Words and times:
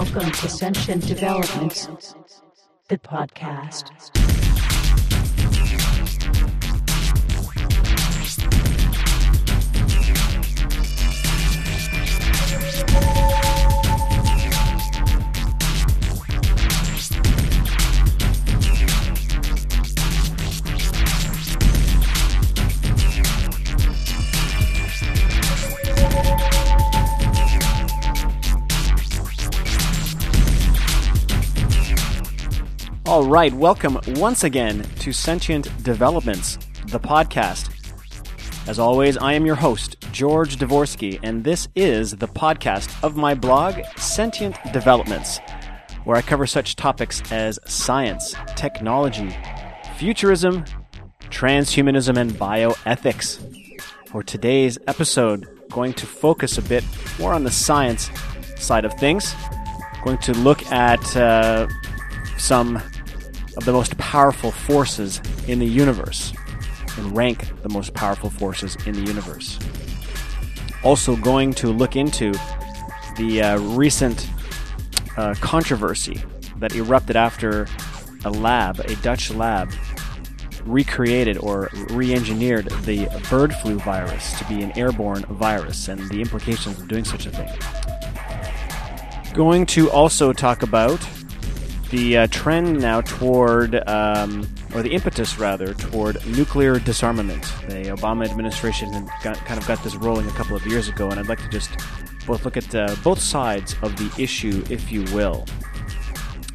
Welcome 0.00 0.30
to 0.30 0.48
Sentient 0.48 1.06
Developments, 1.06 2.14
the 2.88 2.96
podcast. 2.96 4.19
All 33.10 33.24
right, 33.24 33.52
welcome 33.52 33.98
once 34.06 34.44
again 34.44 34.84
to 35.00 35.12
Sentient 35.12 35.66
Developments, 35.82 36.58
the 36.86 37.00
podcast. 37.00 37.68
As 38.68 38.78
always, 38.78 39.16
I 39.16 39.32
am 39.32 39.44
your 39.44 39.56
host, 39.56 39.96
George 40.12 40.58
Dvorsky, 40.58 41.18
and 41.24 41.42
this 41.42 41.66
is 41.74 42.12
the 42.12 42.28
podcast 42.28 42.88
of 43.02 43.16
my 43.16 43.34
blog, 43.34 43.80
Sentient 43.96 44.54
Developments, 44.72 45.40
where 46.04 46.16
I 46.16 46.22
cover 46.22 46.46
such 46.46 46.76
topics 46.76 47.20
as 47.32 47.58
science, 47.66 48.36
technology, 48.54 49.36
futurism, 49.96 50.64
transhumanism, 51.30 52.16
and 52.16 52.30
bioethics. 52.30 53.82
For 54.06 54.22
today's 54.22 54.78
episode, 54.86 55.48
going 55.68 55.94
to 55.94 56.06
focus 56.06 56.58
a 56.58 56.62
bit 56.62 56.84
more 57.18 57.32
on 57.32 57.42
the 57.42 57.50
science 57.50 58.08
side 58.56 58.84
of 58.84 58.94
things. 58.94 59.34
Going 60.04 60.18
to 60.18 60.32
look 60.32 60.64
at 60.70 61.16
uh, 61.16 61.66
some 62.38 62.80
of 63.56 63.64
the 63.64 63.72
most 63.72 63.96
powerful 63.98 64.50
forces 64.50 65.20
in 65.46 65.58
the 65.58 65.66
universe 65.66 66.32
and 66.96 67.16
rank 67.16 67.48
the 67.62 67.68
most 67.68 67.94
powerful 67.94 68.30
forces 68.30 68.76
in 68.86 68.92
the 68.92 69.02
universe. 69.02 69.58
Also, 70.82 71.16
going 71.16 71.52
to 71.54 71.68
look 71.68 71.96
into 71.96 72.32
the 73.16 73.42
uh, 73.42 73.58
recent 73.58 74.28
uh, 75.16 75.34
controversy 75.40 76.22
that 76.56 76.74
erupted 76.74 77.16
after 77.16 77.66
a 78.24 78.30
lab, 78.30 78.80
a 78.80 78.96
Dutch 78.96 79.30
lab, 79.30 79.70
recreated 80.64 81.38
or 81.38 81.70
re 81.90 82.14
engineered 82.14 82.66
the 82.84 83.06
bird 83.30 83.54
flu 83.54 83.78
virus 83.78 84.38
to 84.38 84.44
be 84.44 84.62
an 84.62 84.76
airborne 84.78 85.24
virus 85.24 85.88
and 85.88 86.00
the 86.10 86.20
implications 86.20 86.78
of 86.78 86.88
doing 86.88 87.04
such 87.04 87.26
a 87.26 87.30
thing. 87.30 87.48
Going 89.34 89.64
to 89.66 89.90
also 89.90 90.32
talk 90.32 90.62
about 90.62 91.00
the 91.90 92.18
uh, 92.18 92.26
trend 92.28 92.80
now 92.80 93.00
toward, 93.00 93.86
um, 93.88 94.48
or 94.74 94.82
the 94.82 94.90
impetus 94.90 95.38
rather, 95.38 95.74
toward 95.74 96.24
nuclear 96.26 96.78
disarmament. 96.78 97.42
The 97.68 97.94
Obama 97.96 98.28
administration 98.28 98.90
got, 99.22 99.36
kind 99.38 99.60
of 99.60 99.66
got 99.66 99.82
this 99.82 99.96
rolling 99.96 100.26
a 100.26 100.32
couple 100.32 100.56
of 100.56 100.66
years 100.66 100.88
ago, 100.88 101.08
and 101.08 101.18
I'd 101.18 101.28
like 101.28 101.42
to 101.42 101.48
just 101.48 101.70
both 102.26 102.44
look 102.44 102.56
at 102.56 102.74
uh, 102.74 102.94
both 103.02 103.20
sides 103.20 103.74
of 103.82 103.96
the 103.96 104.22
issue, 104.22 104.64
if 104.70 104.92
you 104.92 105.04
will. 105.14 105.46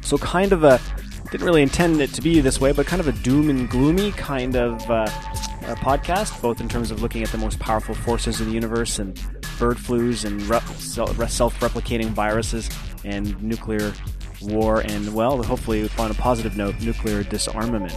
So, 0.00 0.16
kind 0.18 0.52
of 0.52 0.64
a 0.64 0.80
didn't 1.30 1.44
really 1.44 1.62
intend 1.62 2.00
it 2.00 2.12
to 2.14 2.22
be 2.22 2.40
this 2.40 2.60
way, 2.60 2.72
but 2.72 2.86
kind 2.86 3.00
of 3.00 3.08
a 3.08 3.12
doom 3.12 3.50
and 3.50 3.68
gloomy 3.68 4.12
kind 4.12 4.56
of 4.56 4.88
uh, 4.90 5.06
podcast, 5.76 6.40
both 6.40 6.60
in 6.60 6.68
terms 6.68 6.90
of 6.90 7.02
looking 7.02 7.22
at 7.22 7.30
the 7.30 7.38
most 7.38 7.58
powerful 7.58 7.94
forces 7.94 8.40
in 8.40 8.46
the 8.46 8.54
universe 8.54 8.98
and 8.98 9.14
bird 9.58 9.76
flus 9.76 10.24
and 10.24 10.40
re- 10.42 11.26
self-replicating 11.28 12.06
viruses 12.10 12.70
and 13.04 13.40
nuclear 13.42 13.92
war 14.42 14.80
and, 14.80 15.14
well, 15.14 15.42
hopefully 15.42 15.88
on 15.98 16.10
a 16.10 16.14
positive 16.14 16.56
note, 16.56 16.80
nuclear 16.80 17.22
disarmament. 17.22 17.94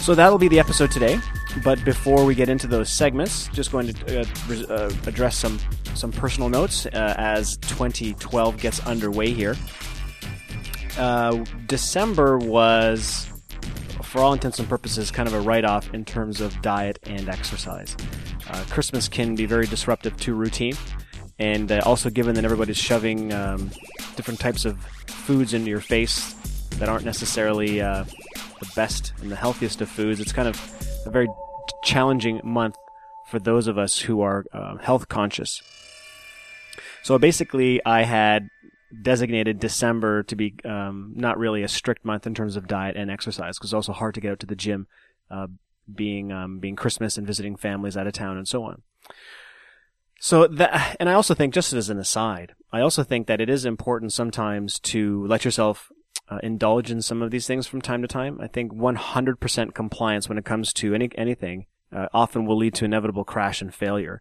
So 0.00 0.14
that'll 0.14 0.38
be 0.38 0.48
the 0.48 0.58
episode 0.58 0.90
today. 0.90 1.20
But 1.64 1.84
before 1.84 2.24
we 2.24 2.34
get 2.34 2.48
into 2.48 2.66
those 2.66 2.88
segments, 2.88 3.48
just 3.48 3.72
going 3.72 3.92
to 3.92 4.20
uh, 4.20 4.72
uh, 4.72 4.90
address 5.06 5.36
some 5.36 5.58
some 5.94 6.12
personal 6.12 6.48
notes 6.48 6.86
uh, 6.86 7.14
as 7.18 7.56
2012 7.58 8.58
gets 8.58 8.80
underway 8.86 9.32
here. 9.32 9.56
Uh, 10.96 11.44
December 11.66 12.38
was, 12.38 13.28
for 14.02 14.20
all 14.20 14.32
intents 14.32 14.58
and 14.58 14.68
purposes, 14.68 15.10
kind 15.10 15.28
of 15.28 15.34
a 15.34 15.40
write 15.40 15.64
off 15.64 15.92
in 15.92 16.04
terms 16.04 16.40
of 16.40 16.60
diet 16.62 16.98
and 17.04 17.28
exercise. 17.28 17.96
Uh, 18.48 18.64
Christmas 18.70 19.08
can 19.08 19.34
be 19.34 19.46
very 19.46 19.66
disruptive 19.66 20.16
to 20.18 20.34
routine, 20.34 20.74
and 21.38 21.70
uh, 21.70 21.80
also 21.84 22.10
given 22.10 22.34
that 22.34 22.44
everybody's 22.44 22.78
shoving 22.78 23.32
um, 23.32 23.70
different 24.20 24.38
types 24.38 24.66
of 24.66 24.78
foods 25.06 25.54
into 25.54 25.70
your 25.70 25.80
face 25.80 26.34
that 26.72 26.90
aren't 26.90 27.06
necessarily 27.06 27.80
uh, 27.80 28.04
the 28.60 28.70
best 28.76 29.14
and 29.22 29.32
the 29.32 29.36
healthiest 29.36 29.80
of 29.80 29.88
foods. 29.88 30.20
It's 30.20 30.30
kind 30.30 30.46
of 30.46 30.60
a 31.06 31.10
very 31.10 31.26
challenging 31.82 32.38
month 32.44 32.76
for 33.28 33.38
those 33.38 33.66
of 33.66 33.78
us 33.78 33.98
who 33.98 34.20
are 34.20 34.44
uh, 34.52 34.76
health 34.76 35.08
conscious. 35.08 35.62
So 37.02 37.18
basically, 37.18 37.82
I 37.86 38.02
had 38.02 38.50
designated 39.00 39.58
December 39.58 40.22
to 40.24 40.36
be 40.36 40.54
um, 40.66 41.14
not 41.16 41.38
really 41.38 41.62
a 41.62 41.68
strict 41.68 42.04
month 42.04 42.26
in 42.26 42.34
terms 42.34 42.56
of 42.56 42.68
diet 42.68 42.96
and 42.98 43.10
exercise 43.10 43.56
because 43.56 43.70
it's 43.70 43.74
also 43.74 43.94
hard 43.94 44.14
to 44.16 44.20
get 44.20 44.32
out 44.32 44.40
to 44.40 44.46
the 44.46 44.54
gym, 44.54 44.86
uh, 45.30 45.46
being 45.94 46.30
um, 46.30 46.58
being 46.58 46.76
Christmas 46.76 47.16
and 47.16 47.26
visiting 47.26 47.56
families 47.56 47.96
out 47.96 48.06
of 48.06 48.12
town 48.12 48.36
and 48.36 48.46
so 48.46 48.64
on. 48.64 48.82
So 50.22 50.46
that, 50.46 50.98
and 51.00 51.08
I 51.08 51.14
also 51.14 51.34
think, 51.34 51.54
just 51.54 51.72
as 51.72 51.88
an 51.88 51.98
aside, 51.98 52.54
I 52.70 52.82
also 52.82 53.02
think 53.02 53.26
that 53.26 53.40
it 53.40 53.48
is 53.48 53.64
important 53.64 54.12
sometimes 54.12 54.78
to 54.80 55.26
let 55.26 55.46
yourself 55.46 55.90
uh, 56.28 56.38
indulge 56.42 56.90
in 56.90 57.00
some 57.00 57.22
of 57.22 57.30
these 57.30 57.46
things 57.46 57.66
from 57.66 57.80
time 57.80 58.02
to 58.02 58.08
time. 58.08 58.38
I 58.38 58.46
think 58.46 58.70
100% 58.70 59.74
compliance 59.74 60.28
when 60.28 60.36
it 60.36 60.44
comes 60.44 60.74
to 60.74 60.94
any 60.94 61.08
anything 61.16 61.64
uh, 61.90 62.08
often 62.12 62.44
will 62.44 62.58
lead 62.58 62.74
to 62.74 62.84
inevitable 62.84 63.24
crash 63.24 63.62
and 63.62 63.74
failure. 63.74 64.20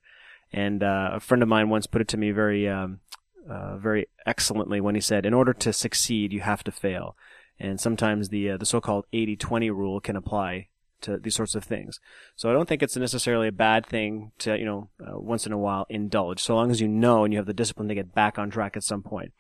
And 0.54 0.82
uh, 0.84 1.12
a 1.16 1.20
friend 1.20 1.44
of 1.44 1.50
mine 1.50 1.68
once 1.68 1.86
put 1.86 2.02
it 2.02 2.08
to 2.08 2.18
me 2.18 2.32
very, 2.32 2.66
um, 2.68 3.02
uh, 3.48 3.76
very 3.76 4.08
excellently 4.26 4.80
when 4.80 4.96
he 4.96 5.02
said, 5.02 5.26
"In 5.26 5.34
order 5.34 5.54
to 5.54 5.74
succeed, 5.74 6.32
you 6.32 6.40
have 6.40 6.64
to 6.64 6.72
fail." 6.72 7.18
And 7.60 7.78
sometimes 7.78 8.30
the 8.30 8.52
uh, 8.52 8.58
the 8.58 8.66
so-called 8.66 9.06
80-20 9.14 9.70
rule 9.70 10.00
can 10.00 10.16
apply 10.16 10.70
to 11.02 11.18
these 11.18 11.36
sorts 11.36 11.56
of 11.56 11.64
things. 11.64 12.00
So 12.36 12.50
I 12.50 12.54
don't 12.54 12.68
think 12.68 12.84
it's 12.84 12.96
necessarily 12.96 13.48
a 13.48 13.54
bad 13.54 13.86
thing 13.86 14.32
to, 14.40 14.58
you 14.58 14.66
know, 14.66 14.90
uh, 15.00 15.20
once 15.20 15.46
in 15.46 15.52
a 15.52 15.58
while 15.58 15.86
indulge, 15.90 16.42
so 16.42 16.56
long 16.56 16.72
as 16.72 16.82
you 16.82 16.88
know 16.88 17.24
and 17.24 17.34
you 17.34 17.40
have 17.40 17.46
the 17.46 17.54
discipline 17.54 17.88
to 17.90 17.96
get 17.96 18.14
back 18.14 18.38
on 18.38 18.50
track 18.50 18.76
at 18.76 18.84
some 18.84 19.02
point. 19.02 19.34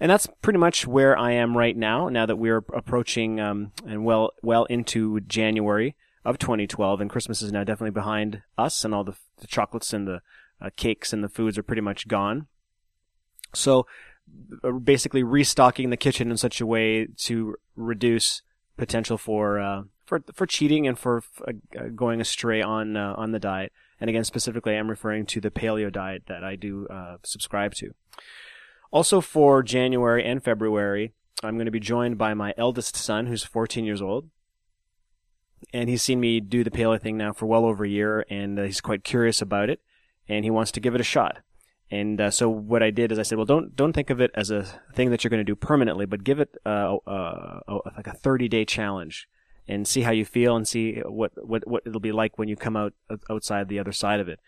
And 0.00 0.10
that's 0.10 0.26
pretty 0.40 0.58
much 0.58 0.86
where 0.86 1.16
I 1.16 1.32
am 1.32 1.56
right 1.56 1.76
now, 1.76 2.08
now 2.08 2.24
that 2.24 2.36
we're 2.36 2.64
approaching, 2.74 3.38
um, 3.38 3.72
and 3.86 4.04
well, 4.04 4.32
well 4.42 4.64
into 4.64 5.20
January 5.20 5.94
of 6.24 6.38
2012, 6.38 7.02
and 7.02 7.10
Christmas 7.10 7.42
is 7.42 7.52
now 7.52 7.64
definitely 7.64 7.90
behind 7.90 8.42
us, 8.56 8.82
and 8.82 8.94
all 8.94 9.04
the, 9.04 9.16
the 9.40 9.46
chocolates 9.46 9.92
and 9.92 10.08
the 10.08 10.22
uh, 10.60 10.70
cakes 10.76 11.12
and 11.12 11.22
the 11.22 11.28
foods 11.28 11.58
are 11.58 11.62
pretty 11.62 11.82
much 11.82 12.08
gone. 12.08 12.46
So, 13.54 13.86
uh, 14.64 14.72
basically 14.72 15.22
restocking 15.22 15.90
the 15.90 15.96
kitchen 15.96 16.30
in 16.30 16.36
such 16.38 16.60
a 16.60 16.66
way 16.66 17.08
to 17.24 17.56
reduce 17.76 18.42
potential 18.76 19.18
for 19.18 19.60
uh, 19.60 19.82
for 20.10 20.20
for 20.34 20.44
cheating 20.44 20.88
and 20.88 20.98
for 20.98 21.22
uh, 21.46 21.52
going 21.94 22.20
astray 22.20 22.60
on 22.60 22.96
uh, 22.96 23.14
on 23.16 23.30
the 23.30 23.38
diet. 23.38 23.72
And 24.00 24.10
again, 24.10 24.24
specifically, 24.24 24.76
I'm 24.76 24.90
referring 24.90 25.24
to 25.26 25.40
the 25.40 25.50
paleo 25.50 25.90
diet 25.90 26.24
that 26.26 26.42
I 26.42 26.56
do 26.56 26.88
uh, 26.88 27.18
subscribe 27.22 27.74
to. 27.76 27.94
Also, 28.90 29.20
for 29.20 29.62
January 29.62 30.24
and 30.24 30.42
February, 30.42 31.12
I'm 31.44 31.54
going 31.54 31.66
to 31.66 31.70
be 31.70 31.78
joined 31.80 32.18
by 32.18 32.34
my 32.34 32.52
eldest 32.56 32.96
son, 32.96 33.26
who's 33.26 33.44
14 33.44 33.84
years 33.84 34.02
old. 34.02 34.28
And 35.72 35.88
he's 35.88 36.02
seen 36.02 36.18
me 36.18 36.40
do 36.40 36.64
the 36.64 36.70
paleo 36.70 37.00
thing 37.00 37.16
now 37.16 37.32
for 37.32 37.46
well 37.46 37.64
over 37.64 37.84
a 37.84 37.88
year, 37.88 38.24
and 38.28 38.58
uh, 38.58 38.64
he's 38.64 38.80
quite 38.80 39.04
curious 39.04 39.40
about 39.40 39.70
it, 39.70 39.80
and 40.28 40.44
he 40.44 40.50
wants 40.50 40.72
to 40.72 40.80
give 40.80 40.96
it 40.96 41.00
a 41.00 41.04
shot. 41.04 41.38
And 41.88 42.20
uh, 42.20 42.30
so 42.32 42.48
what 42.48 42.82
I 42.82 42.90
did 42.90 43.12
is 43.12 43.18
I 43.18 43.22
said, 43.22 43.38
well, 43.38 43.44
don't 43.44 43.76
don't 43.76 43.92
think 43.92 44.10
of 44.10 44.20
it 44.20 44.32
as 44.34 44.50
a 44.50 44.64
thing 44.92 45.10
that 45.10 45.22
you're 45.22 45.30
going 45.30 45.46
to 45.46 45.52
do 45.52 45.54
permanently, 45.54 46.06
but 46.06 46.24
give 46.24 46.40
it 46.40 46.56
uh, 46.66 46.96
uh, 47.06 47.60
like 47.96 48.08
a 48.08 48.12
30 48.12 48.48
day 48.48 48.64
challenge 48.64 49.28
and 49.68 49.86
see 49.86 50.02
how 50.02 50.10
you 50.10 50.24
feel 50.24 50.56
and 50.56 50.66
see 50.66 51.00
what, 51.06 51.32
what, 51.36 51.66
what 51.66 51.82
it'll 51.86 52.00
be 52.00 52.12
like 52.12 52.38
when 52.38 52.48
you 52.48 52.56
come 52.56 52.76
out 52.76 52.92
outside 53.28 53.68
the 53.68 53.78
other 53.78 53.92
side 53.92 54.20
of 54.20 54.28
it. 54.28 54.40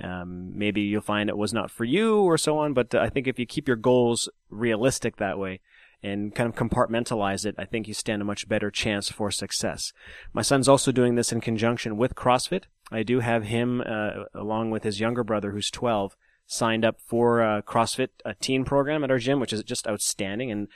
Um, 0.00 0.56
maybe 0.56 0.80
you'll 0.80 1.02
find 1.02 1.28
it 1.28 1.36
was 1.36 1.52
not 1.52 1.70
for 1.70 1.84
you 1.84 2.22
or 2.22 2.38
so 2.38 2.58
on, 2.58 2.72
but 2.72 2.94
I 2.94 3.08
think 3.08 3.26
if 3.26 3.38
you 3.38 3.46
keep 3.46 3.68
your 3.68 3.76
goals 3.76 4.28
realistic 4.50 5.16
that 5.16 5.38
way 5.38 5.60
and 6.02 6.34
kind 6.34 6.48
of 6.48 6.56
compartmentalize 6.56 7.46
it, 7.46 7.54
I 7.58 7.64
think 7.64 7.86
you 7.86 7.94
stand 7.94 8.22
a 8.22 8.24
much 8.24 8.48
better 8.48 8.70
chance 8.70 9.08
for 9.10 9.30
success. 9.30 9.92
My 10.32 10.42
son's 10.42 10.68
also 10.68 10.90
doing 10.90 11.14
this 11.14 11.32
in 11.32 11.40
conjunction 11.40 11.96
with 11.96 12.14
CrossFit. 12.14 12.64
I 12.90 13.02
do 13.02 13.20
have 13.20 13.44
him, 13.44 13.80
uh, 13.80 14.24
along 14.34 14.70
with 14.70 14.82
his 14.82 14.98
younger 14.98 15.22
brother 15.22 15.52
who's 15.52 15.70
12, 15.70 16.16
signed 16.46 16.84
up 16.84 17.00
for 17.00 17.40
a 17.40 17.62
CrossFit 17.62 18.08
a 18.24 18.34
teen 18.34 18.64
program 18.64 19.04
at 19.04 19.10
our 19.10 19.18
gym, 19.18 19.40
which 19.40 19.52
is 19.52 19.62
just 19.62 19.86
outstanding. 19.86 20.50
And 20.50 20.68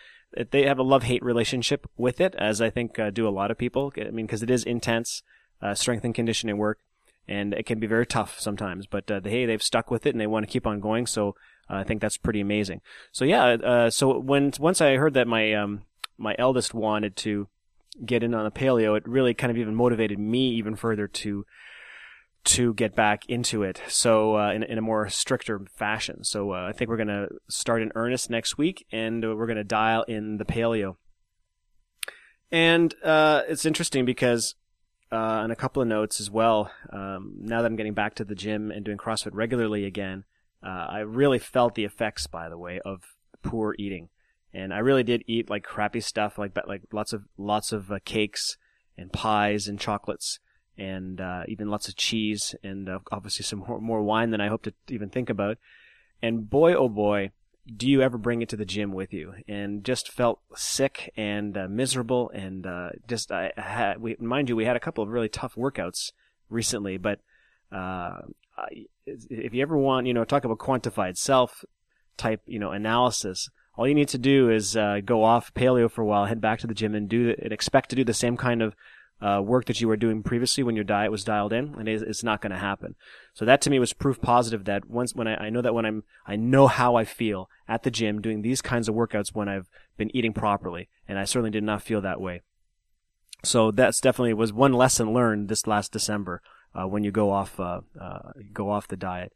they 0.51 0.67
have 0.67 0.79
a 0.79 0.83
love 0.83 1.05
hate 1.05 1.23
relationship 1.23 1.89
with 1.97 2.21
it, 2.21 2.35
as 2.37 2.61
I 2.61 2.71
think 2.71 2.99
uh, 2.99 3.11
do 3.11 3.29
a 3.29 3.31
lot 3.31 3.51
of 3.51 3.59
people. 3.59 3.93
I 3.97 4.11
mean, 4.11 4.27
because 4.27 4.43
it 4.43 4.51
is 4.51 4.65
intense 4.65 5.23
uh, 5.63 5.75
strength 5.75 6.05
and 6.05 6.15
conditioning 6.15 6.59
work, 6.59 6.79
and 7.29 7.55
it 7.55 7.67
can 7.67 7.79
be 7.79 7.87
very 7.87 8.07
tough 8.07 8.39
sometimes. 8.39 8.87
But 8.87 9.11
uh, 9.11 9.21
hey, 9.25 9.47
they've 9.47 9.63
stuck 9.63 9.91
with 9.91 10.07
it 10.07 10.15
and 10.15 10.21
they 10.21 10.27
want 10.27 10.47
to 10.47 10.53
keep 10.53 10.67
on 10.67 10.81
going. 10.81 11.07
So 11.07 11.35
Uh, 11.69 11.83
I 11.83 11.85
think 11.85 12.01
that's 12.01 12.17
pretty 12.17 12.41
amazing. 12.41 12.81
So 13.11 13.25
yeah, 13.25 13.45
uh, 13.45 13.91
so 13.91 14.21
when 14.21 14.53
once 14.61 14.81
I 14.81 14.97
heard 14.97 15.15
that 15.15 15.27
my 15.27 15.53
um, 15.55 15.83
my 16.17 16.37
eldest 16.39 16.75
wanted 16.75 17.17
to 17.17 17.49
get 18.05 18.23
in 18.23 18.35
on 18.35 18.45
the 18.45 18.53
paleo, 18.53 18.97
it 18.97 19.03
really 19.09 19.35
kind 19.35 19.51
of 19.51 19.59
even 19.59 19.75
motivated 19.75 20.19
me 20.19 20.51
even 20.59 20.77
further 20.77 21.09
to 21.09 21.45
to 22.47 22.75
get 22.75 22.95
back 22.95 23.25
into 23.29 23.63
it. 23.63 23.81
So 23.89 24.37
uh, 24.37 24.53
in, 24.53 24.63
in 24.63 24.79
a 24.79 24.83
more 24.83 25.09
stricter 25.09 25.61
fashion. 25.75 26.25
So 26.25 26.53
uh, 26.53 26.67
I 26.69 26.73
think 26.73 26.89
we're 26.89 26.97
going 26.97 27.09
to 27.09 27.29
start 27.49 27.83
in 27.83 27.93
earnest 27.95 28.31
next 28.31 28.57
week, 28.57 28.87
and 28.91 29.23
we're 29.23 29.47
going 29.47 29.57
to 29.57 29.65
dial 29.65 30.03
in 30.05 30.39
the 30.39 30.45
paleo. 30.45 30.97
And 32.51 32.95
uh, 33.03 33.43
it's 33.49 33.67
interesting 33.67 34.05
because 34.05 34.55
uh, 35.13 35.17
on 35.17 35.51
a 35.51 35.57
couple 35.57 35.83
of 35.83 35.89
notes 35.89 36.21
as 36.21 36.31
well. 36.31 36.71
Um, 36.93 37.37
now 37.39 37.63
that 37.63 37.67
I'm 37.67 37.77
getting 37.77 37.95
back 37.95 38.15
to 38.17 38.25
the 38.25 38.35
gym 38.35 38.71
and 38.71 38.85
doing 38.85 38.99
CrossFit 38.99 39.31
regularly 39.33 39.85
again, 39.85 40.25
uh, 40.65 40.87
I 40.89 40.99
really 41.01 41.39
felt 41.39 41.75
the 41.75 41.85
effects, 41.85 42.27
by 42.27 42.49
the 42.49 42.59
way, 42.59 42.81
of 42.85 43.03
poor 43.43 43.75
eating. 43.79 44.09
And 44.53 44.73
I 44.73 44.79
really 44.79 45.03
did 45.03 45.23
eat 45.27 45.51
like 45.51 45.63
crappy 45.63 46.01
stuff, 46.01 46.39
like 46.39 46.57
like 46.67 46.83
lots 46.93 47.13
of 47.13 47.25
lots 47.37 47.73
of 47.73 47.93
uh, 47.93 47.99
cakes 48.05 48.57
and 48.97 49.13
pies 49.13 49.69
and 49.69 49.79
chocolates, 49.79 50.39
and 50.79 51.21
uh, 51.21 51.45
even 51.49 51.71
lots 51.71 51.89
of 51.89 51.97
cheese, 51.97 52.55
and 52.63 52.89
uh, 52.89 52.99
obviously 53.11 53.45
some 53.45 53.61
more, 53.61 53.81
more 53.81 54.03
wine 54.03 54.31
than 54.31 54.41
I 54.41 54.49
hope 54.49 54.63
to 54.63 54.75
even 54.89 55.09
think 55.09 55.31
about. 55.31 55.59
And 56.23 56.49
boy, 56.49 56.75
oh 56.75 56.89
boy, 56.89 57.31
do 57.75 57.89
you 57.89 58.03
ever 58.03 58.19
bring 58.19 58.43
it 58.43 58.49
to 58.51 58.57
the 58.57 58.65
gym 58.65 58.93
with 58.93 59.13
you? 59.13 59.35
And 59.49 59.85
just 59.85 60.11
felt 60.11 60.41
sick 60.55 61.13
and 61.17 61.57
uh, 61.57 61.69
miserable, 61.69 62.31
and 62.31 62.67
uh, 62.67 62.91
just 63.09 63.33
I 63.33 63.53
had, 63.57 64.01
we, 64.01 64.17
mind 64.19 64.49
you, 64.49 64.57
we 64.57 64.65
had 64.65 64.77
a 64.77 64.81
couple 64.81 65.03
of 65.03 65.11
really 65.11 65.29
tough 65.29 65.55
workouts 65.55 66.13
recently, 66.49 66.97
but 66.97 67.21
uh, 67.73 68.21
if 69.07 69.55
you 69.55 69.63
ever 69.63 69.77
want, 69.77 70.07
you 70.07 70.15
know, 70.15 70.25
talk 70.25 70.45
about 70.45 70.59
quantified 70.59 71.17
self 71.17 71.65
type, 72.17 72.41
you 72.47 72.59
know, 72.59 72.71
analysis, 72.71 73.51
all 73.77 73.87
you 73.87 73.95
need 73.95 74.09
to 74.09 74.19
do 74.19 74.51
is 74.51 74.77
uh, 74.77 75.01
go 75.05 75.23
off 75.23 75.53
paleo 75.55 75.91
for 75.91 76.03
a 76.03 76.07
while, 76.07 76.25
head 76.25 76.41
back 76.41 76.61
to 76.61 76.67
the 76.67 76.75
gym, 76.75 76.95
and 76.95 77.09
do 77.09 77.35
and 77.39 77.53
expect 77.53 77.91
to 77.91 77.97
do 77.97 78.05
the 78.05 78.15
same 78.15 78.37
kind 78.37 78.63
of 78.63 78.75
uh, 79.21 79.41
work 79.43 79.65
that 79.67 79.81
you 79.81 79.89
were 79.89 79.97
doing 79.97 80.23
previously 80.23 80.63
when 80.63 80.75
your 80.75 80.85
diet 80.85 81.11
was 81.11 81.25
dialed 81.25 81.53
in, 81.53 81.75
and 81.79 81.89
it's 81.89 82.23
not 82.23 82.43
going 82.43 82.53
to 82.53 82.59
happen. 82.59 82.95
So 83.33 83.45
that 83.45 83.61
to 83.63 83.71
me 83.71 83.79
was 83.79 83.93
proof 83.93 84.21
positive 84.21 84.65
that 84.65 84.89
once 84.89 85.15
when 85.15 85.27
I, 85.27 85.47
I 85.47 85.51
know 85.51 85.63
that 85.63 85.75
when 85.75 85.87
I'm 85.87 86.05
I 86.27 86.37
know 86.37 86.67
how 86.67 86.97
I 86.97 87.05
feel 87.05 87.49
at 87.67 87.83
the 87.83 87.91
gym 87.91 88.21
doing 88.21 88.43
these 88.43 88.61
kinds 88.61 88.89
of 88.89 88.95
workouts 88.95 89.35
when 89.35 89.49
I've 89.49 89.69
been 89.97 90.15
eating 90.15 90.33
properly, 90.33 90.89
and 91.09 91.19
I 91.19 91.25
certainly 91.25 91.51
did 91.51 91.65
not 91.65 91.83
feel 91.83 92.01
that 92.03 92.21
way. 92.21 92.43
So 93.43 93.71
that's 93.71 94.01
definitely 94.01 94.35
was 94.35 94.53
one 94.53 94.73
lesson 94.73 95.13
learned 95.13 95.49
this 95.49 95.67
last 95.67 95.93
December 95.93 96.43
uh, 96.75 96.87
when 96.87 97.05
you 97.05 97.11
go 97.11 97.31
off 97.31 97.59
uh, 97.59 97.81
uh 97.99 98.33
go 98.53 98.71
off 98.71 98.89
the 98.89 98.97
diet. 98.97 99.33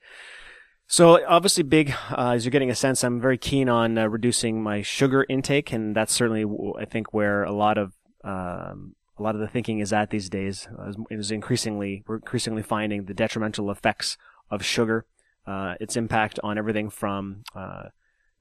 So 0.86 1.24
obviously, 1.24 1.62
big 1.62 1.94
uh, 2.10 2.32
as 2.32 2.44
you're 2.44 2.50
getting 2.50 2.70
a 2.70 2.74
sense, 2.74 3.04
I'm 3.04 3.20
very 3.20 3.38
keen 3.38 3.68
on 3.68 3.96
uh, 3.96 4.08
reducing 4.08 4.62
my 4.62 4.82
sugar 4.82 5.24
intake, 5.28 5.72
and 5.72 5.94
that's 5.94 6.12
certainly 6.12 6.44
I 6.78 6.84
think 6.84 7.14
where 7.14 7.44
a 7.44 7.52
lot 7.52 7.78
of 7.78 7.92
um, 8.24 8.96
a 9.20 9.22
lot 9.22 9.34
of 9.34 9.40
the 9.40 9.48
thinking 9.48 9.78
is 9.80 9.92
at 9.92 10.10
these 10.10 10.28
days 10.30 10.66
is 11.10 11.30
increasingly 11.30 12.02
we're 12.06 12.16
increasingly 12.16 12.62
finding 12.62 13.04
the 13.04 13.14
detrimental 13.14 13.70
effects 13.70 14.16
of 14.50 14.64
sugar, 14.64 15.04
uh, 15.46 15.74
its 15.78 15.96
impact 15.96 16.40
on 16.42 16.58
everything 16.58 16.90
from 16.90 17.44
uh, 17.54 17.84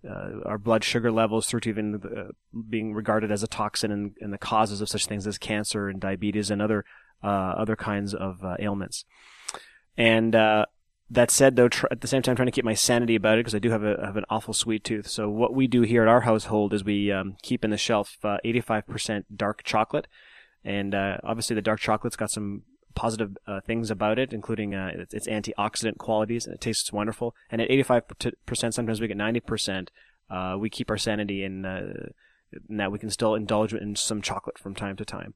uh 0.07 0.29
our 0.45 0.57
blood 0.57 0.83
sugar 0.83 1.11
levels 1.11 1.47
through 1.47 1.59
to 1.59 1.69
even 1.69 1.95
uh, 1.95 2.31
being 2.69 2.93
regarded 2.93 3.31
as 3.31 3.43
a 3.43 3.47
toxin 3.47 3.91
and, 3.91 4.15
and, 4.21 4.31
the 4.31 4.37
causes 4.37 4.79
of 4.79 4.87
such 4.87 5.05
things 5.05 5.27
as 5.27 5.37
cancer 5.37 5.89
and 5.89 5.99
diabetes 5.99 6.49
and 6.49 6.61
other 6.61 6.85
other 7.21 7.75
kinds 7.75 8.13
of 8.13 8.41
ailments. 8.59 9.03
And 9.97 10.33
that 11.11 11.31
said, 11.31 11.55
though, 11.55 11.67
tr- 11.67 11.87
at 11.91 12.01
the 12.01 12.07
same 12.07 12.21
time, 12.21 12.35
trying 12.35 12.45
to 12.45 12.51
keep 12.51 12.63
my 12.63 12.75
sanity 12.75 13.15
about 13.15 13.37
it 13.37 13.41
because 13.41 13.55
I 13.55 13.59
do 13.59 13.71
have, 13.71 13.83
a, 13.83 13.99
have 14.05 14.15
an 14.15 14.25
awful 14.29 14.53
sweet 14.53 14.83
tooth. 14.83 15.07
So 15.07 15.27
what 15.27 15.55
we 15.55 15.67
do 15.67 15.81
here 15.81 16.03
at 16.03 16.07
our 16.07 16.21
household 16.21 16.71
is 16.71 16.83
we 16.83 17.11
um, 17.11 17.35
keep 17.41 17.65
in 17.65 17.71
the 17.71 17.77
shelf 17.77 18.17
85% 18.23 19.25
dark 19.35 19.63
chocolate 19.63 20.07
and 20.63 20.93
uh, 20.93 21.17
obviously, 21.23 21.55
the 21.55 21.61
dark 21.61 21.79
chocolate's 21.79 22.15
got 22.15 22.31
some 22.31 22.63
positive 22.95 23.37
uh, 23.47 23.61
things 23.61 23.89
about 23.89 24.19
it, 24.19 24.33
including 24.33 24.75
uh, 24.75 24.91
its, 24.93 25.13
its, 25.13 25.27
antioxidant 25.27 25.97
qualities, 25.97 26.45
and 26.45 26.55
it 26.55 26.61
tastes 26.61 26.91
wonderful. 26.91 27.33
And 27.49 27.61
at 27.61 27.69
85%, 27.69 28.73
sometimes 28.73 28.99
we 28.99 29.07
get 29.07 29.17
90%, 29.17 29.87
uh, 30.29 30.57
we 30.59 30.69
keep 30.69 30.89
our 30.89 30.97
sanity 30.97 31.43
in, 31.43 31.65
uh, 31.65 32.09
in, 32.67 32.77
that 32.77 32.91
we 32.91 32.99
can 32.99 33.09
still 33.09 33.35
indulge 33.35 33.73
in 33.73 33.95
some 33.95 34.21
chocolate 34.21 34.57
from 34.57 34.75
time 34.75 34.97
to 34.97 35.05
time. 35.05 35.33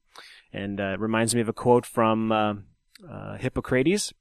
And 0.52 0.80
uh, 0.80 0.94
it 0.94 1.00
reminds 1.00 1.34
me 1.34 1.40
of 1.40 1.48
a 1.48 1.52
quote 1.52 1.86
from 1.86 2.64
Hippocrates, 3.38 4.12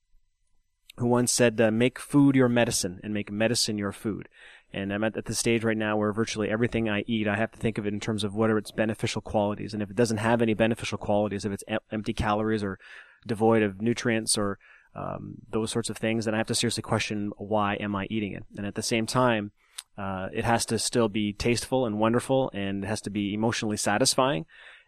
who 0.97 1.07
once 1.07 1.33
said, 1.33 1.57
Make 1.73 1.99
food 1.99 2.35
your 2.35 2.49
medicine 2.49 2.99
and 3.03 3.13
make 3.13 3.31
medicine 3.31 3.77
your 3.77 3.91
food. 3.91 4.29
And 4.73 4.91
I'm 4.91 5.03
at, 5.03 5.25
the 5.25 5.35
stage 5.35 5.63
right 5.63 5.77
now 5.77 5.97
where 5.97 6.11
virtually 6.11 6.49
everything 6.49 6.89
I 6.89 7.03
eat, 7.05 7.27
I 7.27 7.35
have 7.35 7.51
to 7.51 7.59
think 7.59 7.77
of 7.77 7.85
it 7.85 7.93
in 7.93 7.99
terms 7.99 8.23
of 8.23 8.33
what 8.33 8.49
are 8.49 8.57
its 8.57 8.71
beneficial 8.71 9.21
qualities. 9.21 9.73
And 9.73 9.83
if 9.83 9.89
it 9.91 9.95
doesn't 9.95 10.17
have 10.17 10.41
any 10.41 10.55
beneficial 10.55 10.97
qualities, 10.97 11.45
if 11.45 11.51
it's 11.51 11.63
em- 11.67 11.79
empty 11.91 12.13
calories 12.13 12.63
or 12.63 12.79
devoid 13.27 13.61
of 13.61 13.81
nutrients 13.81 14.37
or 14.37 14.57
um, 14.95 15.35
those 15.51 15.71
sorts 15.71 15.89
of 15.89 15.97
things, 15.97 16.25
then 16.25 16.33
I 16.33 16.37
have 16.37 16.47
to 16.47 16.55
seriously 16.55 16.81
question 16.81 17.31
why 17.37 17.75
am 17.75 17.95
I 17.95 18.07
eating 18.09 18.33
it. 18.33 18.45
And 18.57 18.65
at 18.65 18.75
the 18.75 18.81
same 18.81 19.05
time, 19.05 19.51
uh, 19.97 20.29
it 20.33 20.43
has 20.43 20.65
to 20.67 20.79
still 20.79 21.07
be 21.07 21.33
tasteful 21.33 21.85
and 21.85 21.99
wonderful, 21.99 22.49
and 22.53 22.83
it 22.83 22.87
has 22.87 23.01
to 23.01 23.11
be 23.11 23.33
emotionally 23.33 23.77
satisfying. 23.77 24.45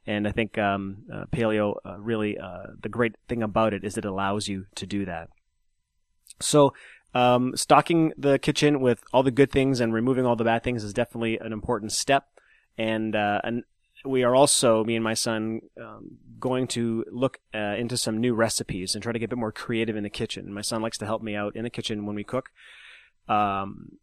And 0.07 0.27
I 0.27 0.31
think 0.31 0.57
um, 0.57 0.97
uh, 1.13 1.25
paleo 1.31 1.75
uh, 1.85 1.99
really 1.99 2.37
uh, 2.37 2.67
the 2.81 2.89
great 2.89 3.15
thing 3.27 3.43
about 3.43 3.73
it 3.73 3.83
is 3.83 3.97
it 3.97 4.05
allows 4.05 4.47
you 4.47 4.65
to 4.75 4.85
do 4.85 5.05
that. 5.05 5.29
So 6.39 6.73
um, 7.15 7.55
stocking 7.55 8.11
the 8.17 8.37
kitchen 8.37 8.81
with 8.81 9.01
all 9.13 9.23
the 9.23 9.31
good 9.31 9.49
things 9.51 9.79
and 9.79 9.93
removing 9.93 10.25
all 10.25 10.35
the 10.35 10.43
bad 10.43 10.63
things 10.63 10.83
is 10.83 10.93
definitely 10.93 11.39
an 11.39 11.53
important 11.53 11.93
step. 11.93 12.27
And, 12.77 13.15
uh, 13.15 13.39
and 13.43 13.63
we 14.03 14.23
are 14.23 14.35
also, 14.35 14.83
me 14.83 14.95
and 14.95 15.03
my 15.03 15.13
son, 15.13 15.61
um, 15.81 16.17
going 16.39 16.67
to 16.67 17.05
look 17.09 17.39
uh, 17.53 17.75
into 17.77 17.95
some 17.95 18.19
new 18.19 18.35
recipes 18.35 18.93
and 18.93 19.01
try 19.01 19.13
to 19.13 19.17
get 19.17 19.25
a 19.25 19.29
bit 19.29 19.39
more 19.39 19.53
creative 19.53 19.95
in 19.95 20.03
the 20.03 20.09
kitchen. 20.09 20.53
My 20.53 20.61
son 20.61 20.81
likes 20.81 20.97
to 20.97 21.05
help 21.05 21.23
me 21.23 21.35
out 21.35 21.55
in 21.55 21.63
the 21.63 21.69
kitchen 21.69 22.05
when 22.05 22.17
we 22.17 22.25
cook. 22.25 22.49
Um, 23.29 23.93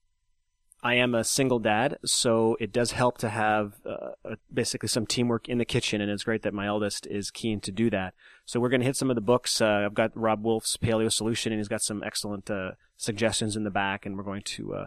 I 0.82 0.94
am 0.94 1.14
a 1.14 1.22
single 1.22 1.60
dad, 1.60 1.98
so 2.04 2.56
it 2.58 2.72
does 2.72 2.90
help 2.90 3.18
to 3.18 3.28
have 3.28 3.74
uh, 3.86 4.34
basically 4.52 4.88
some 4.88 5.06
teamwork 5.06 5.48
in 5.48 5.58
the 5.58 5.64
kitchen, 5.64 6.00
and 6.00 6.10
it's 6.10 6.24
great 6.24 6.42
that 6.42 6.52
my 6.52 6.66
eldest 6.66 7.06
is 7.06 7.30
keen 7.30 7.60
to 7.60 7.70
do 7.70 7.88
that. 7.90 8.14
So 8.46 8.58
we're 8.58 8.68
going 8.68 8.80
to 8.80 8.86
hit 8.86 8.96
some 8.96 9.08
of 9.08 9.14
the 9.14 9.20
books. 9.20 9.60
Uh, 9.60 9.84
I've 9.86 9.94
got 9.94 10.10
Robb 10.16 10.42
Wolf's 10.42 10.76
Paleo 10.76 11.12
Solution, 11.12 11.52
and 11.52 11.60
he's 11.60 11.68
got 11.68 11.82
some 11.82 12.02
excellent 12.02 12.50
uh, 12.50 12.72
suggestions 12.96 13.54
in 13.54 13.62
the 13.62 13.70
back, 13.70 14.04
and 14.04 14.16
we're 14.16 14.24
going 14.24 14.42
to 14.42 14.74
uh, 14.74 14.86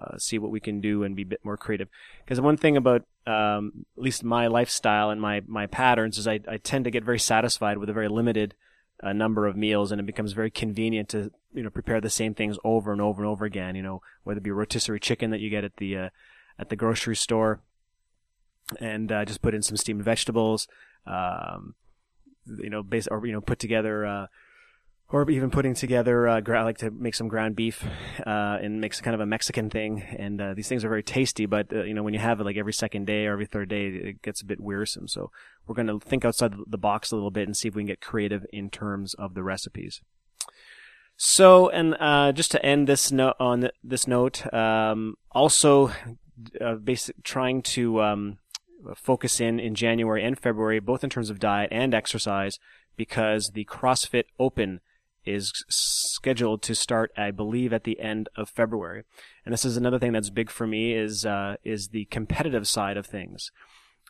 uh, 0.00 0.18
see 0.18 0.36
what 0.36 0.50
we 0.50 0.58
can 0.58 0.80
do 0.80 1.04
and 1.04 1.14
be 1.14 1.22
a 1.22 1.26
bit 1.26 1.44
more 1.44 1.56
creative. 1.56 1.88
Because 2.24 2.40
one 2.40 2.56
thing 2.56 2.76
about 2.76 3.04
um, 3.24 3.86
at 3.96 4.02
least 4.02 4.24
my 4.24 4.48
lifestyle 4.48 5.10
and 5.10 5.20
my 5.20 5.42
my 5.46 5.66
patterns 5.66 6.18
is 6.18 6.26
I, 6.26 6.40
I 6.48 6.56
tend 6.56 6.84
to 6.86 6.90
get 6.90 7.04
very 7.04 7.20
satisfied 7.20 7.78
with 7.78 7.88
a 7.88 7.92
very 7.92 8.08
limited 8.08 8.54
uh, 9.02 9.12
number 9.12 9.46
of 9.46 9.56
meals, 9.56 9.92
and 9.92 10.00
it 10.00 10.06
becomes 10.06 10.32
very 10.32 10.50
convenient 10.50 11.08
to 11.10 11.30
you 11.52 11.62
know 11.62 11.70
prepare 11.70 12.00
the 12.00 12.10
same 12.10 12.34
things 12.34 12.58
over 12.64 12.92
and 12.92 13.00
over 13.00 13.22
and 13.22 13.30
over 13.30 13.44
again. 13.44 13.74
You 13.74 13.82
know 13.82 14.02
whether 14.24 14.38
it 14.38 14.44
be 14.44 14.50
rotisserie 14.50 15.00
chicken 15.00 15.30
that 15.30 15.40
you 15.40 15.50
get 15.50 15.64
at 15.64 15.76
the 15.76 15.96
uh, 15.96 16.08
at 16.58 16.68
the 16.68 16.76
grocery 16.76 17.16
store, 17.16 17.60
and 18.80 19.10
uh, 19.12 19.24
just 19.24 19.42
put 19.42 19.54
in 19.54 19.62
some 19.62 19.76
steamed 19.76 20.04
vegetables. 20.04 20.68
Um, 21.06 21.74
you 22.46 22.70
know, 22.70 22.82
base 22.82 23.06
or 23.08 23.24
you 23.26 23.32
know, 23.32 23.40
put 23.40 23.58
together 23.58 24.06
uh, 24.06 24.26
or 25.08 25.28
even 25.30 25.50
putting 25.50 25.74
together. 25.74 26.28
Uh, 26.28 26.40
I 26.46 26.62
like 26.62 26.78
to 26.78 26.90
make 26.90 27.14
some 27.14 27.28
ground 27.28 27.54
beef 27.54 27.84
uh, 28.26 28.58
and 28.60 28.80
make 28.80 28.94
some 28.94 29.04
kind 29.04 29.14
of 29.14 29.20
a 29.20 29.26
Mexican 29.26 29.70
thing. 29.70 30.02
And 30.02 30.40
uh, 30.40 30.54
these 30.54 30.68
things 30.68 30.84
are 30.84 30.88
very 30.88 31.02
tasty, 31.02 31.46
but 31.46 31.72
uh, 31.72 31.84
you 31.84 31.94
know 31.94 32.02
when 32.02 32.14
you 32.14 32.20
have 32.20 32.40
it 32.40 32.44
like 32.44 32.56
every 32.56 32.72
second 32.72 33.06
day 33.06 33.26
or 33.26 33.32
every 33.32 33.46
third 33.46 33.68
day, 33.68 33.86
it 33.86 34.22
gets 34.22 34.42
a 34.42 34.46
bit 34.46 34.60
wearisome. 34.60 35.08
So 35.08 35.30
we're 35.66 35.74
going 35.74 35.86
to 35.86 36.00
think 36.00 36.24
outside 36.24 36.54
the 36.66 36.78
box 36.78 37.12
a 37.12 37.16
little 37.16 37.30
bit 37.30 37.46
and 37.46 37.56
see 37.56 37.68
if 37.68 37.74
we 37.74 37.82
can 37.82 37.88
get 37.88 38.00
creative 38.00 38.44
in 38.52 38.70
terms 38.70 39.14
of 39.14 39.34
the 39.34 39.42
recipes. 39.42 40.00
So, 41.16 41.70
and 41.70 41.96
uh, 41.98 42.32
just 42.32 42.50
to 42.50 42.64
end 42.64 42.86
this 42.86 43.10
note 43.10 43.36
on 43.40 43.70
this 43.82 44.06
note, 44.06 44.52
um, 44.52 45.16
also 45.32 45.92
uh, 46.60 46.74
basic 46.74 47.22
trying 47.22 47.62
to 47.62 48.02
um, 48.02 48.38
focus 48.94 49.40
in 49.40 49.58
in 49.58 49.74
January 49.74 50.22
and 50.22 50.38
February, 50.38 50.80
both 50.80 51.02
in 51.02 51.08
terms 51.08 51.30
of 51.30 51.38
diet 51.38 51.70
and 51.72 51.94
exercise, 51.94 52.58
because 52.96 53.52
the 53.54 53.64
CrossFit 53.64 54.24
Open 54.38 54.80
is 55.26 55.52
scheduled 55.68 56.62
to 56.62 56.74
start, 56.74 57.10
I 57.16 57.30
believe, 57.30 57.72
at 57.72 57.84
the 57.84 58.00
end 58.00 58.28
of 58.36 58.48
February. 58.48 59.02
And 59.44 59.52
this 59.52 59.64
is 59.64 59.76
another 59.76 59.98
thing 59.98 60.12
that's 60.12 60.30
big 60.30 60.50
for 60.50 60.66
me 60.66 60.94
is 60.94 61.26
uh, 61.26 61.56
is 61.64 61.88
the 61.88 62.06
competitive 62.06 62.66
side 62.66 62.96
of 62.96 63.06
things. 63.06 63.50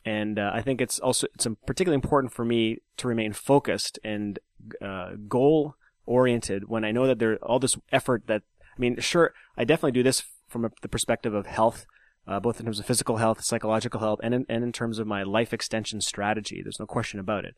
And 0.04 0.38
uh, 0.38 0.50
I 0.54 0.62
think 0.62 0.80
it's 0.80 0.98
also 1.00 1.26
it's 1.34 1.46
particularly 1.66 1.96
important 1.96 2.32
for 2.32 2.44
me 2.44 2.78
to 2.98 3.08
remain 3.08 3.32
focused 3.32 3.98
and 4.04 4.38
uh, 4.80 5.12
goal 5.28 5.74
oriented 6.04 6.68
when 6.68 6.84
I 6.84 6.92
know 6.92 7.06
that 7.06 7.18
there 7.18 7.36
all 7.38 7.58
this 7.58 7.76
effort 7.90 8.26
that 8.26 8.42
I 8.62 8.80
mean, 8.80 9.00
sure, 9.00 9.32
I 9.56 9.64
definitely 9.64 9.92
do 9.92 10.02
this 10.02 10.22
from 10.48 10.64
a, 10.66 10.70
the 10.82 10.88
perspective 10.88 11.34
of 11.34 11.46
health. 11.46 11.86
Uh, 12.28 12.40
both 12.40 12.58
in 12.58 12.66
terms 12.66 12.80
of 12.80 12.86
physical 12.86 13.18
health, 13.18 13.44
psychological 13.44 14.00
health, 14.00 14.18
and 14.20 14.34
in, 14.34 14.44
and 14.48 14.64
in 14.64 14.72
terms 14.72 14.98
of 14.98 15.06
my 15.06 15.22
life 15.22 15.52
extension 15.52 16.00
strategy. 16.00 16.60
There's 16.60 16.80
no 16.80 16.84
question 16.84 17.20
about 17.20 17.44
it 17.44 17.54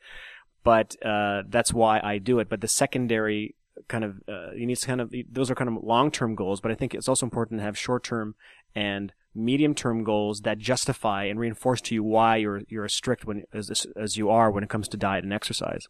but 0.65 0.97
uh, 1.05 1.43
that's 1.49 1.73
why 1.73 2.01
I 2.03 2.19
do 2.19 2.39
it. 2.39 2.49
But 2.49 2.61
the 2.61 2.69
secondary 2.69 3.55
kind 3.87 4.05
of 4.05 4.23
uh, 4.29 4.53
you 4.53 4.67
need 4.67 4.77
to 4.77 4.87
kind 4.87 5.01
of 5.01 5.13
those 5.31 5.51
are 5.51 5.55
kind 5.55 5.69
of 5.69 5.83
long 5.83 6.11
term 6.11 6.35
goals, 6.35 6.61
but 6.61 6.71
I 6.71 6.75
think 6.75 6.95
it's 6.95 7.09
also 7.09 7.27
important 7.27 7.61
to 7.61 7.65
have 7.65 7.79
short 7.79 8.05
term 8.05 8.35
and 8.75 9.13
medium 9.35 9.75
term 9.75 10.05
goals 10.05 10.41
that 10.43 10.59
justify 10.59 11.25
and 11.25 11.39
reinforce 11.39 11.81
to 11.83 11.95
you 11.95 12.03
why 12.03 12.37
you're 12.37 12.63
you're 12.69 12.85
as 12.85 12.95
strict 12.95 13.25
when 13.25 13.45
as 13.53 13.87
as 13.97 14.17
you 14.17 14.31
are 14.31 14.51
when 14.51 14.65
it 14.65 14.71
comes 14.71 14.89
to 14.89 14.97
diet 14.97 15.25
and 15.25 15.33
exercise. 15.33 15.87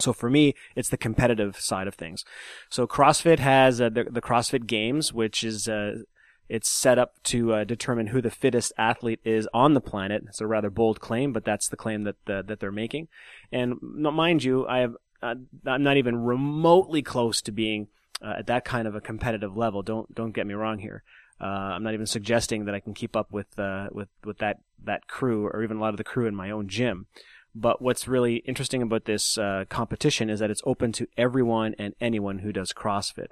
So 0.00 0.12
for 0.12 0.28
me, 0.28 0.54
it's 0.74 0.88
the 0.88 0.96
competitive 0.96 1.58
side 1.60 1.86
of 1.86 1.94
things. 1.94 2.24
So 2.68 2.84
CrossFit 2.84 3.38
has 3.38 3.80
uh, 3.80 3.90
the, 3.90 4.04
the 4.04 4.20
CrossFit 4.20 4.66
Games, 4.66 5.12
which 5.12 5.44
is 5.44 5.68
uh, 5.68 5.98
it's 6.48 6.68
set 6.68 6.98
up 6.98 7.22
to 7.24 7.52
uh, 7.52 7.64
determine 7.64 8.08
who 8.08 8.20
the 8.20 8.30
fittest 8.30 8.72
athlete 8.76 9.20
is 9.24 9.48
on 9.54 9.74
the 9.74 9.80
planet. 9.80 10.24
It's 10.28 10.40
a 10.40 10.46
rather 10.46 10.70
bold 10.70 11.00
claim, 11.00 11.32
but 11.32 11.44
that's 11.44 11.68
the 11.68 11.76
claim 11.76 12.04
that 12.04 12.16
uh, 12.28 12.42
that 12.42 12.60
they're 12.60 12.72
making. 12.72 13.08
And 13.50 13.80
mind 13.80 14.44
you, 14.44 14.66
I 14.66 14.78
have 14.78 14.96
uh, 15.22 15.34
I'm 15.66 15.82
not 15.82 15.96
even 15.96 16.16
remotely 16.16 17.02
close 17.02 17.40
to 17.42 17.52
being 17.52 17.88
uh, 18.22 18.34
at 18.38 18.46
that 18.46 18.64
kind 18.64 18.86
of 18.86 18.94
a 18.94 19.00
competitive 19.00 19.56
level. 19.56 19.82
Don't 19.82 20.14
don't 20.14 20.32
get 20.32 20.46
me 20.46 20.54
wrong 20.54 20.78
here. 20.78 21.02
I'm 21.40 21.82
not 21.82 21.92
even 21.92 22.06
suggesting 22.06 22.64
that 22.64 22.74
I 22.74 22.80
can 22.80 22.94
keep 22.94 23.16
up 23.16 23.30
with 23.30 23.48
with 23.92 24.08
with 24.24 24.38
that 24.38 24.60
that 24.82 25.08
crew 25.08 25.46
or 25.46 25.62
even 25.62 25.76
a 25.76 25.80
lot 25.80 25.92
of 25.92 25.98
the 25.98 26.04
crew 26.04 26.26
in 26.26 26.34
my 26.34 26.50
own 26.50 26.68
gym. 26.68 27.06
But 27.54 27.80
what's 27.80 28.08
really 28.08 28.36
interesting 28.38 28.82
about 28.82 29.04
this 29.04 29.38
uh, 29.38 29.64
competition 29.68 30.28
is 30.28 30.40
that 30.40 30.50
it's 30.50 30.62
open 30.66 30.90
to 30.92 31.06
everyone 31.16 31.74
and 31.78 31.94
anyone 32.00 32.40
who 32.40 32.52
does 32.52 32.72
CrossFit. 32.72 33.28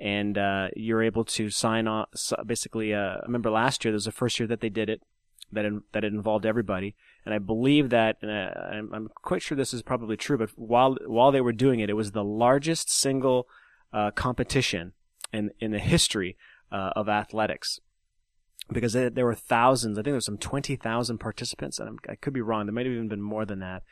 And 0.00 0.38
uh, 0.38 0.68
you're 0.74 1.02
able 1.02 1.24
to 1.26 1.50
sign 1.50 1.86
on. 1.86 2.06
Basically, 2.46 2.94
uh, 2.94 3.16
I 3.16 3.20
remember 3.26 3.50
last 3.50 3.84
year 3.84 3.92
there 3.92 3.96
was 3.96 4.06
the 4.06 4.12
first 4.12 4.38
year 4.40 4.46
that 4.46 4.60
they 4.60 4.70
did 4.70 4.88
it, 4.88 5.02
that 5.52 5.64
in, 5.66 5.82
that 5.92 6.04
it 6.04 6.12
involved 6.12 6.46
everybody. 6.46 6.94
And 7.26 7.34
I 7.34 7.38
believe 7.38 7.90
that, 7.90 8.16
and 8.22 8.30
I, 8.30 8.76
I'm, 8.78 8.94
I'm 8.94 9.08
quite 9.14 9.42
sure 9.42 9.56
this 9.56 9.74
is 9.74 9.82
probably 9.82 10.16
true. 10.16 10.38
But 10.38 10.50
while 10.56 10.96
while 11.06 11.32
they 11.32 11.42
were 11.42 11.52
doing 11.52 11.80
it, 11.80 11.90
it 11.90 11.94
was 11.94 12.12
the 12.12 12.24
largest 12.24 12.90
single 12.90 13.46
uh, 13.92 14.10
competition 14.12 14.94
in 15.32 15.50
in 15.60 15.72
the 15.72 15.78
history 15.78 16.38
uh, 16.72 16.92
of 16.96 17.08
athletics 17.08 17.80
because 18.72 18.92
there 18.92 19.24
were 19.24 19.34
thousands. 19.34 19.98
I 19.98 20.00
think 20.00 20.12
there 20.12 20.14
was 20.14 20.24
some 20.24 20.38
20,000 20.38 21.18
participants. 21.18 21.78
And 21.78 21.98
i 22.08 22.14
could 22.14 22.32
be 22.32 22.40
wrong. 22.40 22.66
There 22.66 22.72
might 22.72 22.86
have 22.86 22.94
even 22.94 23.08
been 23.08 23.22
more 23.22 23.44
than 23.44 23.60
that. 23.60 23.82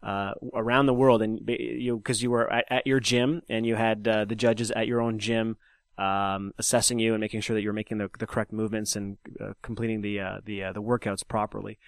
Uh, 0.00 0.32
around 0.54 0.86
the 0.86 0.94
world, 0.94 1.22
and 1.22 1.40
you 1.48 1.96
because 1.96 2.22
you 2.22 2.30
were 2.30 2.48
at, 2.52 2.64
at, 2.70 2.86
your 2.86 3.00
gym 3.00 3.42
and 3.48 3.66
you 3.66 3.74
had 3.74 4.06
uh, 4.06 4.24
the 4.24 4.36
judges 4.36 4.70
at 4.70 4.86
your 4.86 5.00
own 5.00 5.18
gym 5.18 5.56
um, 5.98 6.54
assessing 6.56 7.00
you 7.00 7.14
and 7.14 7.20
making 7.20 7.40
sure 7.40 7.54
that 7.54 7.62
you're 7.62 7.72
making 7.72 7.98
the, 7.98 8.08
the 8.18 8.26
correct 8.26 8.52
movements 8.52 8.94
and 8.94 9.18
uh, 9.40 9.54
completing 9.60 10.00
the 10.00 10.20
uh, 10.20 10.38
the 10.44 10.62
uh, 10.62 10.72
the 10.72 10.80
workouts 10.80 11.26
properly. 11.26 11.78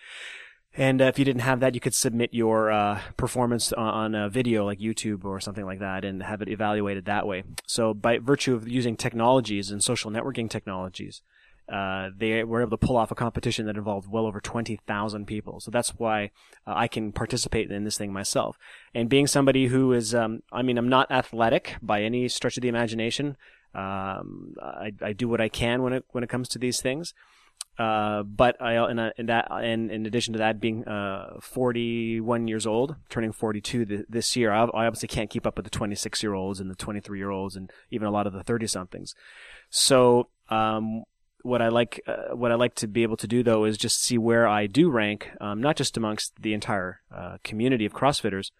And 0.76 1.00
uh, 1.00 1.04
if 1.04 1.18
you 1.18 1.24
didn't 1.24 1.42
have 1.42 1.60
that, 1.60 1.74
you 1.74 1.80
could 1.80 1.94
submit 1.94 2.30
your 2.32 3.00
performance 3.16 3.72
on, 3.72 3.88
on 3.88 4.14
a 4.14 4.28
video 4.28 4.64
like 4.64 4.78
YouTube 4.78 5.24
or 5.24 5.40
something 5.40 5.64
like 5.64 5.80
that 5.80 6.04
and 6.04 6.22
have 6.22 6.42
it 6.42 6.48
evaluated 6.48 7.04
that 7.06 7.26
way. 7.26 7.42
So 7.66 7.92
by 7.94 8.18
virtue 8.18 8.54
of 8.54 8.68
using 8.68 8.96
technologies 8.96 9.70
and 9.70 9.82
social 9.82 10.10
networking 10.10 10.48
technologies, 10.48 11.22
uh, 11.70 12.10
they 12.16 12.42
were 12.42 12.62
able 12.62 12.76
to 12.76 12.86
pull 12.86 12.96
off 12.96 13.10
a 13.10 13.14
competition 13.14 13.66
that 13.66 13.76
involved 13.76 14.10
well 14.10 14.26
over 14.26 14.40
20,000 14.40 15.26
people. 15.26 15.60
So 15.60 15.70
that's 15.70 15.90
why 15.90 16.30
uh, 16.66 16.74
I 16.74 16.88
can 16.88 17.12
participate 17.12 17.70
in 17.70 17.84
this 17.84 17.96
thing 17.96 18.12
myself. 18.12 18.58
And 18.94 19.08
being 19.08 19.28
somebody 19.28 19.68
who 19.68 19.92
is, 19.92 20.14
um, 20.14 20.42
I 20.52 20.62
mean, 20.62 20.78
I'm 20.78 20.88
not 20.88 21.10
athletic 21.10 21.76
by 21.80 22.02
any 22.02 22.28
stretch 22.28 22.56
of 22.56 22.62
the 22.62 22.68
imagination. 22.68 23.36
Um, 23.72 24.54
I, 24.60 24.92
I, 25.00 25.12
do 25.12 25.28
what 25.28 25.40
I 25.40 25.48
can 25.48 25.82
when 25.82 25.92
it 25.92 26.04
when 26.10 26.24
it 26.24 26.28
comes 26.28 26.48
to 26.48 26.58
these 26.58 26.80
things. 26.80 27.14
Uh, 27.78 28.24
but 28.24 28.60
I 28.60 28.72
and 28.72 28.98
that 29.28 29.46
and 29.48 29.92
in 29.92 30.06
addition 30.06 30.32
to 30.32 30.38
that, 30.38 30.60
being 30.60 30.84
uh, 30.88 31.38
41 31.40 32.48
years 32.48 32.66
old, 32.66 32.96
turning 33.08 33.30
42 33.30 33.84
th- 33.84 34.06
this 34.08 34.34
year, 34.34 34.50
I, 34.50 34.64
I 34.64 34.86
obviously 34.86 35.06
can't 35.06 35.30
keep 35.30 35.46
up 35.46 35.56
with 35.56 35.64
the 35.64 35.70
26 35.70 36.20
year 36.20 36.34
olds 36.34 36.58
and 36.58 36.68
the 36.68 36.74
23 36.74 37.16
year 37.16 37.30
olds 37.30 37.54
and 37.54 37.70
even 37.92 38.08
a 38.08 38.10
lot 38.10 38.26
of 38.26 38.32
the 38.32 38.42
30 38.42 38.66
somethings. 38.66 39.14
So 39.70 40.28
um, 40.48 41.04
what 41.42 41.62
I 41.62 41.68
like, 41.68 42.02
uh, 42.06 42.34
what 42.34 42.52
I 42.52 42.54
like 42.54 42.74
to 42.76 42.86
be 42.86 43.02
able 43.02 43.16
to 43.18 43.26
do 43.26 43.42
though 43.42 43.64
is 43.64 43.78
just 43.78 44.02
see 44.02 44.18
where 44.18 44.46
I 44.46 44.66
do 44.66 44.90
rank, 44.90 45.30
um, 45.40 45.60
not 45.60 45.76
just 45.76 45.96
amongst 45.96 46.40
the 46.40 46.54
entire 46.54 47.00
uh, 47.14 47.38
community 47.44 47.84
of 47.84 47.92
CrossFitters, 47.92 48.50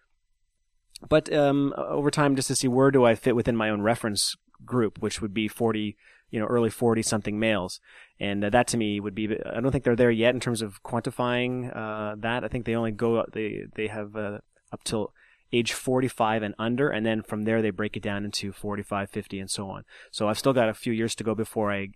but 1.07 1.31
um, 1.33 1.73
over 1.77 2.11
time 2.11 2.35
just 2.35 2.47
to 2.49 2.55
see 2.55 2.67
where 2.67 2.91
do 2.91 3.05
I 3.05 3.15
fit 3.15 3.35
within 3.35 3.55
my 3.55 3.69
own 3.69 3.81
reference 3.81 4.35
group, 4.65 4.99
which 4.99 5.21
would 5.21 5.33
be 5.33 5.47
40, 5.47 5.97
you 6.29 6.39
know, 6.39 6.45
early 6.45 6.69
40 6.69 7.01
something 7.01 7.39
males. 7.39 7.79
And 8.19 8.43
uh, 8.43 8.49
that 8.51 8.67
to 8.67 8.77
me 8.77 8.99
would 8.99 9.15
be, 9.15 9.37
I 9.45 9.59
don't 9.59 9.71
think 9.71 9.83
they're 9.83 9.95
there 9.95 10.11
yet 10.11 10.33
in 10.33 10.39
terms 10.39 10.61
of 10.61 10.83
quantifying 10.83 11.75
uh, 11.75 12.15
that. 12.19 12.43
I 12.43 12.47
think 12.47 12.65
they 12.65 12.75
only 12.75 12.91
go, 12.91 13.25
they, 13.33 13.65
they 13.75 13.87
have 13.87 14.15
uh, 14.15 14.39
up 14.71 14.83
till 14.83 15.13
age 15.53 15.73
45 15.73 16.43
and 16.43 16.55
under, 16.57 16.89
and 16.89 17.05
then 17.05 17.21
from 17.21 17.43
there 17.43 17.61
they 17.61 17.69
break 17.69 17.97
it 17.97 18.03
down 18.03 18.25
into 18.25 18.51
45, 18.51 19.09
50, 19.09 19.39
and 19.39 19.49
so 19.49 19.69
on. 19.69 19.83
So 20.11 20.27
I've 20.27 20.37
still 20.37 20.53
got 20.53 20.69
a 20.69 20.73
few 20.73 20.93
years 20.93 21.15
to 21.15 21.23
go 21.23 21.35
before 21.35 21.71
I 21.71 21.89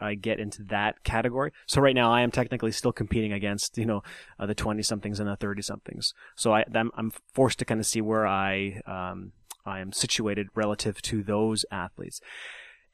I 0.00 0.14
get 0.14 0.40
into 0.40 0.62
that 0.64 1.02
category. 1.04 1.52
So 1.66 1.80
right 1.80 1.94
now 1.94 2.12
I 2.12 2.22
am 2.22 2.30
technically 2.30 2.72
still 2.72 2.92
competing 2.92 3.32
against 3.32 3.78
you 3.78 3.86
know 3.86 4.02
uh, 4.38 4.46
the 4.46 4.54
20 4.54 4.82
somethings 4.82 5.20
and 5.20 5.28
the 5.28 5.36
30 5.36 5.62
somethings. 5.62 6.14
So 6.36 6.54
I 6.54 6.64
I'm, 6.74 6.90
I'm 6.96 7.12
forced 7.32 7.58
to 7.60 7.64
kind 7.64 7.80
of 7.80 7.86
see 7.86 8.00
where 8.00 8.26
I 8.26 8.80
um, 8.86 9.32
I 9.66 9.80
am 9.80 9.92
situated 9.92 10.48
relative 10.54 11.00
to 11.02 11.22
those 11.22 11.64
athletes 11.70 12.20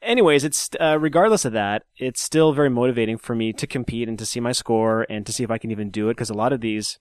anyways, 0.04 0.44
it's 0.44 0.70
uh, 0.80 0.98
regardless 1.00 1.44
of 1.44 1.52
that, 1.52 1.84
it's 1.96 2.22
still 2.22 2.52
very 2.52 2.70
motivating 2.70 3.18
for 3.18 3.34
me 3.34 3.52
to 3.54 3.66
compete 3.66 4.08
and 4.08 4.18
to 4.18 4.26
see 4.26 4.40
my 4.40 4.52
score 4.52 5.06
and 5.08 5.26
to 5.26 5.32
see 5.32 5.42
if 5.42 5.50
I 5.50 5.58
can 5.58 5.70
even 5.70 5.90
do 5.90 6.08
it 6.08 6.14
because 6.14 6.30
a 6.30 6.34
lot 6.34 6.52
of 6.52 6.60
these 6.60 6.98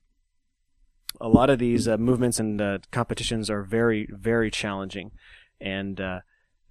a 1.22 1.27
lot 1.27 1.50
of 1.50 1.60
these 1.60 1.88
uh, 1.88 1.98
movements 1.98 2.39
and 2.39 2.62
uh, 2.62 2.79
competitions 2.91 3.50
are 3.50 3.63
very, 3.63 4.08
very 4.12 4.51
challenging, 4.51 5.12
and 5.60 6.00
uh, 6.00 6.20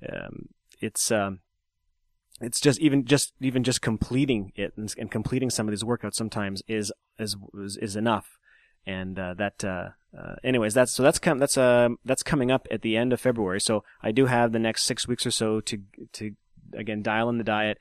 um, 0.09 0.49
it's 0.81 1.11
um, 1.11 1.41
it's 2.41 2.61
just 2.61 2.81
even 2.81 3.05
just 3.05 3.33
even 3.41 3.63
just 3.63 3.81
completing 3.81 4.53
it 4.57 4.73
and, 4.77 4.93
and, 4.99 5.11
completing 5.11 5.51
some 5.51 5.69
of 5.69 5.73
these 5.73 5.85
workouts 5.85 6.15
sometimes 6.15 6.63
is 6.67 6.93
is 7.19 7.37
is, 7.81 7.97
enough, 7.97 8.39
and 8.87 9.19
uh, 9.19 9.35
that. 9.35 9.65
Uh, 9.65 9.89
uh, 10.19 10.35
anyways, 10.45 10.75
that's 10.75 10.93
so 10.93 11.03
that's 11.03 11.19
com- 11.19 11.39
that's 11.39 11.57
uh 11.57 11.89
that's 12.05 12.23
coming 12.23 12.51
up 12.51 12.69
at 12.71 12.83
the 12.83 12.99
end 12.99 13.15
of 13.15 13.21
February. 13.21 13.63
So 13.63 13.83
I 14.03 14.13
do 14.13 14.27
have 14.27 14.53
the 14.53 14.59
next 14.59 14.83
six 14.83 15.09
weeks 15.09 15.25
or 15.25 15.31
so 15.31 15.61
to 15.63 15.79
to 16.13 16.33
again 16.75 17.03
dial 17.03 17.31
in 17.31 17.39
the 17.39 17.45
diet 17.45 17.79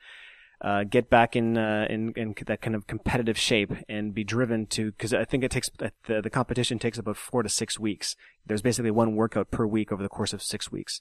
uh, 0.62 0.84
get 0.84 1.10
back 1.10 1.34
in, 1.34 1.58
uh, 1.58 1.86
in 1.90 2.12
in 2.16 2.34
that 2.46 2.62
kind 2.62 2.76
of 2.76 2.86
competitive 2.86 3.36
shape 3.36 3.72
and 3.88 4.14
be 4.14 4.22
driven 4.22 4.66
to 4.66 4.92
because 4.92 5.12
I 5.12 5.24
think 5.24 5.42
it 5.42 5.50
takes 5.50 5.68
the 5.78 6.22
the 6.22 6.30
competition 6.30 6.78
takes 6.78 6.98
about 6.98 7.16
four 7.16 7.42
to 7.42 7.48
six 7.48 7.80
weeks. 7.80 8.14
There's 8.46 8.62
basically 8.62 8.92
one 8.92 9.16
workout 9.16 9.50
per 9.50 9.66
week 9.66 9.90
over 9.90 10.02
the 10.02 10.08
course 10.08 10.32
of 10.32 10.40
six 10.40 10.70
weeks. 10.70 11.00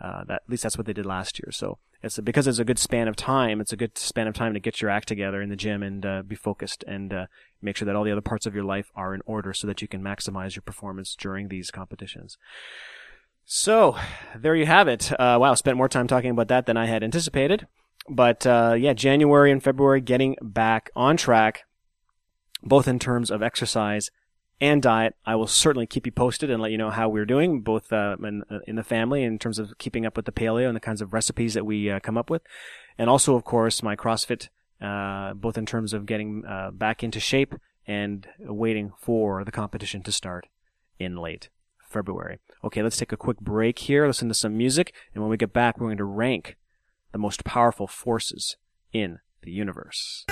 Uh, 0.00 0.24
that 0.24 0.42
at 0.44 0.48
least 0.48 0.62
that's 0.62 0.78
what 0.78 0.86
they 0.86 0.94
did 0.94 1.04
last 1.04 1.38
year. 1.38 1.52
So 1.52 1.78
it's 2.02 2.18
because 2.20 2.46
it's 2.46 2.58
a 2.58 2.64
good 2.64 2.78
span 2.78 3.06
of 3.06 3.14
time. 3.14 3.60
It's 3.60 3.72
a 3.72 3.76
good 3.76 3.98
span 3.98 4.28
of 4.28 4.34
time 4.34 4.54
to 4.54 4.60
get 4.60 4.80
your 4.80 4.90
act 4.90 5.08
together 5.08 5.42
in 5.42 5.50
the 5.50 5.56
gym 5.56 5.82
and 5.82 6.06
uh, 6.06 6.22
be 6.22 6.34
focused 6.34 6.82
and 6.88 7.12
uh, 7.12 7.26
make 7.60 7.76
sure 7.76 7.84
that 7.84 7.94
all 7.94 8.04
the 8.04 8.12
other 8.12 8.22
parts 8.22 8.46
of 8.46 8.54
your 8.54 8.64
life 8.64 8.90
are 8.94 9.14
in 9.14 9.20
order 9.26 9.52
so 9.52 9.66
that 9.66 9.82
you 9.82 9.88
can 9.88 10.02
maximize 10.02 10.56
your 10.56 10.62
performance 10.62 11.14
during 11.14 11.48
these 11.48 11.70
competitions. 11.70 12.38
So 13.44 13.96
there 14.34 14.56
you 14.56 14.66
have 14.66 14.88
it. 14.88 15.12
Uh, 15.20 15.36
wow, 15.38 15.52
spent 15.52 15.76
more 15.76 15.88
time 15.88 16.06
talking 16.06 16.30
about 16.30 16.48
that 16.48 16.64
than 16.64 16.78
I 16.78 16.86
had 16.86 17.02
anticipated 17.02 17.66
but 18.08 18.46
uh, 18.46 18.74
yeah, 18.78 18.92
January 18.92 19.50
and 19.50 19.62
February 19.62 20.00
getting 20.00 20.36
back 20.40 20.90
on 20.96 21.16
track, 21.16 21.64
both 22.62 22.88
in 22.88 22.98
terms 22.98 23.30
of 23.30 23.42
exercise 23.42 24.10
and 24.60 24.80
diet. 24.80 25.16
I 25.26 25.34
will 25.34 25.48
certainly 25.48 25.86
keep 25.86 26.06
you 26.06 26.12
posted 26.12 26.48
and 26.48 26.62
let 26.62 26.70
you 26.70 26.78
know 26.78 26.90
how 26.90 27.08
we're 27.08 27.26
doing, 27.26 27.62
both 27.62 27.92
uh, 27.92 28.16
in, 28.22 28.44
uh, 28.48 28.60
in, 28.66 28.76
the 28.76 28.84
family 28.84 29.24
in 29.24 29.38
terms 29.38 29.58
of 29.58 29.76
keeping 29.78 30.06
up 30.06 30.16
with 30.16 30.24
the 30.24 30.32
paleo 30.32 30.68
and 30.68 30.76
the 30.76 30.80
kinds 30.80 31.02
of 31.02 31.12
recipes 31.12 31.54
that 31.54 31.66
we 31.66 31.90
uh, 31.90 31.98
come 32.00 32.16
up 32.16 32.30
with, 32.30 32.42
and 32.96 33.10
also, 33.10 33.34
of 33.34 33.44
course, 33.44 33.82
my 33.82 33.96
CrossFit, 33.96 34.48
uh, 34.80 35.34
both 35.34 35.58
in 35.58 35.66
terms 35.66 35.92
of 35.92 36.06
getting 36.06 36.44
uh, 36.46 36.70
back 36.70 37.02
into 37.02 37.18
shape 37.18 37.54
and 37.88 38.28
waiting 38.38 38.92
for 38.96 39.44
the 39.44 39.50
competition 39.50 40.02
to 40.02 40.12
start 40.12 40.46
in 40.98 41.16
late 41.16 41.48
February. 41.88 42.38
Okay, 42.62 42.82
let's 42.82 42.96
take 42.96 43.10
a 43.12 43.16
quick 43.16 43.40
break 43.40 43.80
here, 43.80 44.06
listen 44.06 44.28
to 44.28 44.34
some 44.34 44.56
music, 44.56 44.92
and 45.12 45.22
when 45.22 45.30
we 45.30 45.36
get 45.36 45.52
back, 45.52 45.78
we're 45.78 45.88
going 45.88 45.96
to 45.96 46.04
rank 46.04 46.56
the 47.12 47.18
most 47.18 47.44
powerful 47.44 47.86
forces 47.86 48.56
in 48.92 49.18
the 49.42 49.50
universe. 49.50 50.24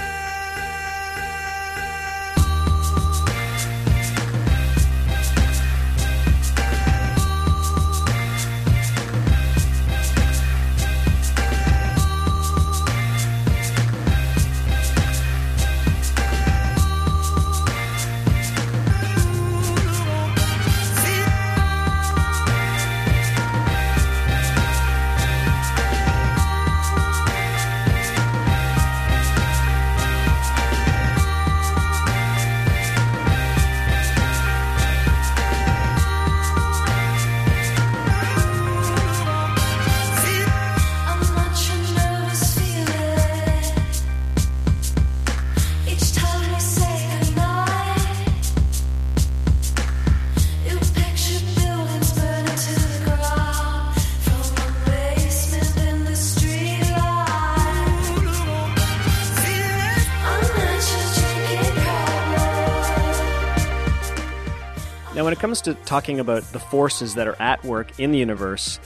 Comes 65.41 65.63
to 65.63 65.75
talking 65.75 66.21
about 66.21 66.43
the 66.53 66.61
forces 66.61 67.15
that 67.15 67.27
are 67.27 67.41
at 67.41 67.65
work 67.65 67.99
in 67.99 68.13
the 68.13 68.19
universe, 68.19 68.79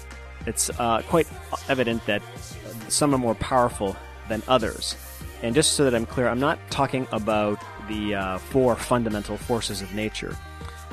it's 0.47 0.71
uh, 0.79 1.03
quite 1.09 1.27
evident 1.69 2.07
that 2.07 2.23
some 2.89 3.13
are 3.13 3.19
more 3.19 3.35
powerful 3.35 3.97
than 4.29 4.43
others. 4.47 4.97
And 5.43 5.55
just 5.55 5.73
so 5.73 5.85
that 5.85 5.95
I'm 5.95 6.07
clear, 6.07 6.29
I'm 6.29 6.41
not 6.41 6.59
talking 6.71 7.09
about 7.13 7.63
the 7.89 8.15
uh, 8.15 8.39
four 8.39 8.77
fundamental 8.77 9.37
forces 9.37 9.83
of 9.83 9.93
nature. 9.95 10.37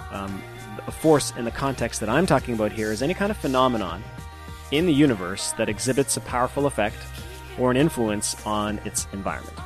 Um, 0.10 0.42
a 0.88 0.92
force 0.92 1.32
in 1.38 1.46
the 1.46 1.52
context 1.52 2.00
that 2.00 2.10
I'm 2.10 2.26
talking 2.26 2.56
about 2.56 2.72
here 2.72 2.92
is 2.92 3.04
any 3.04 3.14
kind 3.14 3.30
of 3.30 3.38
phenomenon 3.38 4.04
in 4.72 4.88
the 4.88 4.94
universe 4.94 5.52
that 5.54 5.70
exhibits 5.70 6.18
a 6.18 6.22
powerful 6.22 6.66
effect 6.66 6.98
or 7.60 7.70
an 7.70 7.78
influence 7.78 8.36
on 8.48 8.80
its 8.80 9.08
environment. 9.14 9.58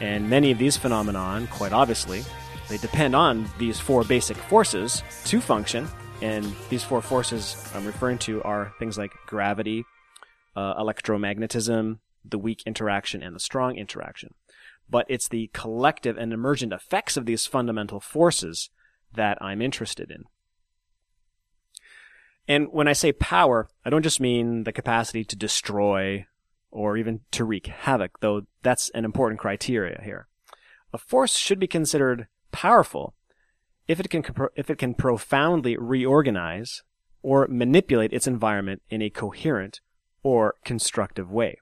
And 0.00 0.30
many 0.30 0.52
of 0.52 0.58
these 0.58 0.76
phenomenon, 0.76 1.48
quite 1.48 1.72
obviously, 1.72 2.24
they 2.68 2.76
depend 2.76 3.16
on 3.16 3.48
these 3.58 3.80
four 3.80 4.04
basic 4.04 4.36
forces 4.36 5.02
to 5.24 5.40
function. 5.40 5.88
And 6.20 6.52
these 6.68 6.84
four 6.84 7.00
forces 7.00 7.56
I'm 7.74 7.86
referring 7.86 8.18
to 8.18 8.42
are 8.42 8.72
things 8.78 8.98
like 8.98 9.12
gravity, 9.26 9.84
uh, 10.56 10.74
electromagnetism, 10.74 11.98
the 12.24 12.38
weak 12.38 12.62
interaction, 12.66 13.22
and 13.22 13.34
the 13.34 13.40
strong 13.40 13.76
interaction. 13.76 14.34
But 14.90 15.06
it's 15.08 15.28
the 15.28 15.50
collective 15.52 16.16
and 16.18 16.32
emergent 16.32 16.72
effects 16.72 17.16
of 17.16 17.26
these 17.26 17.46
fundamental 17.46 18.00
forces 18.00 18.70
that 19.14 19.38
I'm 19.40 19.62
interested 19.62 20.10
in. 20.10 20.24
And 22.48 22.68
when 22.72 22.88
I 22.88 22.94
say 22.94 23.12
power, 23.12 23.68
I 23.84 23.90
don't 23.90 24.02
just 24.02 24.20
mean 24.20 24.64
the 24.64 24.72
capacity 24.72 25.22
to 25.24 25.36
destroy 25.36 26.26
or 26.70 26.96
even 26.96 27.20
to 27.32 27.44
wreak 27.44 27.66
havoc, 27.66 28.20
though 28.20 28.42
that's 28.62 28.90
an 28.90 29.04
important 29.04 29.40
criteria 29.40 30.00
here. 30.02 30.26
A 30.92 30.98
force 30.98 31.36
should 31.36 31.58
be 31.58 31.66
considered 31.66 32.26
powerful 32.58 33.14
if 33.86 34.00
it 34.00 34.10
can 34.10 34.24
if 34.56 34.68
it 34.68 34.78
can 34.78 34.92
profoundly 34.92 35.76
reorganize 35.76 36.82
or 37.22 37.46
manipulate 37.46 38.12
its 38.12 38.26
environment 38.26 38.82
in 38.90 39.00
a 39.00 39.10
coherent 39.10 39.80
or 40.24 40.56
constructive 40.64 41.30
way. 41.30 41.56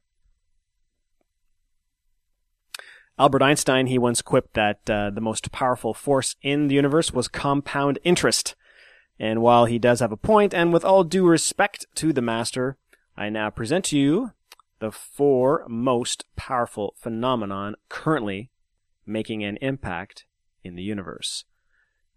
Albert 3.18 3.42
Einstein, 3.42 3.88
he 3.88 3.98
once 3.98 4.22
quipped 4.22 4.54
that 4.54 4.88
uh, 4.88 5.10
the 5.10 5.20
most 5.20 5.52
powerful 5.52 5.92
force 5.92 6.34
in 6.40 6.68
the 6.68 6.74
universe 6.74 7.12
was 7.12 7.28
compound 7.28 7.98
interest. 8.02 8.54
And 9.18 9.42
while 9.42 9.66
he 9.66 9.78
does 9.78 10.00
have 10.00 10.12
a 10.12 10.16
point, 10.16 10.54
and 10.54 10.72
with 10.72 10.84
all 10.84 11.04
due 11.04 11.26
respect 11.26 11.84
to 11.96 12.12
the 12.14 12.22
master, 12.22 12.78
I 13.18 13.28
now 13.28 13.50
present 13.50 13.84
to 13.86 13.98
you 13.98 14.32
the 14.78 14.90
four 14.90 15.66
most 15.68 16.24
powerful 16.36 16.94
phenomenon 16.96 17.76
currently 17.90 18.50
making 19.06 19.44
an 19.44 19.58
impact 19.60 20.24
in 20.66 20.74
the 20.74 20.82
universe. 20.82 21.44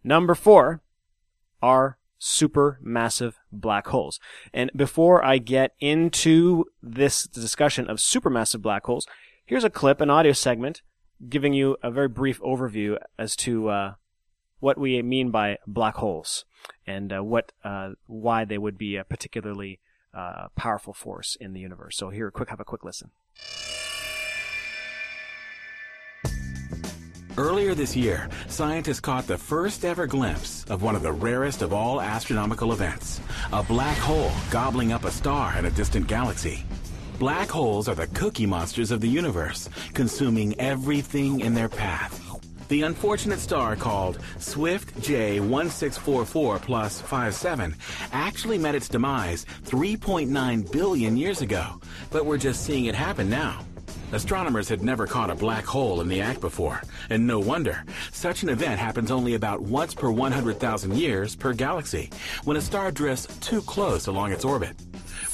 Number 0.03 0.35
four 0.35 0.81
are 1.61 1.97
supermassive 2.19 3.33
black 3.51 3.87
holes. 3.87 4.19
And 4.53 4.71
before 4.75 5.23
I 5.23 5.37
get 5.37 5.73
into 5.79 6.65
this 6.81 7.23
discussion 7.23 7.89
of 7.89 7.97
supermassive 7.97 8.61
black 8.61 8.85
holes, 8.85 9.07
here's 9.45 9.63
a 9.63 9.69
clip, 9.69 10.01
an 10.01 10.09
audio 10.09 10.33
segment, 10.33 10.81
giving 11.27 11.53
you 11.53 11.77
a 11.81 11.91
very 11.91 12.07
brief 12.07 12.39
overview 12.41 12.97
as 13.17 13.35
to 13.37 13.69
uh, 13.69 13.93
what 14.59 14.77
we 14.77 15.01
mean 15.01 15.31
by 15.31 15.57
black 15.65 15.95
holes 15.95 16.45
and 16.85 17.13
uh, 17.13 17.23
what 17.23 17.51
uh, 17.63 17.91
why 18.05 18.45
they 18.45 18.57
would 18.57 18.77
be 18.77 18.95
a 18.95 19.03
particularly 19.03 19.79
uh, 20.13 20.47
powerful 20.55 20.93
force 20.93 21.37
in 21.39 21.53
the 21.53 21.59
universe. 21.59 21.97
So 21.97 22.09
here, 22.09 22.31
quick, 22.31 22.49
have 22.49 22.59
a 22.59 22.65
quick 22.65 22.83
listen. 22.83 23.11
Earlier 27.39 27.73
this 27.73 27.95
year, 27.95 28.27
scientists 28.49 28.99
caught 28.99 29.25
the 29.25 29.37
first 29.37 29.85
ever 29.85 30.05
glimpse 30.05 30.65
of 30.65 30.83
one 30.83 30.93
of 30.93 31.01
the 31.01 31.13
rarest 31.13 31.61
of 31.61 31.71
all 31.71 32.01
astronomical 32.01 32.73
events 32.73 33.21
a 33.53 33.63
black 33.63 33.97
hole 33.97 34.33
gobbling 34.51 34.91
up 34.91 35.05
a 35.05 35.11
star 35.11 35.57
in 35.57 35.63
a 35.63 35.71
distant 35.71 36.07
galaxy. 36.07 36.65
Black 37.17 37.49
holes 37.49 37.87
are 37.87 37.95
the 37.95 38.07
cookie 38.07 38.45
monsters 38.45 38.91
of 38.91 38.99
the 38.99 39.07
universe, 39.07 39.69
consuming 39.93 40.59
everything 40.59 41.39
in 41.39 41.53
their 41.53 41.69
path. 41.69 42.19
The 42.67 42.81
unfortunate 42.81 43.39
star 43.39 43.77
called 43.77 44.19
Swift 44.37 44.93
J1644 44.99 46.61
plus 46.61 46.99
57 46.99 47.73
actually 48.11 48.57
met 48.57 48.75
its 48.75 48.89
demise 48.89 49.45
3.9 49.63 50.71
billion 50.73 51.15
years 51.15 51.39
ago, 51.39 51.79
but 52.11 52.25
we're 52.25 52.37
just 52.37 52.65
seeing 52.65 52.87
it 52.87 52.95
happen 52.95 53.29
now. 53.29 53.65
Astronomers 54.11 54.67
had 54.67 54.81
never 54.81 55.05
caught 55.05 55.29
a 55.29 55.35
black 55.35 55.65
hole 55.65 56.01
in 56.01 56.07
the 56.07 56.19
act 56.19 56.41
before, 56.41 56.81
and 57.11 57.27
no 57.27 57.39
wonder. 57.39 57.83
Such 58.11 58.41
an 58.41 58.49
event 58.49 58.79
happens 58.79 59.11
only 59.11 59.35
about 59.35 59.61
once 59.61 59.93
per 59.93 60.09
100,000 60.09 60.95
years 60.95 61.35
per 61.35 61.53
galaxy, 61.53 62.09
when 62.43 62.57
a 62.57 62.61
star 62.61 62.91
drifts 62.91 63.27
too 63.39 63.61
close 63.61 64.07
along 64.07 64.31
its 64.31 64.43
orbit. 64.43 64.75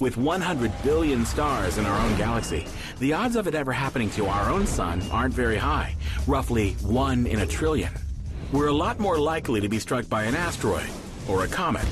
With 0.02 0.18
100 0.18 0.74
billion 0.84 1.26
stars 1.26 1.78
in 1.78 1.86
our 1.86 2.00
own 2.06 2.18
galaxy, 2.18 2.68
the 3.00 3.14
odds 3.14 3.38
of 3.38 3.48
it 3.48 3.56
ever 3.56 3.72
happening 3.72 4.10
to 4.12 4.26
our 4.26 4.50
own 4.50 4.68
sun 4.68 5.02
aren't 5.10 5.34
very 5.34 5.58
high, 5.58 5.96
roughly 6.28 6.72
1 6.82 7.28
in 7.28 7.40
a 7.40 7.48
trillion. 7.48 7.94
We're 8.52 8.68
a 8.68 8.74
lot 8.74 9.00
more 9.00 9.18
likely 9.18 9.62
to 9.62 9.70
be 9.70 9.80
struck 9.80 10.10
by 10.10 10.24
an 10.24 10.36
asteroid, 10.36 10.90
or 11.30 11.46
a 11.46 11.48
comet, 11.48 11.88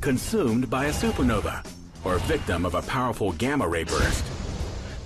consumed 0.00 0.70
by 0.70 0.84
a 0.86 0.92
supernova, 0.92 1.66
or 2.04 2.18
victim 2.18 2.64
of 2.64 2.76
a 2.76 2.82
powerful 2.82 3.32
gamma 3.32 3.66
ray 3.66 3.82
burst. 3.82 4.37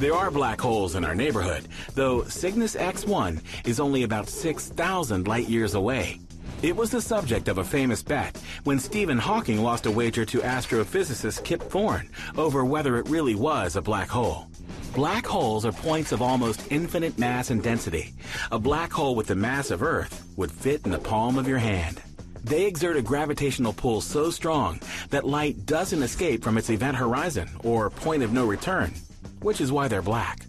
There 0.02 0.16
are 0.16 0.32
black 0.32 0.60
holes 0.60 0.96
in 0.96 1.04
our 1.04 1.14
neighborhood, 1.14 1.68
though 1.94 2.24
Cygnus 2.24 2.74
X1 2.74 3.40
is 3.64 3.78
only 3.78 4.02
about 4.02 4.28
6,000 4.28 5.28
light 5.28 5.48
years 5.48 5.74
away. 5.74 6.18
It 6.60 6.74
was 6.74 6.90
the 6.90 7.00
subject 7.00 7.46
of 7.46 7.58
a 7.58 7.64
famous 7.64 8.02
bet 8.02 8.36
when 8.64 8.80
Stephen 8.80 9.16
Hawking 9.16 9.62
lost 9.62 9.86
a 9.86 9.92
wager 9.92 10.24
to 10.24 10.40
astrophysicist 10.40 11.44
Kip 11.44 11.62
Thorne 11.62 12.10
over 12.36 12.64
whether 12.64 12.96
it 12.96 13.08
really 13.08 13.36
was 13.36 13.76
a 13.76 13.80
black 13.80 14.08
hole. 14.08 14.48
Black 14.92 15.24
holes 15.24 15.64
are 15.64 15.70
points 15.70 16.10
of 16.10 16.20
almost 16.20 16.66
infinite 16.72 17.16
mass 17.16 17.50
and 17.50 17.62
density. 17.62 18.12
A 18.50 18.58
black 18.58 18.92
hole 18.92 19.14
with 19.14 19.28
the 19.28 19.36
mass 19.36 19.70
of 19.70 19.84
Earth 19.84 20.26
would 20.34 20.50
fit 20.50 20.84
in 20.84 20.90
the 20.90 20.98
palm 20.98 21.38
of 21.38 21.46
your 21.46 21.58
hand. 21.58 22.02
They 22.42 22.64
exert 22.64 22.96
a 22.96 23.02
gravitational 23.02 23.72
pull 23.72 24.00
so 24.00 24.30
strong 24.30 24.80
that 25.10 25.28
light 25.28 25.64
doesn't 25.64 26.02
escape 26.02 26.42
from 26.42 26.58
its 26.58 26.70
event 26.70 26.96
horizon 26.96 27.48
or 27.62 27.88
point 27.88 28.24
of 28.24 28.32
no 28.32 28.44
return 28.44 28.92
which 29.40 29.60
is 29.60 29.72
why 29.72 29.88
they're 29.88 30.02
black. 30.02 30.46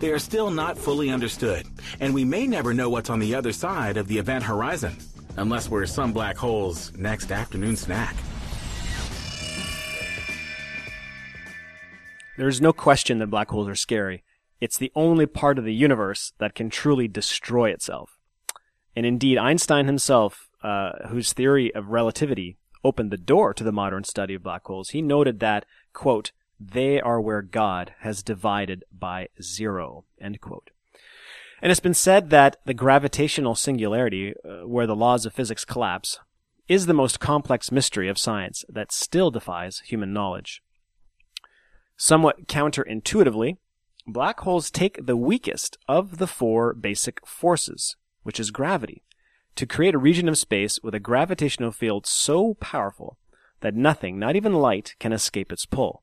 They 0.00 0.10
are 0.10 0.18
still 0.18 0.50
not 0.50 0.76
fully 0.76 1.10
understood, 1.10 1.66
and 2.00 2.12
we 2.12 2.24
may 2.24 2.46
never 2.46 2.74
know 2.74 2.90
what's 2.90 3.10
on 3.10 3.20
the 3.20 3.34
other 3.34 3.52
side 3.52 3.96
of 3.96 4.08
the 4.08 4.18
event 4.18 4.44
horizon, 4.44 4.96
unless 5.36 5.68
we're 5.68 5.86
some 5.86 6.12
black 6.12 6.36
hole's 6.36 6.92
next 6.96 7.30
afternoon 7.30 7.76
snack. 7.76 8.16
There's 12.36 12.60
no 12.60 12.72
question 12.72 13.18
that 13.18 13.28
black 13.28 13.50
holes 13.50 13.68
are 13.68 13.76
scary. 13.76 14.24
It's 14.60 14.78
the 14.78 14.90
only 14.94 15.26
part 15.26 15.58
of 15.58 15.64
the 15.64 15.74
universe 15.74 16.32
that 16.38 16.54
can 16.54 16.70
truly 16.70 17.06
destroy 17.06 17.70
itself. 17.70 18.18
And 18.96 19.06
indeed, 19.06 19.38
Einstein 19.38 19.86
himself, 19.86 20.50
uh, 20.62 21.08
whose 21.08 21.32
theory 21.32 21.74
of 21.74 21.88
relativity 21.88 22.56
opened 22.84 23.10
the 23.10 23.16
door 23.16 23.54
to 23.54 23.64
the 23.64 23.72
modern 23.72 24.04
study 24.04 24.34
of 24.34 24.42
black 24.42 24.64
holes, 24.66 24.90
he 24.90 25.02
noted 25.02 25.40
that, 25.40 25.64
quote, 25.92 26.32
they 26.70 27.00
are 27.00 27.20
where 27.20 27.42
God 27.42 27.94
has 28.00 28.22
divided 28.22 28.84
by 28.92 29.28
zero. 29.40 30.04
End 30.20 30.40
quote. 30.40 30.70
And 31.60 31.70
it's 31.70 31.80
been 31.80 31.94
said 31.94 32.30
that 32.30 32.56
the 32.64 32.74
gravitational 32.74 33.54
singularity, 33.54 34.34
uh, 34.44 34.66
where 34.66 34.86
the 34.86 34.96
laws 34.96 35.24
of 35.26 35.32
physics 35.32 35.64
collapse, 35.64 36.18
is 36.68 36.86
the 36.86 36.94
most 36.94 37.20
complex 37.20 37.70
mystery 37.70 38.08
of 38.08 38.18
science 38.18 38.64
that 38.68 38.92
still 38.92 39.30
defies 39.30 39.80
human 39.80 40.12
knowledge. 40.12 40.62
Somewhat 41.96 42.46
counterintuitively, 42.48 43.58
black 44.06 44.40
holes 44.40 44.70
take 44.70 45.04
the 45.04 45.16
weakest 45.16 45.78
of 45.88 46.18
the 46.18 46.26
four 46.26 46.74
basic 46.74 47.24
forces, 47.26 47.96
which 48.22 48.40
is 48.40 48.50
gravity, 48.50 49.02
to 49.54 49.66
create 49.66 49.94
a 49.94 49.98
region 49.98 50.28
of 50.28 50.38
space 50.38 50.80
with 50.82 50.94
a 50.94 51.00
gravitational 51.00 51.72
field 51.72 52.06
so 52.06 52.54
powerful 52.54 53.18
that 53.60 53.74
nothing, 53.74 54.18
not 54.18 54.34
even 54.34 54.54
light, 54.54 54.94
can 54.98 55.12
escape 55.12 55.52
its 55.52 55.66
pull 55.66 56.02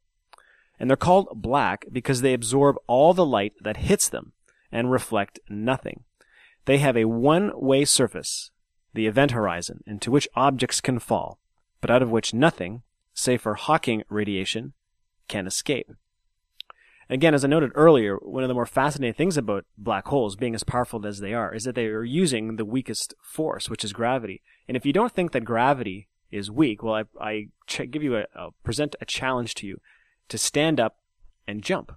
and 0.80 0.90
they're 0.90 0.98
called 0.98 1.30
black 1.36 1.86
because 1.92 2.22
they 2.22 2.34
absorb 2.34 2.78
all 2.88 3.14
the 3.14 3.26
light 3.26 3.54
that 3.62 3.78
hits 3.78 4.08
them 4.08 4.34
and 4.72 4.92
reflect 4.92 5.40
nothing. 5.50 6.04
They 6.66 6.78
have 6.78 6.96
a 6.96 7.06
one-way 7.06 7.86
surface, 7.86 8.52
the 8.94 9.08
event 9.08 9.32
horizon, 9.32 9.84
into 9.86 10.12
which 10.12 10.28
objects 10.36 10.82
can 10.82 11.00
fall, 11.00 11.40
but 11.82 11.90
out 11.90 12.02
of 12.02 12.12
which 12.12 12.34
nothing, 12.34 12.84
save 13.14 13.42
for 13.42 13.56
Hawking 13.56 14.04
radiation, 14.10 14.74
can 15.28 15.48
escape. 15.48 15.92
Again, 17.10 17.34
as 17.34 17.44
I 17.44 17.48
noted 17.48 17.72
earlier, 17.74 18.18
one 18.18 18.44
of 18.44 18.50
the 18.50 18.54
more 18.54 18.68
fascinating 18.68 19.16
things 19.16 19.36
about 19.36 19.66
black 19.78 20.08
holes, 20.08 20.36
being 20.36 20.54
as 20.54 20.64
powerful 20.64 21.06
as 21.08 21.20
they 21.20 21.34
are, 21.34 21.54
is 21.54 21.64
that 21.64 21.74
they 21.74 21.88
are 21.88 22.04
using 22.04 22.56
the 22.56 22.66
weakest 22.66 23.16
force, 23.24 23.68
which 23.68 23.84
is 23.84 23.94
gravity. 23.94 24.44
And 24.68 24.78
if 24.78 24.86
you 24.86 24.94
don't 24.94 25.12
think 25.12 25.32
that 25.32 25.44
gravity 25.44 26.08
is 26.30 26.52
weak, 26.52 26.84
well, 26.84 26.94
I, 26.94 27.04
I 27.20 27.48
ch- 27.66 27.90
give 27.90 28.04
you 28.04 28.18
a, 28.18 28.26
a 28.36 28.52
present 28.64 28.96
a 29.02 29.06
challenge 29.06 29.56
to 29.56 29.68
you 29.68 29.78
to 30.30 30.38
stand 30.38 30.80
up 30.80 30.98
and 31.48 31.62
jump. 31.64 31.92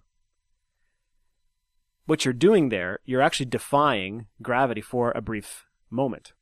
What 2.07 2.25
you're 2.25 2.35
doing 2.35 2.69
there, 2.69 2.99
you're 3.05 3.23
actually 3.23 3.47
defying 3.47 4.27
gravity 4.43 4.81
for 4.81 5.13
a 5.13 5.23
brief 5.23 5.67
moment. 5.89 6.33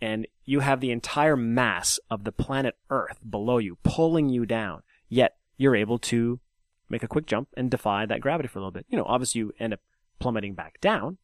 and 0.00 0.26
you 0.44 0.60
have 0.60 0.80
the 0.80 0.90
entire 0.90 1.36
mass 1.36 2.00
of 2.10 2.24
the 2.24 2.32
planet 2.32 2.76
Earth 2.88 3.18
below 3.28 3.58
you, 3.58 3.76
pulling 3.82 4.28
you 4.28 4.46
down. 4.46 4.82
Yet 5.08 5.36
you're 5.56 5.76
able 5.76 5.98
to 5.98 6.40
make 6.88 7.02
a 7.02 7.08
quick 7.08 7.26
jump 7.26 7.48
and 7.56 7.70
defy 7.70 8.06
that 8.06 8.20
gravity 8.20 8.48
for 8.48 8.58
a 8.58 8.62
little 8.62 8.72
bit. 8.72 8.86
You 8.88 8.96
know, 8.96 9.04
obviously 9.04 9.40
you 9.40 9.52
end 9.60 9.74
up 9.74 9.80
plummeting 10.18 10.54
back 10.54 10.80
down, 10.80 11.18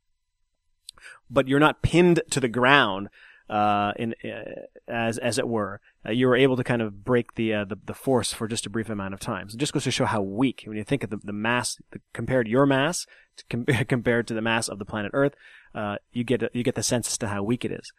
but 1.30 1.48
you're 1.48 1.60
not 1.60 1.82
pinned 1.82 2.20
to 2.30 2.40
the 2.40 2.48
ground 2.48 3.08
uh, 3.48 3.92
in 3.96 4.14
uh, 4.24 4.62
as 4.88 5.18
as 5.18 5.38
it 5.38 5.48
were. 5.48 5.80
Uh, 6.06 6.12
you 6.12 6.26
were 6.26 6.36
able 6.36 6.56
to 6.56 6.64
kind 6.64 6.82
of 6.82 7.04
break 7.04 7.34
the, 7.34 7.52
uh, 7.54 7.64
the 7.64 7.76
the 7.84 7.94
force 7.94 8.32
for 8.32 8.48
just 8.48 8.66
a 8.66 8.70
brief 8.70 8.88
amount 8.88 9.14
of 9.14 9.20
time. 9.20 9.48
So 9.48 9.54
it 9.54 9.58
just 9.58 9.72
goes 9.72 9.84
to 9.84 9.90
show 9.90 10.04
how 10.04 10.22
weak 10.22 10.64
when 10.66 10.76
you 10.76 10.84
think 10.84 11.04
of 11.04 11.10
the, 11.10 11.18
the 11.22 11.32
mass 11.32 11.78
the, 11.90 12.00
compared 12.12 12.48
your 12.48 12.66
mass 12.66 13.06
to 13.36 13.44
com- 13.48 13.64
compared 13.88 14.26
to 14.28 14.34
the 14.34 14.42
mass 14.42 14.68
of 14.68 14.78
the 14.78 14.84
planet 14.84 15.12
Earth, 15.14 15.34
uh, 15.74 15.96
you 16.12 16.24
get 16.24 16.42
you 16.54 16.62
get 16.62 16.74
the 16.74 16.82
sense 16.82 17.08
as 17.08 17.18
to 17.18 17.28
how 17.28 17.42
weak 17.42 17.64
it 17.64 17.72
is. 17.72 17.92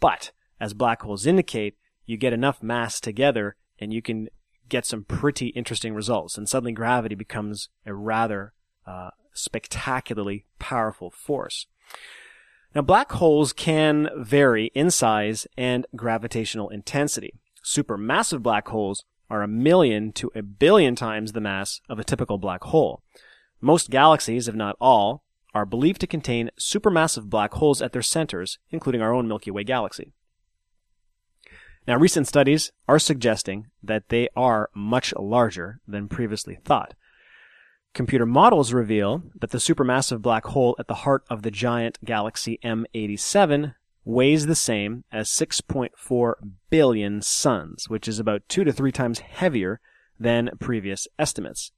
But 0.00 0.32
as 0.60 0.74
black 0.74 1.02
holes 1.02 1.26
indicate, 1.26 1.76
you 2.06 2.16
get 2.16 2.32
enough 2.32 2.62
mass 2.62 3.00
together 3.00 3.56
and 3.78 3.92
you 3.92 4.02
can 4.02 4.28
get 4.68 4.86
some 4.86 5.04
pretty 5.04 5.48
interesting 5.48 5.94
results. 5.94 6.38
And 6.38 6.48
suddenly 6.48 6.72
gravity 6.72 7.14
becomes 7.14 7.68
a 7.84 7.94
rather 7.94 8.52
uh, 8.86 9.10
spectacularly 9.32 10.44
powerful 10.58 11.10
force. 11.10 11.66
Now, 12.74 12.82
black 12.82 13.10
holes 13.12 13.52
can 13.52 14.08
vary 14.16 14.70
in 14.74 14.92
size 14.92 15.46
and 15.56 15.86
gravitational 15.96 16.68
intensity. 16.68 17.34
Supermassive 17.64 18.42
black 18.42 18.68
holes 18.68 19.04
are 19.28 19.42
a 19.42 19.48
million 19.48 20.12
to 20.12 20.30
a 20.34 20.42
billion 20.42 20.94
times 20.94 21.32
the 21.32 21.40
mass 21.40 21.80
of 21.88 21.98
a 21.98 22.04
typical 22.04 22.38
black 22.38 22.62
hole. 22.64 23.02
Most 23.60 23.90
galaxies, 23.90 24.46
if 24.46 24.54
not 24.54 24.76
all, 24.80 25.24
are 25.52 25.66
believed 25.66 26.00
to 26.00 26.06
contain 26.06 26.50
supermassive 26.58 27.28
black 27.28 27.54
holes 27.54 27.82
at 27.82 27.92
their 27.92 28.02
centers, 28.02 28.58
including 28.70 29.02
our 29.02 29.12
own 29.12 29.26
Milky 29.26 29.50
Way 29.50 29.64
galaxy. 29.64 30.12
Now, 31.88 31.96
recent 31.96 32.28
studies 32.28 32.70
are 32.86 32.98
suggesting 32.98 33.66
that 33.82 34.10
they 34.10 34.28
are 34.36 34.70
much 34.74 35.12
larger 35.14 35.80
than 35.88 36.08
previously 36.08 36.58
thought. 36.64 36.94
Computer 37.92 38.26
models 38.26 38.72
reveal 38.72 39.24
that 39.40 39.50
the 39.50 39.58
supermassive 39.58 40.22
black 40.22 40.46
hole 40.46 40.76
at 40.78 40.86
the 40.86 40.94
heart 40.94 41.24
of 41.28 41.42
the 41.42 41.50
giant 41.50 41.98
galaxy 42.04 42.58
M87 42.62 43.74
weighs 44.04 44.46
the 44.46 44.54
same 44.54 45.04
as 45.10 45.28
6.4 45.28 46.34
billion 46.70 47.20
suns, 47.20 47.88
which 47.88 48.06
is 48.06 48.20
about 48.20 48.48
two 48.48 48.62
to 48.62 48.72
three 48.72 48.92
times 48.92 49.18
heavier 49.18 49.80
than 50.18 50.50
previous 50.60 51.08
estimates. 51.18 51.72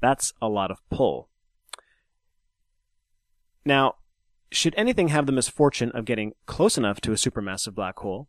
That's 0.00 0.32
a 0.40 0.48
lot 0.48 0.70
of 0.70 0.78
pull. 0.90 1.28
Now, 3.64 3.96
should 4.52 4.74
anything 4.76 5.08
have 5.08 5.26
the 5.26 5.32
misfortune 5.32 5.90
of 5.90 6.04
getting 6.04 6.34
close 6.46 6.78
enough 6.78 7.00
to 7.02 7.12
a 7.12 7.16
supermassive 7.16 7.74
black 7.74 7.98
hole, 7.98 8.28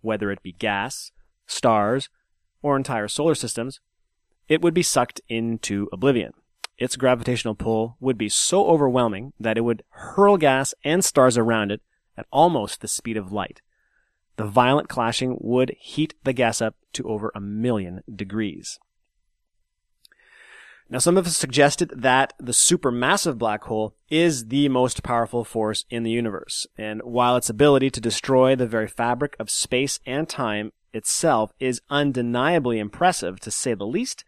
whether 0.00 0.30
it 0.30 0.44
be 0.44 0.52
gas, 0.52 1.10
stars, 1.46 2.08
or 2.62 2.76
entire 2.76 3.08
solar 3.08 3.34
systems, 3.34 3.80
it 4.48 4.62
would 4.62 4.74
be 4.74 4.82
sucked 4.82 5.20
into 5.28 5.88
oblivion 5.92 6.32
its 6.78 6.96
gravitational 6.96 7.54
pull 7.54 7.96
would 8.00 8.16
be 8.16 8.28
so 8.28 8.66
overwhelming 8.66 9.32
that 9.38 9.58
it 9.58 9.62
would 9.62 9.82
hurl 9.90 10.36
gas 10.36 10.74
and 10.84 11.04
stars 11.04 11.36
around 11.36 11.72
it 11.72 11.82
at 12.16 12.26
almost 12.30 12.80
the 12.80 12.88
speed 12.88 13.16
of 13.16 13.32
light. 13.32 13.60
The 14.36 14.46
violent 14.46 14.88
clashing 14.88 15.36
would 15.40 15.74
heat 15.78 16.14
the 16.22 16.32
gas 16.32 16.62
up 16.62 16.76
to 16.92 17.08
over 17.08 17.32
a 17.34 17.40
million 17.40 18.02
degrees. 18.14 18.78
Now, 20.90 20.98
some 20.98 21.16
have 21.16 21.28
suggested 21.28 21.92
that 21.94 22.32
the 22.38 22.52
supermassive 22.52 23.36
black 23.36 23.64
hole 23.64 23.94
is 24.08 24.46
the 24.46 24.70
most 24.70 25.02
powerful 25.02 25.44
force 25.44 25.84
in 25.90 26.02
the 26.02 26.10
universe, 26.10 26.66
and 26.78 27.02
while 27.02 27.36
its 27.36 27.50
ability 27.50 27.90
to 27.90 28.00
destroy 28.00 28.56
the 28.56 28.66
very 28.66 28.86
fabric 28.86 29.36
of 29.38 29.50
space 29.50 30.00
and 30.06 30.26
time 30.26 30.72
itself 30.94 31.52
is 31.60 31.82
undeniably 31.90 32.78
impressive, 32.78 33.38
to 33.40 33.50
say 33.50 33.74
the 33.74 33.86
least, 33.86 34.24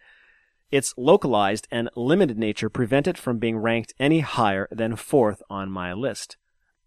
its 0.70 0.94
localized 0.96 1.66
and 1.70 1.90
limited 1.96 2.38
nature 2.38 2.70
prevent 2.70 3.06
it 3.06 3.18
from 3.18 3.38
being 3.38 3.58
ranked 3.58 3.92
any 3.98 4.20
higher 4.20 4.68
than 4.70 4.96
fourth 4.96 5.42
on 5.50 5.70
my 5.70 5.92
list. 5.92 6.36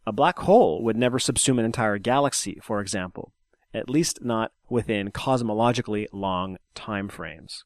A 0.05 0.11
black 0.11 0.39
hole 0.39 0.83
would 0.83 0.97
never 0.97 1.17
subsume 1.17 1.59
an 1.59 1.65
entire 1.65 1.97
galaxy, 1.97 2.59
for 2.61 2.79
example, 2.79 3.33
at 3.73 3.89
least 3.89 4.23
not 4.23 4.51
within 4.69 5.11
cosmologically 5.11 6.07
long 6.11 6.57
time 6.75 7.09
frames. 7.09 7.63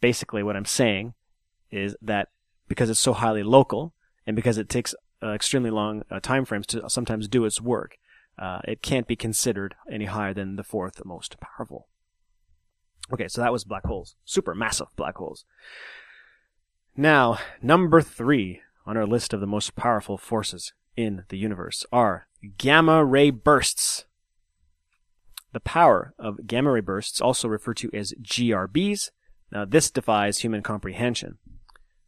Basically, 0.00 0.42
what 0.42 0.56
I'm 0.56 0.64
saying 0.64 1.14
is 1.70 1.96
that 2.02 2.28
because 2.68 2.90
it's 2.90 3.00
so 3.00 3.12
highly 3.12 3.42
local 3.42 3.94
and 4.26 4.34
because 4.34 4.58
it 4.58 4.68
takes 4.68 4.94
uh, 5.22 5.32
extremely 5.32 5.70
long 5.70 6.02
uh, 6.10 6.20
time 6.20 6.44
frames 6.44 6.66
to 6.68 6.88
sometimes 6.88 7.28
do 7.28 7.44
its 7.44 7.60
work, 7.60 7.96
uh, 8.38 8.60
it 8.64 8.82
can't 8.82 9.06
be 9.06 9.16
considered 9.16 9.74
any 9.90 10.06
higher 10.06 10.32
than 10.32 10.56
the 10.56 10.64
fourth 10.64 11.04
most 11.04 11.36
powerful. 11.40 11.88
Okay, 13.12 13.28
so 13.28 13.40
that 13.40 13.52
was 13.52 13.64
black 13.64 13.84
holes. 13.84 14.16
Super 14.24 14.54
massive 14.54 14.88
black 14.96 15.16
holes. 15.16 15.44
Now, 16.96 17.38
number 17.62 18.00
three 18.00 18.60
on 18.86 18.96
our 18.96 19.06
list 19.06 19.32
of 19.32 19.40
the 19.40 19.46
most 19.46 19.76
powerful 19.76 20.18
forces 20.18 20.72
in 20.96 21.24
the 21.28 21.38
universe 21.38 21.84
are 21.92 22.26
gamma 22.58 23.04
ray 23.04 23.30
bursts. 23.30 24.04
The 25.52 25.60
power 25.60 26.14
of 26.18 26.46
gamma 26.46 26.70
ray 26.70 26.80
bursts, 26.80 27.20
also 27.20 27.48
referred 27.48 27.78
to 27.78 27.90
as 27.92 28.14
GRBs, 28.22 29.10
now 29.50 29.64
this 29.64 29.90
defies 29.90 30.38
human 30.38 30.62
comprehension. 30.62 31.38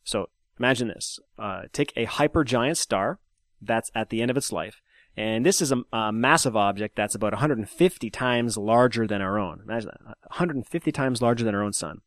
So 0.05 0.29
imagine 0.59 0.89
this. 0.89 1.19
Uh, 1.39 1.63
take 1.73 1.93
a 1.97 2.07
hypergiant 2.07 2.77
star 2.77 3.19
that's 3.61 3.91
at 3.95 4.11
the 4.11 4.23
end 4.23 4.31
of 4.31 4.37
its 4.37 4.53
life 4.53 4.81
and 5.17 5.45
this 5.45 5.61
is 5.61 5.73
a, 5.73 5.83
a, 5.93 6.13
massive 6.13 6.57
object 6.57 6.97
that's 6.97 7.15
about 7.15 7.33
150 7.33 8.11
times 8.11 8.57
larger 8.57 9.07
than 9.07 9.21
our 9.21 9.39
own. 9.39 9.61
Imagine 9.63 9.91
that. 10.07 10.17
150 10.29 10.93
times 10.93 11.21
larger 11.21 11.45
than 11.45 11.55
our 11.55 11.63
own 11.63 11.73
sun. 11.73 12.01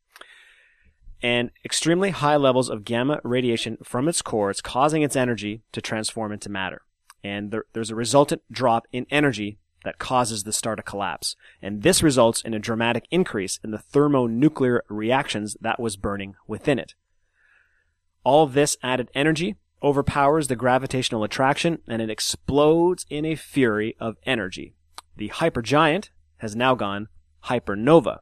And 1.22 1.50
extremely 1.64 2.10
high 2.10 2.36
levels 2.36 2.68
of 2.68 2.84
gamma 2.84 3.20
radiation 3.22 3.78
from 3.82 4.08
its 4.08 4.22
core 4.22 4.50
is 4.50 4.60
causing 4.60 5.02
its 5.02 5.16
energy 5.16 5.62
to 5.72 5.80
transform 5.80 6.32
into 6.32 6.50
matter. 6.50 6.82
And 7.22 7.50
there, 7.50 7.64
there's 7.72 7.90
a 7.90 7.96
resultant 7.96 8.42
drop 8.50 8.86
in 8.92 9.06
energy 9.10 9.58
that 9.84 9.98
causes 9.98 10.42
the 10.42 10.52
star 10.52 10.74
to 10.74 10.82
collapse. 10.82 11.36
And 11.62 11.82
this 11.82 12.02
results 12.02 12.42
in 12.42 12.54
a 12.54 12.58
dramatic 12.58 13.06
increase 13.10 13.60
in 13.62 13.70
the 13.70 13.78
thermonuclear 13.78 14.82
reactions 14.88 15.56
that 15.60 15.78
was 15.78 15.96
burning 15.96 16.34
within 16.48 16.78
it. 16.78 16.94
All 18.24 18.46
this 18.46 18.76
added 18.82 19.10
energy 19.14 19.54
overpowers 19.82 20.48
the 20.48 20.56
gravitational 20.56 21.24
attraction 21.24 21.78
and 21.86 22.00
it 22.00 22.10
explodes 22.10 23.06
in 23.10 23.24
a 23.24 23.34
fury 23.34 23.94
of 24.00 24.16
energy. 24.24 24.74
The 25.16 25.28
hypergiant 25.28 26.10
has 26.38 26.56
now 26.56 26.74
gone 26.74 27.08
hypernova. 27.44 28.18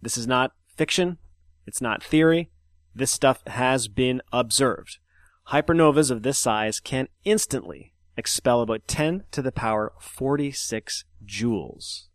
This 0.00 0.16
is 0.16 0.26
not 0.26 0.52
fiction. 0.76 1.18
It's 1.66 1.80
not 1.80 2.02
theory. 2.02 2.50
This 2.94 3.10
stuff 3.10 3.46
has 3.46 3.88
been 3.88 4.22
observed. 4.32 4.98
Hypernovas 5.48 6.10
of 6.10 6.22
this 6.22 6.38
size 6.38 6.78
can 6.80 7.08
instantly 7.24 7.94
expel 8.16 8.60
about 8.60 8.86
10 8.86 9.24
to 9.30 9.42
the 9.42 9.52
power 9.52 9.92
46 10.00 11.04
joules. 11.24 12.06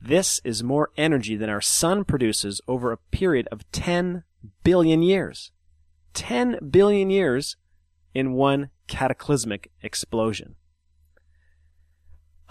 This 0.00 0.40
is 0.44 0.62
more 0.62 0.90
energy 0.96 1.36
than 1.36 1.50
our 1.50 1.60
sun 1.60 2.04
produces 2.04 2.60
over 2.68 2.92
a 2.92 2.98
period 2.98 3.48
of 3.50 3.70
10 3.72 4.22
billion 4.62 5.02
years. 5.02 5.50
10 6.14 6.70
billion 6.70 7.10
years 7.10 7.56
in 8.14 8.32
one 8.32 8.70
cataclysmic 8.86 9.70
explosion. 9.82 10.56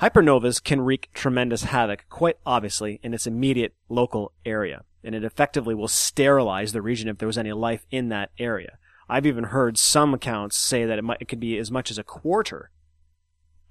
Hypernovas 0.01 0.63
can 0.63 0.81
wreak 0.81 1.09
tremendous 1.13 1.63
havoc, 1.63 2.05
quite 2.09 2.37
obviously, 2.45 2.99
in 3.01 3.13
its 3.13 3.25
immediate 3.25 3.73
local 3.89 4.31
area, 4.45 4.83
and 5.03 5.15
it 5.15 5.23
effectively 5.23 5.73
will 5.73 5.87
sterilize 5.87 6.71
the 6.71 6.83
region 6.83 7.09
if 7.09 7.17
there 7.17 7.27
was 7.27 7.37
any 7.37 7.51
life 7.51 7.85
in 7.89 8.09
that 8.09 8.29
area. 8.37 8.77
I've 9.09 9.25
even 9.25 9.45
heard 9.45 9.77
some 9.77 10.13
accounts 10.13 10.55
say 10.57 10.85
that 10.85 10.99
it, 10.99 11.03
might, 11.03 11.17
it 11.21 11.27
could 11.27 11.39
be 11.39 11.57
as 11.57 11.71
much 11.71 11.89
as 11.89 11.97
a 11.97 12.03
quarter 12.03 12.69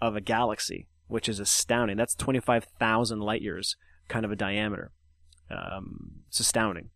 of 0.01 0.17
a 0.17 0.21
galaxy, 0.21 0.89
which 1.07 1.29
is 1.29 1.39
astounding. 1.39 1.97
That's 1.97 2.15
25,000 2.15 3.21
light 3.21 3.43
years 3.43 3.77
kind 4.09 4.25
of 4.25 4.33
a 4.33 4.37
diameter. 4.37 4.91
Um, 5.51 6.23
it's 6.29 6.41
astounding. 6.41 6.91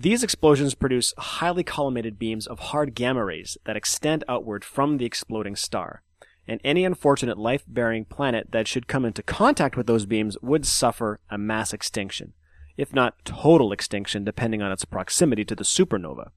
These 0.00 0.22
explosions 0.22 0.76
produce 0.76 1.12
highly 1.18 1.64
collimated 1.64 2.20
beams 2.20 2.46
of 2.46 2.60
hard 2.60 2.94
gamma 2.94 3.24
rays 3.24 3.58
that 3.64 3.76
extend 3.76 4.22
outward 4.28 4.64
from 4.64 4.96
the 4.96 5.04
exploding 5.04 5.56
star. 5.56 6.04
And 6.46 6.60
any 6.62 6.84
unfortunate 6.84 7.36
life 7.36 7.64
bearing 7.66 8.04
planet 8.04 8.52
that 8.52 8.68
should 8.68 8.86
come 8.86 9.04
into 9.04 9.24
contact 9.24 9.76
with 9.76 9.88
those 9.88 10.06
beams 10.06 10.36
would 10.40 10.64
suffer 10.64 11.18
a 11.28 11.36
mass 11.36 11.72
extinction, 11.72 12.32
if 12.76 12.94
not 12.94 13.24
total 13.24 13.72
extinction, 13.72 14.22
depending 14.22 14.62
on 14.62 14.70
its 14.70 14.84
proximity 14.84 15.44
to 15.44 15.56
the 15.56 15.64
supernova. 15.64 16.30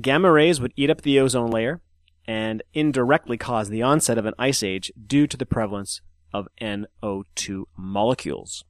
Gamma 0.00 0.30
rays 0.30 0.60
would 0.60 0.72
eat 0.76 0.88
up 0.88 1.02
the 1.02 1.18
ozone 1.18 1.50
layer 1.50 1.80
and 2.28 2.62
indirectly 2.72 3.38
cause 3.38 3.70
the 3.70 3.82
onset 3.82 4.18
of 4.18 4.24
an 4.24 4.34
ice 4.38 4.62
age 4.62 4.92
due 5.04 5.26
to 5.26 5.36
the 5.36 5.44
prevalence 5.44 6.00
of 6.32 6.46
NO2 6.62 7.64
molecules. 7.76 8.64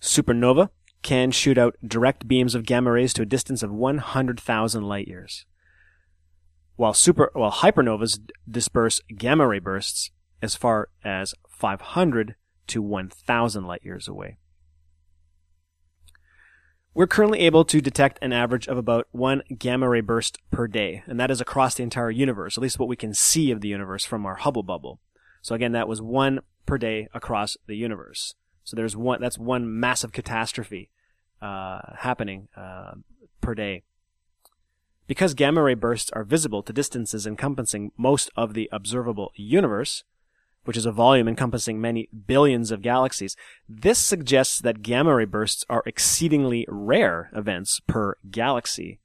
Supernova 0.00 0.70
can 1.02 1.30
shoot 1.30 1.56
out 1.58 1.76
direct 1.86 2.26
beams 2.28 2.54
of 2.54 2.66
gamma 2.66 2.90
rays 2.90 3.12
to 3.14 3.22
a 3.22 3.26
distance 3.26 3.62
of 3.62 3.72
100,000 3.72 4.82
light 4.82 5.08
years. 5.08 5.46
while 6.78 6.94
super 6.94 7.28
while 7.34 7.50
hypernovas 7.50 8.20
disperse 8.48 9.00
gamma 9.16 9.46
ray 9.46 9.58
bursts 9.58 10.12
as 10.40 10.54
far 10.54 10.88
as 11.04 11.34
500 11.50 12.36
to 12.68 12.80
1000 12.80 13.66
light 13.66 13.82
years 13.82 14.06
away. 14.06 14.38
We're 16.94 17.08
currently 17.08 17.40
able 17.40 17.64
to 17.64 17.80
detect 17.80 18.18
an 18.22 18.32
average 18.32 18.68
of 18.68 18.78
about 18.78 19.08
one 19.10 19.42
gamma 19.58 19.88
ray 19.88 20.00
burst 20.00 20.38
per 20.52 20.68
day, 20.68 21.02
and 21.06 21.18
that 21.18 21.30
is 21.32 21.40
across 21.40 21.74
the 21.74 21.82
entire 21.82 22.10
universe, 22.10 22.56
at 22.56 22.62
least 22.62 22.78
what 22.78 22.88
we 22.88 22.96
can 22.96 23.12
see 23.12 23.50
of 23.50 23.60
the 23.60 23.68
universe 23.68 24.04
from 24.04 24.24
our 24.24 24.36
Hubble 24.36 24.62
bubble. 24.62 25.00
So 25.42 25.54
again, 25.56 25.72
that 25.72 25.88
was 25.88 26.00
one 26.00 26.40
per 26.64 26.78
day 26.78 27.08
across 27.12 27.56
the 27.66 27.76
universe. 27.76 28.34
So 28.68 28.76
there's 28.76 28.94
one, 28.94 29.18
that's 29.22 29.38
one 29.38 29.80
massive 29.80 30.12
catastrophe, 30.12 30.90
uh, 31.40 31.80
happening, 32.00 32.48
uh, 32.54 32.96
per 33.40 33.54
day. 33.54 33.82
Because 35.06 35.32
gamma 35.32 35.62
ray 35.62 35.72
bursts 35.72 36.10
are 36.10 36.22
visible 36.22 36.62
to 36.62 36.72
distances 36.74 37.26
encompassing 37.26 37.92
most 37.96 38.30
of 38.36 38.52
the 38.52 38.68
observable 38.70 39.32
universe, 39.34 40.04
which 40.64 40.76
is 40.76 40.84
a 40.84 40.92
volume 40.92 41.28
encompassing 41.28 41.80
many 41.80 42.10
billions 42.26 42.70
of 42.70 42.82
galaxies, 42.82 43.36
this 43.66 43.98
suggests 43.98 44.60
that 44.60 44.82
gamma 44.82 45.14
ray 45.14 45.24
bursts 45.24 45.64
are 45.70 45.82
exceedingly 45.86 46.66
rare 46.68 47.30
events 47.34 47.80
per 47.86 48.16
galaxy. 48.30 49.00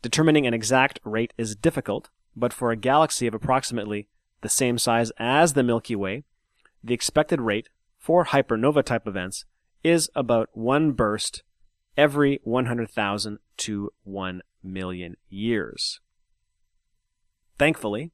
Determining 0.00 0.46
an 0.46 0.54
exact 0.54 0.98
rate 1.04 1.34
is 1.36 1.54
difficult, 1.54 2.08
but 2.34 2.54
for 2.54 2.70
a 2.70 2.76
galaxy 2.76 3.26
of 3.26 3.34
approximately 3.34 4.08
the 4.40 4.48
same 4.48 4.78
size 4.78 5.12
as 5.18 5.52
the 5.52 5.62
Milky 5.62 5.94
Way, 5.94 6.24
the 6.82 6.94
expected 6.94 7.42
rate 7.42 7.68
for 8.08 8.24
hypernova 8.24 8.82
type 8.82 9.06
events 9.06 9.44
is 9.84 10.08
about 10.14 10.48
one 10.54 10.92
burst 10.92 11.42
every 11.94 12.40
100,000 12.42 13.38
to 13.58 13.92
1 14.04 14.40
million 14.64 15.14
years. 15.28 16.00
Thankfully, 17.58 18.12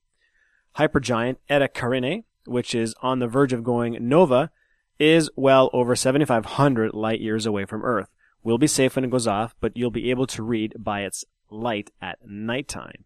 hypergiant 0.78 1.36
Eta 1.48 1.68
Carinae, 1.68 2.24
which 2.44 2.74
is 2.74 2.96
on 3.02 3.20
the 3.20 3.28
verge 3.28 3.52
of 3.52 3.62
going 3.62 3.96
nova, 4.00 4.50
is 4.98 5.30
well 5.36 5.70
over 5.72 5.94
7,500 5.94 6.92
light 6.92 7.20
years 7.20 7.46
away 7.46 7.64
from 7.64 7.84
Earth. 7.84 8.08
We'll 8.42 8.58
be 8.58 8.66
safe 8.66 8.96
when 8.96 9.04
it 9.04 9.12
goes 9.12 9.28
off, 9.28 9.54
but 9.60 9.76
you'll 9.76 9.92
be 9.92 10.10
able 10.10 10.26
to 10.26 10.42
read 10.42 10.74
by 10.76 11.02
its 11.02 11.24
light 11.50 11.92
at 12.02 12.18
nighttime. 12.26 13.04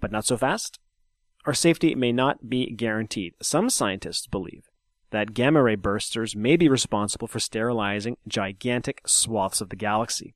But 0.00 0.10
not 0.10 0.26
so 0.26 0.36
fast. 0.36 0.80
Our 1.46 1.54
safety 1.54 1.94
may 1.94 2.10
not 2.10 2.50
be 2.50 2.72
guaranteed. 2.72 3.34
Some 3.40 3.70
scientists 3.70 4.26
believe 4.26 4.67
that 5.10 5.34
gamma 5.34 5.62
ray 5.62 5.76
bursters 5.76 6.36
may 6.36 6.56
be 6.56 6.68
responsible 6.68 7.28
for 7.28 7.40
sterilizing 7.40 8.16
gigantic 8.26 9.02
swaths 9.06 9.60
of 9.60 9.70
the 9.70 9.76
galaxy 9.76 10.34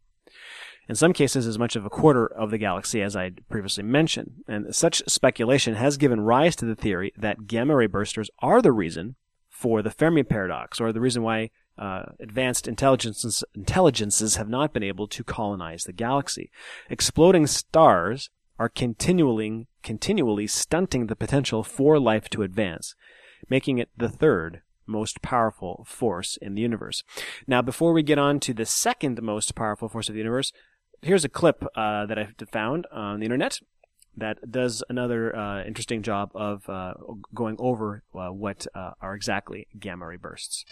in 0.88 0.96
some 0.96 1.12
cases 1.12 1.46
as 1.46 1.58
much 1.58 1.76
of 1.76 1.86
a 1.86 1.90
quarter 1.90 2.26
of 2.26 2.50
the 2.50 2.58
galaxy, 2.58 3.02
as 3.02 3.16
I 3.16 3.30
previously 3.48 3.84
mentioned. 3.84 4.42
And 4.48 4.74
such 4.74 5.02
speculation 5.06 5.74
has 5.74 5.96
given 5.96 6.20
rise 6.20 6.56
to 6.56 6.66
the 6.66 6.74
theory 6.74 7.12
that 7.16 7.46
gamma 7.46 7.76
ray 7.76 7.88
bursters 7.88 8.28
are 8.40 8.60
the 8.60 8.72
reason 8.72 9.16
for 9.48 9.80
the 9.80 9.90
Fermi 9.90 10.22
paradox, 10.22 10.80
or 10.80 10.92
the 10.92 11.00
reason 11.00 11.22
why 11.22 11.50
uh, 11.78 12.02
advanced 12.20 12.66
intelligences, 12.66 13.44
intelligences 13.54 14.36
have 14.36 14.48
not 14.48 14.72
been 14.72 14.82
able 14.82 15.06
to 15.06 15.24
colonize 15.24 15.84
the 15.84 15.92
galaxy. 15.92 16.50
Exploding 16.90 17.46
stars 17.46 18.28
are 18.58 18.68
continually, 18.68 19.68
continually 19.82 20.46
stunting 20.46 21.06
the 21.06 21.16
potential 21.16 21.62
for 21.62 21.98
life 21.98 22.28
to 22.30 22.42
advance, 22.42 22.94
making 23.48 23.78
it 23.78 23.90
the 23.96 24.08
third 24.08 24.62
most 24.86 25.22
powerful 25.22 25.84
force 25.88 26.36
in 26.36 26.54
the 26.54 26.62
universe. 26.62 27.02
Now, 27.46 27.62
before 27.62 27.92
we 27.92 28.02
get 28.02 28.18
on 28.18 28.40
to 28.40 28.54
the 28.54 28.66
second 28.66 29.22
most 29.22 29.54
powerful 29.54 29.88
force 29.88 30.08
of 30.08 30.14
the 30.14 30.20
universe, 30.20 30.52
here's 31.00 31.24
a 31.24 31.28
clip 31.28 31.64
uh, 31.76 32.06
that 32.06 32.18
I 32.18 32.28
found 32.50 32.86
on 32.92 33.20
the 33.20 33.26
internet 33.26 33.60
that 34.16 34.50
does 34.50 34.82
another 34.88 35.34
uh, 35.34 35.64
interesting 35.64 36.02
job 36.02 36.30
of 36.34 36.68
uh, 36.68 36.94
going 37.34 37.56
over 37.58 38.02
uh, 38.14 38.28
what 38.28 38.66
uh, 38.74 38.90
are 39.00 39.14
exactly 39.14 39.66
gamma 39.78 40.06
ray 40.06 40.16
bursts. 40.16 40.64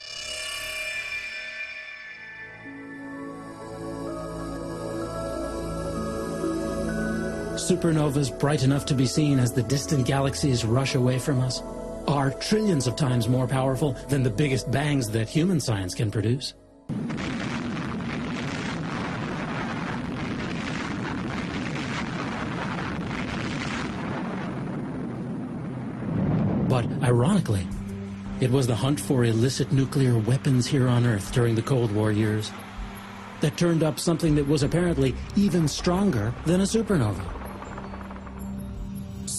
Supernovas 7.54 8.36
bright 8.38 8.62
enough 8.62 8.86
to 8.86 8.94
be 8.94 9.06
seen 9.06 9.38
as 9.38 9.52
the 9.52 9.62
distant 9.62 10.06
galaxies 10.06 10.64
rush 10.64 10.94
away 10.94 11.18
from 11.18 11.40
us 11.40 11.62
are 12.10 12.32
trillions 12.32 12.88
of 12.88 12.96
times 12.96 13.28
more 13.28 13.46
powerful 13.46 13.92
than 14.08 14.24
the 14.24 14.30
biggest 14.30 14.68
bangs 14.70 15.08
that 15.10 15.28
human 15.28 15.60
science 15.60 15.94
can 15.94 16.10
produce. 16.10 16.54
But 26.68 26.86
ironically, 27.02 27.66
it 28.40 28.50
was 28.50 28.66
the 28.66 28.74
hunt 28.74 28.98
for 28.98 29.24
illicit 29.24 29.70
nuclear 29.70 30.18
weapons 30.18 30.66
here 30.66 30.88
on 30.88 31.06
Earth 31.06 31.32
during 31.32 31.54
the 31.54 31.62
Cold 31.62 31.92
War 31.92 32.10
years 32.10 32.50
that 33.40 33.56
turned 33.56 33.82
up 33.82 34.00
something 34.00 34.34
that 34.34 34.46
was 34.46 34.62
apparently 34.62 35.14
even 35.36 35.68
stronger 35.68 36.34
than 36.44 36.60
a 36.60 36.64
supernova. 36.64 37.39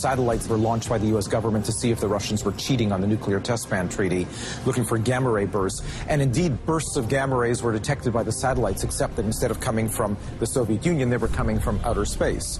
Satellites 0.02 0.48
were 0.48 0.58
launched 0.58 0.90
by 0.90 0.98
the 0.98 1.06
U.S. 1.08 1.28
government 1.28 1.64
to 1.66 1.72
see 1.72 1.92
if 1.92 2.00
the 2.00 2.08
Russians 2.08 2.44
were 2.44 2.54
cheating 2.54 2.92
on 2.92 3.02
the 3.02 3.08
nuclear 3.08 3.40
test 3.40 3.70
ban 3.70 3.88
treaty, 3.88 4.26
looking 4.66 4.84
for 4.84 4.98
gamma 4.98 5.30
ray 5.30 5.46
bursts. 5.46 5.84
And 6.08 6.24
indeed, 6.24 6.66
bursts 6.66 6.98
of 6.98 7.08
gamma 7.08 7.36
rays 7.36 7.62
were 7.62 7.72
detected 7.72 8.12
by 8.12 8.24
the 8.24 8.32
satellites, 8.32 8.84
except 8.84 9.16
that 9.18 9.26
instead 9.26 9.52
of 9.52 9.60
coming 9.60 9.88
from 9.88 10.18
the 10.40 10.48
Soviet 10.48 10.84
Union, 10.86 11.12
they 11.12 11.18
were 11.18 11.28
coming 11.28 11.60
from 11.60 11.80
outer 11.86 12.06
space. 12.06 12.60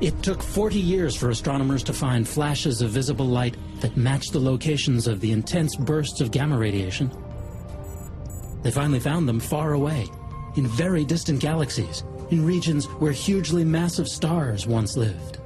It 0.00 0.20
took 0.22 0.42
40 0.42 0.80
years 0.80 1.14
for 1.14 1.30
astronomers 1.30 1.84
to 1.84 1.92
find 1.92 2.26
flashes 2.26 2.82
of 2.82 2.90
visible 2.90 3.26
light 3.26 3.56
that 3.80 3.96
matched 3.96 4.32
the 4.32 4.40
locations 4.40 5.06
of 5.06 5.20
the 5.20 5.30
intense 5.30 5.76
bursts 5.76 6.20
of 6.20 6.32
gamma 6.32 6.58
radiation. 6.58 7.12
They 8.62 8.72
finally 8.72 9.00
found 9.00 9.28
them 9.28 9.38
far 9.38 9.74
away, 9.74 10.06
in 10.56 10.66
very 10.66 11.04
distant 11.04 11.40
galaxies, 11.40 12.02
in 12.30 12.44
regions 12.44 12.86
where 13.00 13.12
hugely 13.12 13.64
massive 13.64 14.08
stars 14.08 14.66
once 14.66 14.96
lived. 14.96 15.37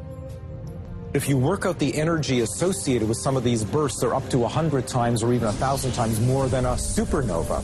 If 1.14 1.28
you 1.28 1.36
work 1.36 1.66
out 1.66 1.78
the 1.78 1.94
energy 1.98 2.40
associated 2.40 3.06
with 3.06 3.18
some 3.18 3.36
of 3.36 3.44
these 3.44 3.64
bursts, 3.64 4.00
they're 4.00 4.14
up 4.14 4.26
to 4.30 4.38
100 4.38 4.88
times 4.88 5.22
or 5.22 5.34
even 5.34 5.46
1,000 5.46 5.92
times 5.92 6.18
more 6.20 6.48
than 6.48 6.64
a 6.64 6.70
supernova. 6.70 7.62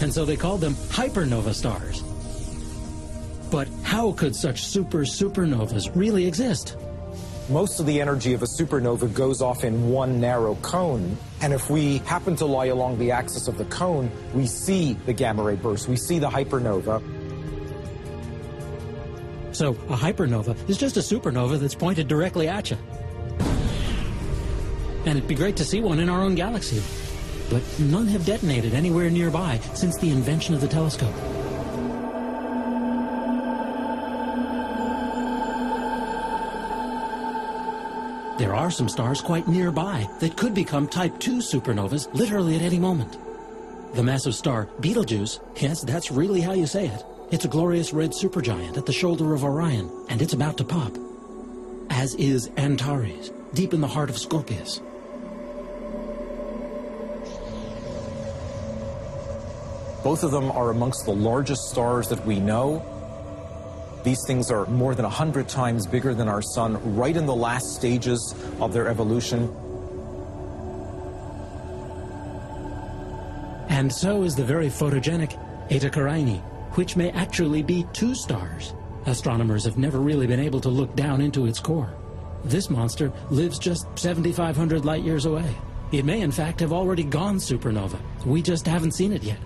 And 0.00 0.14
so 0.14 0.24
they 0.24 0.36
called 0.36 0.60
them 0.60 0.74
hypernova 0.74 1.54
stars. 1.54 2.04
But 3.50 3.66
how 3.82 4.12
could 4.12 4.36
such 4.36 4.62
super 4.62 4.98
supernovas 4.98 5.90
really 5.96 6.24
exist? 6.26 6.76
Most 7.48 7.80
of 7.80 7.86
the 7.86 8.00
energy 8.00 8.32
of 8.32 8.42
a 8.42 8.46
supernova 8.46 9.12
goes 9.12 9.42
off 9.42 9.64
in 9.64 9.90
one 9.90 10.20
narrow 10.20 10.54
cone. 10.62 11.18
And 11.40 11.52
if 11.52 11.68
we 11.68 11.98
happen 11.98 12.36
to 12.36 12.46
lie 12.46 12.66
along 12.66 12.98
the 12.98 13.10
axis 13.10 13.48
of 13.48 13.58
the 13.58 13.64
cone, 13.64 14.08
we 14.34 14.46
see 14.46 14.92
the 15.04 15.12
gamma 15.12 15.42
ray 15.42 15.56
burst, 15.56 15.88
we 15.88 15.96
see 15.96 16.20
the 16.20 16.30
hypernova. 16.30 17.02
So 19.62 19.70
a 19.70 19.96
hypernova 19.96 20.56
is 20.68 20.76
just 20.76 20.96
a 20.96 21.00
supernova 21.00 21.56
that's 21.56 21.76
pointed 21.76 22.08
directly 22.08 22.48
at 22.48 22.72
you. 22.72 22.76
And 25.06 25.16
it'd 25.16 25.28
be 25.28 25.36
great 25.36 25.54
to 25.58 25.64
see 25.64 25.80
one 25.80 26.00
in 26.00 26.08
our 26.08 26.20
own 26.20 26.34
galaxy. 26.34 26.82
But 27.48 27.62
none 27.78 28.08
have 28.08 28.26
detonated 28.26 28.74
anywhere 28.74 29.08
nearby 29.08 29.60
since 29.74 29.96
the 29.98 30.10
invention 30.10 30.52
of 30.56 30.60
the 30.60 30.66
telescope. 30.66 31.14
There 38.40 38.56
are 38.56 38.72
some 38.72 38.88
stars 38.88 39.20
quite 39.20 39.46
nearby 39.46 40.08
that 40.18 40.36
could 40.36 40.54
become 40.54 40.88
Type 40.88 41.20
2 41.20 41.36
supernovas 41.36 42.12
literally 42.14 42.56
at 42.56 42.62
any 42.62 42.80
moment. 42.80 43.16
The 43.94 44.02
massive 44.02 44.34
star 44.34 44.68
Betelgeuse, 44.80 45.38
yes, 45.54 45.82
that's 45.82 46.10
really 46.10 46.40
how 46.40 46.52
you 46.52 46.66
say 46.66 46.88
it. 46.88 47.04
It's 47.32 47.46
a 47.46 47.48
glorious 47.48 47.94
red 47.94 48.10
supergiant 48.10 48.76
at 48.76 48.84
the 48.84 48.92
shoulder 48.92 49.32
of 49.32 49.42
Orion, 49.42 49.90
and 50.10 50.20
it's 50.20 50.34
about 50.34 50.58
to 50.58 50.64
pop. 50.64 50.94
As 51.88 52.14
is 52.16 52.50
Antares, 52.58 53.32
deep 53.54 53.72
in 53.72 53.80
the 53.80 53.88
heart 53.88 54.10
of 54.10 54.18
Scorpius. 54.18 54.80
Both 60.04 60.24
of 60.24 60.30
them 60.30 60.50
are 60.50 60.68
amongst 60.72 61.06
the 61.06 61.14
largest 61.14 61.70
stars 61.70 62.06
that 62.10 62.22
we 62.26 62.38
know. 62.38 62.84
These 64.04 64.22
things 64.26 64.50
are 64.50 64.66
more 64.66 64.94
than 64.94 65.04
100 65.04 65.48
times 65.48 65.86
bigger 65.86 66.12
than 66.12 66.28
our 66.28 66.42
sun, 66.42 66.96
right 66.96 67.16
in 67.16 67.24
the 67.24 67.34
last 67.34 67.74
stages 67.74 68.34
of 68.60 68.74
their 68.74 68.88
evolution. 68.88 69.44
And 73.70 73.90
so 73.90 74.22
is 74.22 74.34
the 74.34 74.44
very 74.44 74.66
photogenic 74.66 75.38
Eta 75.70 75.88
Carinae, 75.88 76.42
which 76.74 76.96
may 76.96 77.10
actually 77.10 77.62
be 77.62 77.86
two 77.92 78.14
stars. 78.14 78.74
Astronomers 79.06 79.64
have 79.64 79.78
never 79.78 79.98
really 79.98 80.26
been 80.26 80.40
able 80.40 80.60
to 80.60 80.68
look 80.68 80.94
down 80.94 81.20
into 81.20 81.46
its 81.46 81.58
core. 81.58 81.94
This 82.44 82.70
monster 82.70 83.12
lives 83.30 83.58
just 83.58 83.86
7,500 83.96 84.84
light 84.84 85.02
years 85.02 85.26
away. 85.26 85.54
It 85.92 86.04
may, 86.04 86.20
in 86.20 86.32
fact, 86.32 86.60
have 86.60 86.72
already 86.72 87.04
gone 87.04 87.36
supernova. 87.36 87.98
We 88.24 88.42
just 88.42 88.66
haven't 88.66 88.94
seen 88.94 89.12
it 89.12 89.22
yet. 89.22 89.38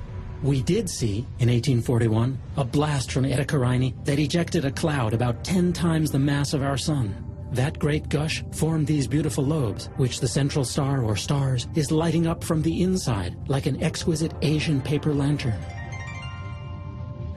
We 0.43 0.63
did 0.63 0.89
see, 0.89 1.19
in 1.39 1.49
1841, 1.49 2.39
a 2.57 2.65
blast 2.65 3.11
from 3.11 3.25
Eta 3.25 3.45
Carinae 3.45 4.05
that 4.05 4.19
ejected 4.19 4.65
a 4.65 4.71
cloud 4.71 5.15
about 5.15 5.43
10 5.45 5.73
times 5.73 6.11
the 6.11 6.19
mass 6.19 6.53
of 6.53 6.63
our 6.63 6.77
sun. 6.77 7.23
That 7.53 7.79
great 7.79 8.09
gush 8.09 8.45
formed 8.53 8.87
these 8.87 9.07
beautiful 9.07 9.45
lobes, 9.45 9.89
which 9.97 10.21
the 10.21 10.29
central 10.29 10.65
star 10.65 11.03
or 11.03 11.17
stars 11.17 11.69
is 11.75 11.91
lighting 11.91 12.27
up 12.27 12.45
from 12.45 12.61
the 12.63 12.83
inside 12.83 13.37
like 13.49 13.67
an 13.67 13.83
exquisite 13.83 14.35
Asian 14.43 14.81
paper 14.81 15.15
lantern. 15.15 15.55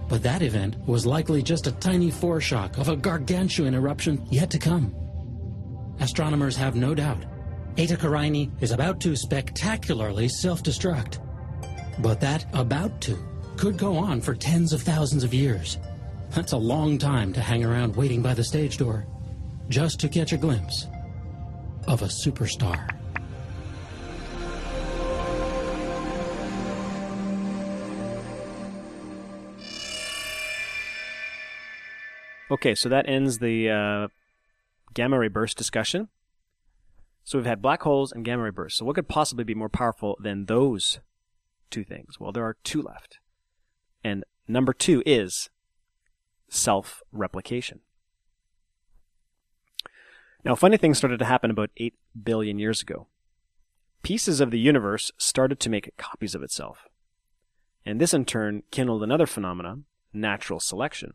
But 0.09 0.23
that 0.23 0.41
event 0.41 0.75
was 0.87 1.05
likely 1.05 1.43
just 1.43 1.67
a 1.67 1.71
tiny 1.71 2.11
foreshock 2.11 2.77
of 2.79 2.89
a 2.89 2.95
gargantuan 2.95 3.75
eruption 3.75 4.25
yet 4.29 4.49
to 4.49 4.59
come. 4.59 4.93
Astronomers 5.99 6.57
have 6.57 6.75
no 6.75 6.95
doubt. 6.95 7.23
Eta 7.77 7.95
Carinae 7.95 8.51
is 8.59 8.71
about 8.71 8.99
to 9.01 9.15
spectacularly 9.15 10.27
self-destruct. 10.27 11.19
But 11.99 12.19
that 12.21 12.45
about 12.53 12.99
to 13.01 13.17
could 13.55 13.77
go 13.77 13.95
on 13.97 14.19
for 14.19 14.33
tens 14.33 14.73
of 14.73 14.81
thousands 14.81 15.23
of 15.23 15.33
years. 15.33 15.77
That's 16.31 16.53
a 16.53 16.57
long 16.57 16.97
time 16.97 17.31
to 17.33 17.41
hang 17.41 17.63
around 17.63 17.95
waiting 17.95 18.21
by 18.21 18.33
the 18.33 18.43
stage 18.43 18.77
door 18.77 19.05
just 19.67 19.99
to 19.99 20.09
catch 20.09 20.33
a 20.33 20.37
glimpse 20.37 20.87
of 21.87 22.01
a 22.01 22.05
superstar. 22.05 22.98
Okay, 32.51 32.73
so 32.73 32.89
that 32.89 33.07
ends 33.07 33.39
the 33.39 33.69
uh, 33.69 34.07
gamma 34.93 35.19
ray 35.19 35.27
burst 35.27 35.57
discussion. 35.57 36.09
So 37.23 37.37
we've 37.37 37.45
had 37.45 37.61
black 37.61 37.83
holes 37.83 38.11
and 38.11 38.25
gamma 38.25 38.43
ray 38.43 38.49
bursts. 38.49 38.79
So 38.79 38.85
what 38.85 38.95
could 38.95 39.07
possibly 39.07 39.43
be 39.43 39.53
more 39.53 39.69
powerful 39.69 40.17
than 40.19 40.45
those 40.45 40.99
two 41.69 41.83
things? 41.83 42.19
Well, 42.19 42.31
there 42.31 42.45
are 42.45 42.57
two 42.63 42.81
left. 42.81 43.19
And 44.03 44.23
number 44.47 44.73
two 44.73 45.03
is 45.05 45.49
self 46.47 47.03
replication. 47.11 47.81
Now, 50.43 50.55
funny 50.55 50.77
things 50.77 50.97
started 50.97 51.19
to 51.19 51.25
happen 51.25 51.51
about 51.51 51.69
8 51.77 51.93
billion 52.23 52.59
years 52.59 52.81
ago. 52.81 53.07
Pieces 54.03 54.39
of 54.39 54.51
the 54.51 54.59
universe 54.59 55.11
started 55.17 55.59
to 55.59 55.69
make 55.69 55.95
copies 55.97 56.33
of 56.33 56.41
itself. 56.41 56.87
And 57.85 57.99
this 57.99 58.13
in 58.13 58.23
turn 58.25 58.63
kindled 58.71 59.03
another 59.03 59.25
phenomenon, 59.25 59.83
natural 60.13 60.61
selection. 60.61 61.13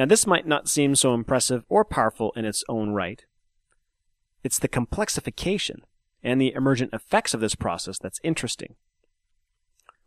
Now, 0.00 0.06
this 0.06 0.26
might 0.26 0.46
not 0.46 0.66
seem 0.66 0.94
so 0.94 1.12
impressive 1.12 1.66
or 1.68 1.84
powerful 1.84 2.32
in 2.34 2.46
its 2.46 2.64
own 2.70 2.92
right. 2.92 3.22
It's 4.42 4.58
the 4.58 4.66
complexification 4.66 5.80
and 6.22 6.40
the 6.40 6.54
emergent 6.54 6.94
effects 6.94 7.34
of 7.34 7.40
this 7.40 7.54
process 7.54 7.98
that's 7.98 8.18
interesting. 8.24 8.76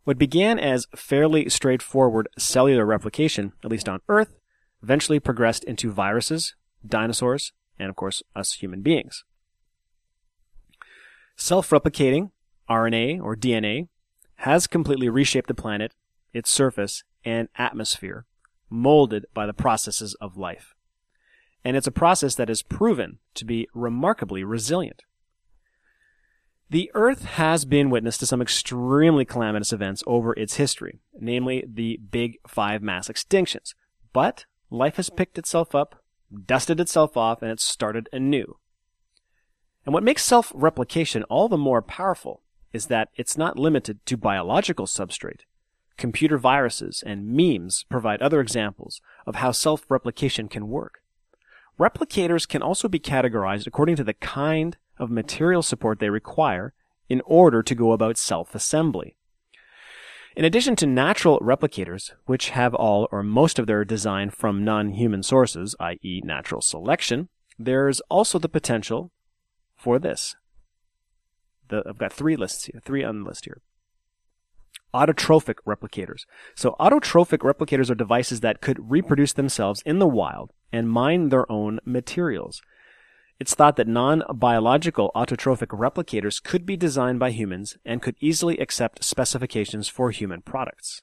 What 0.02 0.18
began 0.18 0.58
as 0.58 0.88
fairly 0.96 1.48
straightforward 1.48 2.28
cellular 2.36 2.84
replication, 2.84 3.52
at 3.62 3.70
least 3.70 3.88
on 3.88 4.00
Earth, 4.08 4.34
eventually 4.82 5.20
progressed 5.20 5.62
into 5.62 5.92
viruses, 5.92 6.56
dinosaurs, 6.84 7.52
and 7.78 7.88
of 7.88 7.94
course, 7.94 8.20
us 8.34 8.54
human 8.54 8.82
beings. 8.82 9.22
Self-replicating 11.36 12.32
RNA 12.68 13.22
or 13.22 13.36
DNA 13.36 13.86
has 14.38 14.66
completely 14.66 15.08
reshaped 15.08 15.46
the 15.46 15.54
planet, 15.54 15.94
its 16.32 16.50
surface, 16.50 17.04
and 17.24 17.48
atmosphere, 17.56 18.26
molded 18.74 19.26
by 19.32 19.46
the 19.46 19.54
processes 19.54 20.14
of 20.20 20.36
life. 20.36 20.74
And 21.64 21.76
it's 21.76 21.86
a 21.86 21.92
process 21.92 22.34
that 22.34 22.50
is 22.50 22.62
proven 22.62 23.18
to 23.34 23.44
be 23.44 23.68
remarkably 23.72 24.44
resilient. 24.44 25.02
The 26.68 26.90
Earth 26.94 27.24
has 27.24 27.64
been 27.64 27.88
witness 27.88 28.18
to 28.18 28.26
some 28.26 28.42
extremely 28.42 29.24
calamitous 29.24 29.72
events 29.72 30.02
over 30.06 30.32
its 30.34 30.56
history, 30.56 30.98
namely 31.18 31.64
the 31.66 32.00
big 32.10 32.38
five 32.46 32.82
mass 32.82 33.08
extinctions. 33.08 33.74
But 34.12 34.44
life 34.70 34.96
has 34.96 35.08
picked 35.08 35.38
itself 35.38 35.74
up, 35.74 36.02
dusted 36.46 36.80
itself 36.80 37.16
off, 37.16 37.42
and 37.42 37.50
it 37.50 37.60
started 37.60 38.08
anew. 38.12 38.58
And 39.86 39.92
what 39.92 40.02
makes 40.02 40.24
self-replication 40.24 41.22
all 41.24 41.48
the 41.48 41.58
more 41.58 41.82
powerful 41.82 42.42
is 42.72 42.86
that 42.86 43.10
it's 43.14 43.36
not 43.36 43.58
limited 43.58 44.04
to 44.06 44.16
biological 44.16 44.86
substrate. 44.86 45.42
Computer 45.96 46.38
viruses 46.38 47.02
and 47.06 47.28
memes 47.28 47.84
provide 47.88 48.20
other 48.20 48.40
examples 48.40 49.00
of 49.26 49.36
how 49.36 49.52
self-replication 49.52 50.48
can 50.48 50.68
work. 50.68 51.02
Replicators 51.78 52.48
can 52.48 52.62
also 52.62 52.88
be 52.88 53.00
categorized 53.00 53.66
according 53.66 53.96
to 53.96 54.04
the 54.04 54.14
kind 54.14 54.76
of 54.98 55.10
material 55.10 55.62
support 55.62 55.98
they 55.98 56.10
require 56.10 56.72
in 57.08 57.20
order 57.24 57.62
to 57.62 57.74
go 57.74 57.92
about 57.92 58.16
self-assembly. 58.16 59.16
In 60.36 60.44
addition 60.44 60.74
to 60.76 60.86
natural 60.86 61.38
replicators, 61.38 62.12
which 62.26 62.50
have 62.50 62.74
all 62.74 63.08
or 63.12 63.22
most 63.22 63.58
of 63.58 63.66
their 63.66 63.84
design 63.84 64.30
from 64.30 64.64
non-human 64.64 65.22
sources, 65.22 65.76
i.e. 65.78 66.22
natural 66.24 66.60
selection, 66.60 67.28
there's 67.56 68.00
also 68.10 68.40
the 68.40 68.48
potential 68.48 69.12
for 69.76 70.00
this. 70.00 70.34
The, 71.68 71.84
I've 71.88 71.98
got 71.98 72.12
three 72.12 72.36
lists 72.36 72.64
here, 72.64 72.80
three 72.84 73.04
on 73.04 73.22
the 73.22 73.28
list 73.28 73.44
here. 73.44 73.60
Autotrophic 74.94 75.56
replicators. 75.66 76.20
So 76.54 76.76
autotrophic 76.78 77.38
replicators 77.38 77.90
are 77.90 77.96
devices 77.96 78.40
that 78.40 78.60
could 78.60 78.90
reproduce 78.90 79.32
themselves 79.32 79.82
in 79.84 79.98
the 79.98 80.06
wild 80.06 80.52
and 80.72 80.88
mine 80.88 81.30
their 81.30 81.50
own 81.50 81.80
materials. 81.84 82.62
It's 83.40 83.54
thought 83.54 83.74
that 83.76 83.88
non-biological 83.88 85.10
autotrophic 85.16 85.76
replicators 85.76 86.40
could 86.40 86.64
be 86.64 86.76
designed 86.76 87.18
by 87.18 87.32
humans 87.32 87.76
and 87.84 88.00
could 88.00 88.14
easily 88.20 88.58
accept 88.58 89.02
specifications 89.02 89.88
for 89.88 90.12
human 90.12 90.40
products. 90.40 91.02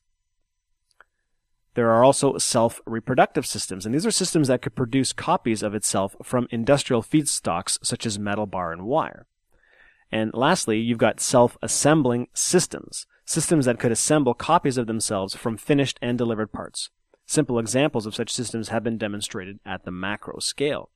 There 1.73 1.89
are 1.89 2.03
also 2.03 2.37
self-reproductive 2.37 3.45
systems, 3.45 3.85
and 3.85 3.93
these 3.93 4.05
are 4.05 4.11
systems 4.11 4.47
that 4.47 4.61
could 4.61 4.75
produce 4.75 5.13
copies 5.13 5.63
of 5.63 5.75
itself 5.75 6.15
from 6.23 6.47
industrial 6.51 7.01
feedstocks 7.01 7.77
such 7.83 8.05
as 8.05 8.17
metal 8.19 8.45
bar 8.45 8.71
and 8.71 8.83
wire. 8.83 9.27
And 10.11 10.33
lastly, 10.33 10.79
you've 10.79 10.97
got 10.97 11.19
self-assembling 11.19 12.27
systems, 12.33 13.05
systems 13.31 13.65
that 13.65 13.79
could 13.79 13.91
assemble 13.91 14.33
copies 14.33 14.77
of 14.77 14.87
themselves 14.87 15.35
from 15.35 15.57
finished 15.57 15.97
and 16.01 16.17
delivered 16.17 16.51
parts. 16.51 16.89
Simple 17.25 17.59
examples 17.59 18.05
of 18.05 18.13
such 18.13 18.29
systems 18.29 18.69
have 18.69 18.83
been 18.83 18.97
demonstrated 18.97 19.59
at 19.65 19.85
the 19.85 19.91
macro 19.91 20.39
scale. 20.39 20.89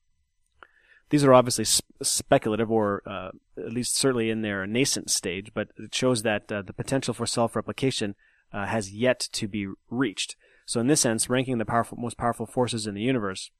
These 1.09 1.23
are 1.23 1.33
obviously 1.33 1.63
sp- 1.63 1.85
speculative, 2.01 2.71
or 2.71 3.01
uh, 3.05 3.29
at 3.57 3.71
least 3.71 3.95
certainly 3.95 4.29
in 4.29 4.41
their 4.41 4.65
nascent 4.67 5.09
stage, 5.09 5.51
but 5.53 5.69
it 5.77 5.93
shows 5.93 6.23
that 6.23 6.51
uh, 6.51 6.61
the 6.61 6.73
potential 6.73 7.13
for 7.13 7.25
self-replication 7.25 8.15
uh, 8.51 8.65
has 8.65 8.91
yet 8.91 9.29
to 9.31 9.47
be 9.47 9.67
reached. 9.89 10.35
So, 10.65 10.79
in 10.79 10.87
this 10.87 11.01
sense, 11.01 11.29
ranking 11.29 11.57
the 11.57 11.65
powerful, 11.65 11.97
most 11.97 12.17
powerful 12.17 12.47
forces 12.47 12.87
in 12.87 12.95
the 12.95 13.01
universe, 13.01 13.51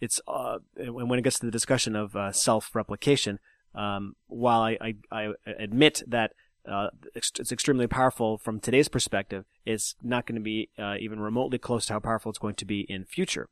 it's 0.00 0.20
uh, 0.28 0.58
when 0.76 1.18
it 1.18 1.22
gets 1.22 1.40
to 1.40 1.46
the 1.46 1.52
discussion 1.52 1.96
of 1.96 2.14
uh, 2.14 2.32
self-replication. 2.32 3.38
Um, 3.74 4.16
while 4.26 4.60
I, 4.60 4.76
I, 4.80 4.94
I, 5.10 5.32
admit 5.58 6.02
that 6.06 6.34
uh, 6.68 6.88
it's 7.14 7.52
extremely 7.52 7.86
powerful 7.86 8.38
from 8.38 8.60
today's 8.60 8.88
perspective, 8.88 9.44
it's 9.66 9.96
not 10.02 10.26
going 10.26 10.36
to 10.36 10.42
be 10.42 10.68
even 11.00 11.20
remotely 11.20 11.58
close 11.58 11.86
to 11.86 11.94
how 11.94 12.00
powerful 12.00 12.30
it's 12.30 12.38
going 12.38 12.54
to 12.54 12.64
be 12.64 12.82
in 12.82 13.04
future. 13.04 13.48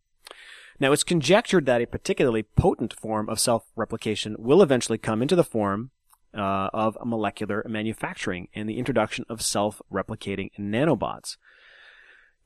Now, 0.79 0.93
it's 0.93 1.05
conjectured 1.05 1.67
that 1.67 1.83
a 1.83 1.87
particularly 1.87 2.43
potent 2.43 2.95
form 2.95 3.29
of 3.29 3.39
self-replication 3.39 4.37
will 4.39 4.63
eventually 4.63 4.97
come 4.97 5.21
into 5.21 5.37
the 5.37 5.45
form 5.45 5.91
uh, 6.33 6.71
of 6.73 6.97
molecular 7.05 7.63
manufacturing 7.69 8.49
and 8.55 8.67
the 8.67 8.79
introduction 8.79 9.27
of 9.29 9.43
self-replicating 9.43 10.51
nanobots. 10.59 11.37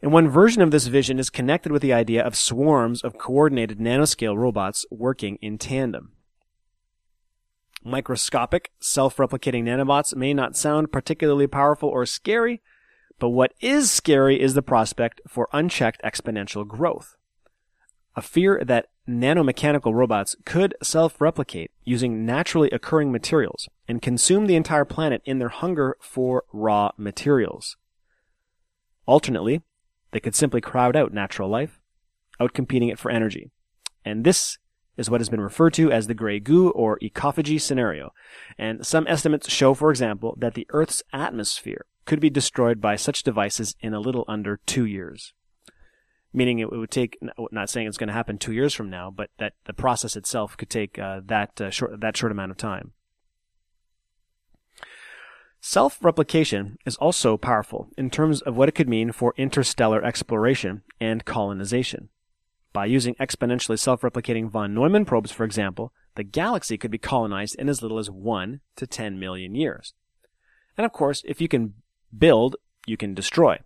And 0.02 0.12
one 0.12 0.28
version 0.28 0.62
of 0.62 0.72
this 0.72 0.88
vision 0.88 1.20
is 1.20 1.30
connected 1.30 1.70
with 1.70 1.80
the 1.80 1.92
idea 1.92 2.24
of 2.24 2.34
swarms 2.34 3.02
of 3.02 3.18
coordinated 3.18 3.78
nanoscale 3.78 4.36
robots 4.36 4.84
working 4.90 5.38
in 5.40 5.56
tandem. 5.56 6.13
Microscopic, 7.84 8.72
self-replicating 8.80 9.64
nanobots 9.64 10.16
may 10.16 10.32
not 10.32 10.56
sound 10.56 10.90
particularly 10.90 11.46
powerful 11.46 11.88
or 11.88 12.06
scary, 12.06 12.62
but 13.18 13.28
what 13.28 13.52
is 13.60 13.90
scary 13.90 14.40
is 14.40 14.54
the 14.54 14.62
prospect 14.62 15.20
for 15.28 15.48
unchecked 15.52 16.02
exponential 16.02 16.66
growth 16.66 17.16
a 18.16 18.22
fear 18.22 18.62
that 18.64 18.86
nanomechanical 19.08 19.92
robots 19.92 20.36
could 20.44 20.74
self-replicate 20.82 21.70
using 21.84 22.24
naturally 22.24 22.70
occurring 22.70 23.10
materials 23.10 23.68
and 23.88 24.00
consume 24.00 24.46
the 24.46 24.56
entire 24.56 24.84
planet 24.84 25.20
in 25.24 25.38
their 25.38 25.48
hunger 25.48 25.96
for 26.00 26.44
raw 26.52 26.90
materials. 26.96 27.76
Alternately, 29.06 29.62
they 30.12 30.20
could 30.20 30.34
simply 30.34 30.60
crowd 30.60 30.96
out 30.96 31.12
natural 31.12 31.48
life, 31.48 31.80
outcompeting 32.40 32.90
it 32.90 32.98
for 32.98 33.10
energy. 33.10 33.50
And 34.04 34.24
this 34.24 34.58
is 34.96 35.10
what 35.10 35.20
has 35.20 35.28
been 35.28 35.40
referred 35.40 35.74
to 35.74 35.90
as 35.90 36.06
the 36.06 36.14
gray 36.14 36.40
goo 36.40 36.70
or 36.70 36.98
ecophagy 37.00 37.60
scenario. 37.60 38.12
And 38.58 38.86
some 38.86 39.06
estimates 39.06 39.50
show, 39.50 39.74
for 39.74 39.90
example, 39.90 40.36
that 40.38 40.54
the 40.54 40.66
Earth's 40.70 41.02
atmosphere 41.12 41.86
could 42.04 42.20
be 42.20 42.30
destroyed 42.30 42.80
by 42.80 42.96
such 42.96 43.22
devices 43.22 43.74
in 43.80 43.94
a 43.94 44.00
little 44.00 44.24
under 44.28 44.60
two 44.66 44.84
years 44.84 45.32
meaning 46.34 46.58
it, 46.58 46.70
would 46.70 46.90
take 46.90 47.16
not 47.52 47.70
saying 47.70 47.86
it's 47.86 47.96
going 47.96 48.08
to 48.08 48.12
happen 48.12 48.36
two 48.36 48.52
years 48.52 48.74
from 48.74 48.90
now, 48.90 49.10
but 49.10 49.30
that 49.38 49.54
the 49.66 49.72
process 49.72 50.16
itself 50.16 50.56
could 50.56 50.68
take 50.68 50.98
uh, 50.98 51.20
that 51.24 51.58
uh, 51.60 51.70
short 51.70 52.00
that 52.00 52.16
short 52.16 52.32
amount 52.32 52.50
of 52.50 52.56
time. 52.56 52.92
Self-replication 55.60 56.76
is 56.84 56.96
also 56.96 57.38
powerful 57.38 57.88
in 57.96 58.10
terms 58.10 58.42
of 58.42 58.54
what 58.54 58.68
it 58.68 58.74
could 58.74 58.88
mean 58.88 59.12
for 59.12 59.32
interstellar 59.38 60.04
exploration 60.04 60.82
and 61.00 61.24
colonization. 61.24 62.10
By 62.74 62.86
using 62.86 63.14
exponentially 63.14 63.78
self-replicating 63.78 64.50
von 64.50 64.74
Neumann 64.74 65.04
probes, 65.04 65.30
for 65.30 65.44
example, 65.44 65.92
the 66.16 66.24
galaxy 66.24 66.76
could 66.76 66.90
be 66.90 66.98
colonized 66.98 67.54
in 67.54 67.68
as 67.68 67.80
little 67.80 67.98
as 67.98 68.10
1 68.10 68.60
to 68.76 68.86
10 68.86 69.18
million 69.18 69.54
years. 69.54 69.94
And 70.76 70.84
of 70.84 70.92
course, 70.92 71.22
if 71.24 71.40
you 71.40 71.46
can 71.46 71.74
build, 72.16 72.56
you 72.84 72.96
can 72.96 73.14
destroy. 73.14 73.60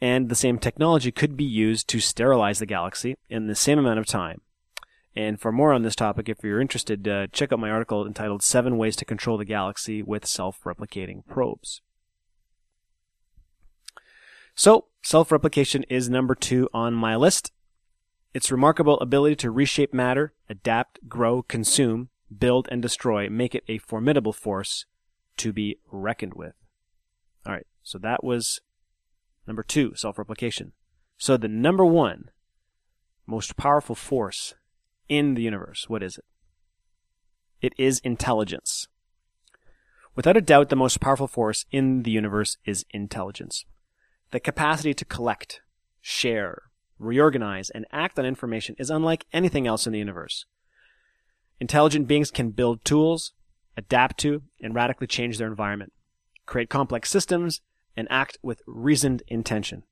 And 0.00 0.30
the 0.30 0.34
same 0.34 0.58
technology 0.58 1.12
could 1.12 1.36
be 1.36 1.44
used 1.44 1.88
to 1.88 2.00
sterilize 2.00 2.58
the 2.58 2.66
galaxy 2.66 3.16
in 3.28 3.48
the 3.48 3.54
same 3.54 3.78
amount 3.78 3.98
of 3.98 4.06
time. 4.06 4.40
And 5.14 5.38
for 5.38 5.52
more 5.52 5.74
on 5.74 5.82
this 5.82 5.94
topic, 5.94 6.30
if 6.30 6.42
you're 6.42 6.60
interested, 6.60 7.06
uh, 7.06 7.26
check 7.28 7.52
out 7.52 7.60
my 7.60 7.70
article 7.70 8.06
entitled 8.06 8.42
Seven 8.42 8.78
Ways 8.78 8.96
to 8.96 9.04
Control 9.04 9.36
the 9.36 9.44
Galaxy 9.44 10.02
with 10.02 10.26
Self-Replicating 10.26 11.26
Probes. 11.26 11.82
So, 14.56 14.86
self-replication 15.02 15.84
is 15.84 16.08
number 16.08 16.34
two 16.34 16.68
on 16.72 16.94
my 16.94 17.14
list. 17.14 17.52
Its 18.34 18.50
remarkable 18.50 18.98
ability 18.98 19.36
to 19.36 19.50
reshape 19.50 19.94
matter, 19.94 20.34
adapt, 20.50 21.08
grow, 21.08 21.40
consume, 21.40 22.08
build, 22.36 22.68
and 22.70 22.82
destroy 22.82 23.30
make 23.30 23.54
it 23.54 23.62
a 23.68 23.78
formidable 23.78 24.32
force 24.32 24.86
to 25.36 25.52
be 25.52 25.78
reckoned 25.90 26.34
with. 26.34 26.54
Alright, 27.46 27.68
so 27.84 27.96
that 27.98 28.24
was 28.24 28.60
number 29.46 29.62
two, 29.62 29.94
self-replication. 29.94 30.72
So 31.16 31.36
the 31.36 31.48
number 31.48 31.84
one 31.84 32.30
most 33.24 33.56
powerful 33.56 33.94
force 33.94 34.54
in 35.08 35.34
the 35.34 35.42
universe, 35.42 35.88
what 35.88 36.02
is 36.02 36.18
it? 36.18 36.24
It 37.62 37.72
is 37.78 38.00
intelligence. 38.00 38.88
Without 40.16 40.36
a 40.36 40.42
doubt, 40.42 40.68
the 40.68 40.76
most 40.76 41.00
powerful 41.00 41.26
force 41.26 41.64
in 41.70 42.02
the 42.02 42.10
universe 42.10 42.56
is 42.64 42.84
intelligence. 42.90 43.64
The 44.32 44.40
capacity 44.40 44.92
to 44.94 45.04
collect, 45.04 45.60
share, 46.00 46.62
reorganize, 47.04 47.70
and 47.70 47.86
act 47.92 48.18
on 48.18 48.26
information 48.26 48.74
is 48.78 48.90
unlike 48.90 49.26
anything 49.32 49.66
else 49.66 49.86
in 49.86 49.92
the 49.92 49.98
universe. 49.98 50.46
Intelligent 51.60 52.08
beings 52.08 52.30
can 52.30 52.50
build 52.50 52.84
tools, 52.84 53.32
adapt 53.76 54.18
to, 54.18 54.42
and 54.60 54.74
radically 54.74 55.06
change 55.06 55.38
their 55.38 55.48
environment, 55.48 55.92
create 56.46 56.68
complex 56.68 57.10
systems, 57.10 57.60
and 57.96 58.08
act 58.10 58.38
with 58.42 58.62
reasoned 58.66 59.22
intention. 59.28 59.84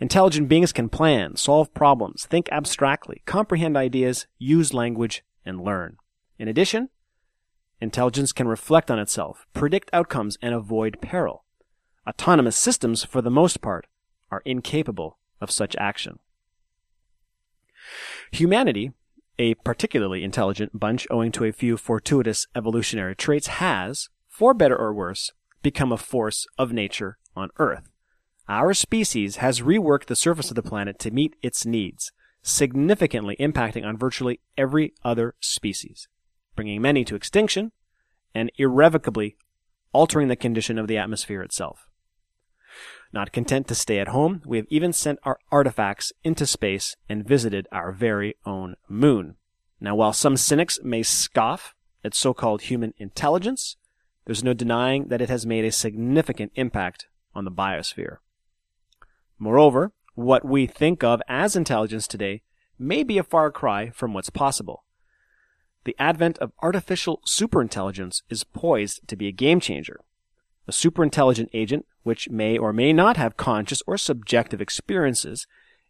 Intelligent 0.00 0.48
beings 0.48 0.72
can 0.72 0.88
plan, 0.88 1.36
solve 1.36 1.72
problems, 1.74 2.24
think 2.24 2.48
abstractly, 2.50 3.22
comprehend 3.26 3.76
ideas, 3.76 4.26
use 4.38 4.72
language, 4.72 5.22
and 5.44 5.60
learn. 5.60 5.96
In 6.38 6.48
addition, 6.48 6.88
intelligence 7.80 8.32
can 8.32 8.48
reflect 8.48 8.90
on 8.90 8.98
itself, 8.98 9.46
predict 9.52 9.90
outcomes, 9.92 10.38
and 10.40 10.54
avoid 10.54 11.00
peril. 11.02 11.44
Autonomous 12.06 12.56
systems, 12.56 13.04
for 13.04 13.20
the 13.20 13.30
most 13.30 13.60
part, 13.60 13.86
are 14.30 14.42
incapable 14.46 15.18
of 15.40 15.50
such 15.50 15.76
action. 15.76 16.18
Humanity, 18.32 18.92
a 19.38 19.54
particularly 19.54 20.22
intelligent 20.22 20.78
bunch 20.78 21.06
owing 21.10 21.32
to 21.32 21.44
a 21.44 21.52
few 21.52 21.76
fortuitous 21.76 22.46
evolutionary 22.54 23.16
traits, 23.16 23.46
has, 23.46 24.08
for 24.28 24.54
better 24.54 24.76
or 24.76 24.94
worse, 24.94 25.32
become 25.62 25.92
a 25.92 25.96
force 25.96 26.46
of 26.58 26.72
nature 26.72 27.18
on 27.36 27.50
Earth. 27.58 27.90
Our 28.48 28.74
species 28.74 29.36
has 29.36 29.60
reworked 29.60 30.06
the 30.06 30.16
surface 30.16 30.50
of 30.50 30.56
the 30.56 30.62
planet 30.62 30.98
to 31.00 31.10
meet 31.10 31.36
its 31.42 31.66
needs, 31.66 32.12
significantly 32.42 33.36
impacting 33.38 33.84
on 33.84 33.96
virtually 33.96 34.40
every 34.56 34.94
other 35.04 35.34
species, 35.40 36.08
bringing 36.56 36.80
many 36.80 37.04
to 37.04 37.14
extinction, 37.14 37.72
and 38.34 38.50
irrevocably 38.56 39.36
altering 39.92 40.28
the 40.28 40.36
condition 40.36 40.78
of 40.78 40.88
the 40.88 40.96
atmosphere 40.96 41.42
itself. 41.42 41.89
Not 43.12 43.32
content 43.32 43.66
to 43.68 43.74
stay 43.74 43.98
at 43.98 44.08
home, 44.08 44.42
we 44.44 44.56
have 44.56 44.66
even 44.70 44.92
sent 44.92 45.18
our 45.24 45.38
artifacts 45.50 46.12
into 46.22 46.46
space 46.46 46.96
and 47.08 47.26
visited 47.26 47.66
our 47.72 47.90
very 47.90 48.36
own 48.46 48.76
moon. 48.88 49.36
Now, 49.80 49.96
while 49.96 50.12
some 50.12 50.36
cynics 50.36 50.78
may 50.84 51.02
scoff 51.02 51.74
at 52.04 52.14
so-called 52.14 52.62
human 52.62 52.94
intelligence, 52.98 53.76
there's 54.26 54.44
no 54.44 54.52
denying 54.52 55.08
that 55.08 55.20
it 55.20 55.28
has 55.28 55.44
made 55.44 55.64
a 55.64 55.72
significant 55.72 56.52
impact 56.54 57.06
on 57.34 57.44
the 57.44 57.50
biosphere. 57.50 58.18
Moreover, 59.38 59.92
what 60.14 60.44
we 60.44 60.66
think 60.66 61.02
of 61.02 61.22
as 61.28 61.56
intelligence 61.56 62.06
today 62.06 62.42
may 62.78 63.02
be 63.02 63.18
a 63.18 63.24
far 63.24 63.50
cry 63.50 63.90
from 63.90 64.12
what's 64.12 64.30
possible. 64.30 64.84
The 65.84 65.96
advent 65.98 66.38
of 66.38 66.52
artificial 66.62 67.22
superintelligence 67.26 68.22
is 68.28 68.44
poised 68.44 69.08
to 69.08 69.16
be 69.16 69.28
a 69.28 69.32
game 69.32 69.60
changer. 69.60 70.00
A 70.68 70.72
superintelligent 70.72 71.48
agent, 71.52 71.86
which 72.02 72.30
may 72.30 72.56
or 72.56 72.72
may 72.72 72.92
not 72.92 73.16
have 73.16 73.36
conscious 73.36 73.82
or 73.86 73.96
subjective 73.96 74.60
experiences, 74.60 75.46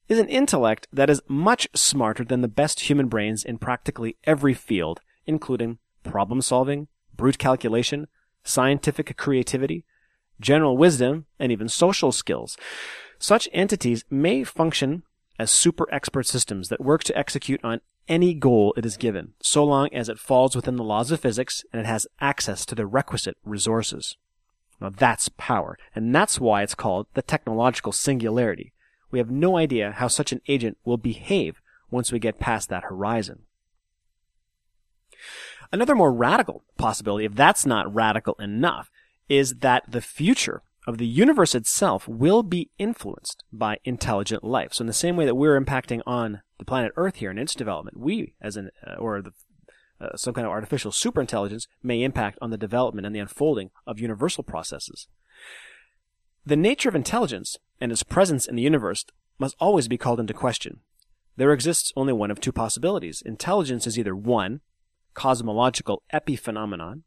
is 0.08 0.18
an 0.18 0.28
intellect 0.28 0.88
that 0.92 1.10
is 1.10 1.22
much 1.28 1.68
smarter 1.74 2.24
than 2.24 2.40
the 2.40 2.48
best 2.48 2.80
human 2.80 3.08
brains 3.08 3.44
in 3.44 3.58
practically 3.58 4.16
every 4.24 4.54
field, 4.54 5.00
including 5.26 5.78
problem 6.02 6.40
solving, 6.40 6.88
brute 7.14 7.38
calculation, 7.38 8.08
scientific 8.42 9.16
creativity, 9.16 9.84
general 10.40 10.76
wisdom, 10.76 11.26
and 11.38 11.52
even 11.52 11.68
social 11.68 12.12
skills. 12.12 12.56
Such 13.18 13.48
entities 13.52 14.04
may 14.10 14.44
function 14.44 15.02
as 15.38 15.50
super 15.50 15.86
expert 15.92 16.26
systems 16.26 16.68
that 16.68 16.80
work 16.80 17.04
to 17.04 17.16
execute 17.16 17.60
on 17.62 17.80
any 18.08 18.34
goal 18.34 18.74
it 18.76 18.84
is 18.84 18.96
given, 18.96 19.34
so 19.42 19.64
long 19.64 19.92
as 19.94 20.08
it 20.08 20.18
falls 20.18 20.56
within 20.56 20.76
the 20.76 20.84
laws 20.84 21.10
of 21.10 21.20
physics 21.20 21.64
and 21.72 21.80
it 21.80 21.86
has 21.86 22.06
access 22.20 22.66
to 22.66 22.74
the 22.74 22.86
requisite 22.86 23.36
resources. 23.44 24.16
Now 24.80 24.90
that's 24.90 25.28
power, 25.30 25.78
and 25.94 26.14
that's 26.14 26.40
why 26.40 26.62
it's 26.62 26.74
called 26.74 27.06
the 27.14 27.22
technological 27.22 27.92
singularity. 27.92 28.72
We 29.10 29.18
have 29.18 29.30
no 29.30 29.56
idea 29.56 29.92
how 29.92 30.08
such 30.08 30.32
an 30.32 30.40
agent 30.48 30.78
will 30.84 30.96
behave 30.96 31.60
once 31.90 32.12
we 32.12 32.18
get 32.18 32.38
past 32.38 32.68
that 32.68 32.84
horizon. 32.84 33.40
Another 35.72 35.94
more 35.94 36.12
radical 36.12 36.64
possibility, 36.78 37.24
if 37.24 37.34
that's 37.34 37.66
not 37.66 37.92
radical 37.92 38.34
enough, 38.40 38.90
is 39.28 39.56
that 39.56 39.84
the 39.88 40.00
future 40.00 40.62
of 40.86 40.98
the 40.98 41.06
universe 41.06 41.54
itself 41.54 42.08
will 42.08 42.42
be 42.42 42.70
influenced 42.78 43.44
by 43.52 43.78
intelligent 43.84 44.42
life. 44.42 44.72
So 44.72 44.82
in 44.82 44.86
the 44.86 44.92
same 44.92 45.16
way 45.16 45.26
that 45.26 45.34
we're 45.34 45.60
impacting 45.60 46.00
on 46.06 46.42
the 46.58 46.64
planet 46.64 46.92
Earth 46.96 47.16
here 47.16 47.30
in 47.30 47.38
its 47.38 47.54
development, 47.54 47.98
we 47.98 48.34
as 48.40 48.56
an 48.56 48.70
uh, 48.86 48.94
or 48.94 49.22
the, 49.22 49.32
uh, 50.00 50.16
some 50.16 50.34
kind 50.34 50.46
of 50.46 50.52
artificial 50.52 50.90
superintelligence 50.90 51.66
may 51.82 52.02
impact 52.02 52.38
on 52.40 52.50
the 52.50 52.58
development 52.58 53.06
and 53.06 53.14
the 53.14 53.20
unfolding 53.20 53.70
of 53.86 54.00
universal 54.00 54.42
processes. 54.42 55.08
The 56.44 56.56
nature 56.56 56.88
of 56.88 56.94
intelligence 56.94 57.58
and 57.80 57.92
its 57.92 58.02
presence 58.02 58.46
in 58.46 58.56
the 58.56 58.62
universe 58.62 59.04
must 59.38 59.56
always 59.60 59.88
be 59.88 59.98
called 59.98 60.20
into 60.20 60.34
question. 60.34 60.80
There 61.36 61.52
exists 61.52 61.92
only 61.96 62.12
one 62.12 62.30
of 62.30 62.40
two 62.40 62.52
possibilities. 62.52 63.22
Intelligence 63.24 63.86
is 63.86 63.98
either 63.98 64.14
one, 64.14 64.60
cosmological 65.14 66.02
epiphenomenon, 66.12 67.02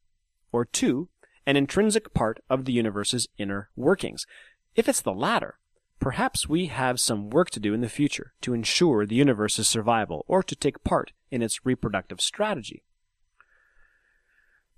or 0.51 0.65
two, 0.65 1.09
an 1.45 1.57
intrinsic 1.57 2.13
part 2.13 2.39
of 2.49 2.65
the 2.65 2.73
universe's 2.73 3.27
inner 3.37 3.69
workings. 3.75 4.25
If 4.75 4.87
it's 4.87 5.01
the 5.01 5.13
latter, 5.13 5.59
perhaps 5.99 6.49
we 6.49 6.67
have 6.67 6.99
some 6.99 7.29
work 7.29 7.49
to 7.51 7.59
do 7.59 7.73
in 7.73 7.81
the 7.81 7.89
future 7.89 8.33
to 8.41 8.53
ensure 8.53 9.05
the 9.05 9.15
universe's 9.15 9.67
survival 9.67 10.25
or 10.27 10.41
to 10.43 10.55
take 10.55 10.83
part 10.83 11.11
in 11.33 11.41
its 11.41 11.65
reproductive 11.65 12.21
strategy. 12.21 12.83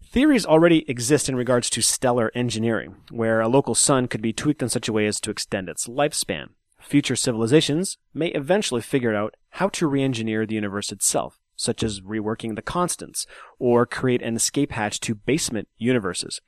Theories 0.03 0.45
already 0.45 0.89
exist 0.89 1.27
in 1.27 1.35
regards 1.35 1.69
to 1.71 1.81
stellar 1.81 2.31
engineering, 2.33 2.95
where 3.11 3.41
a 3.41 3.49
local 3.49 3.75
sun 3.75 4.07
could 4.07 4.21
be 4.21 4.31
tweaked 4.31 4.61
in 4.61 4.69
such 4.69 4.87
a 4.87 4.93
way 4.93 5.05
as 5.07 5.19
to 5.21 5.31
extend 5.31 5.67
its 5.67 5.87
lifespan. 5.87 6.49
Future 6.79 7.15
civilizations 7.15 7.97
may 8.13 8.27
eventually 8.27 8.81
figure 8.81 9.13
out 9.13 9.35
how 9.49 9.67
to 9.69 9.87
re-engineer 9.87 10.45
the 10.45 10.55
universe 10.55 10.91
itself, 10.91 11.39
such 11.55 11.83
as 11.83 12.01
reworking 12.01 12.55
the 12.55 12.61
constants, 12.61 13.25
or 13.59 13.85
create 13.85 14.21
an 14.21 14.35
escape 14.35 14.71
hatch 14.71 14.99
to 15.01 15.15
basement 15.15 15.67
universes. 15.77 16.39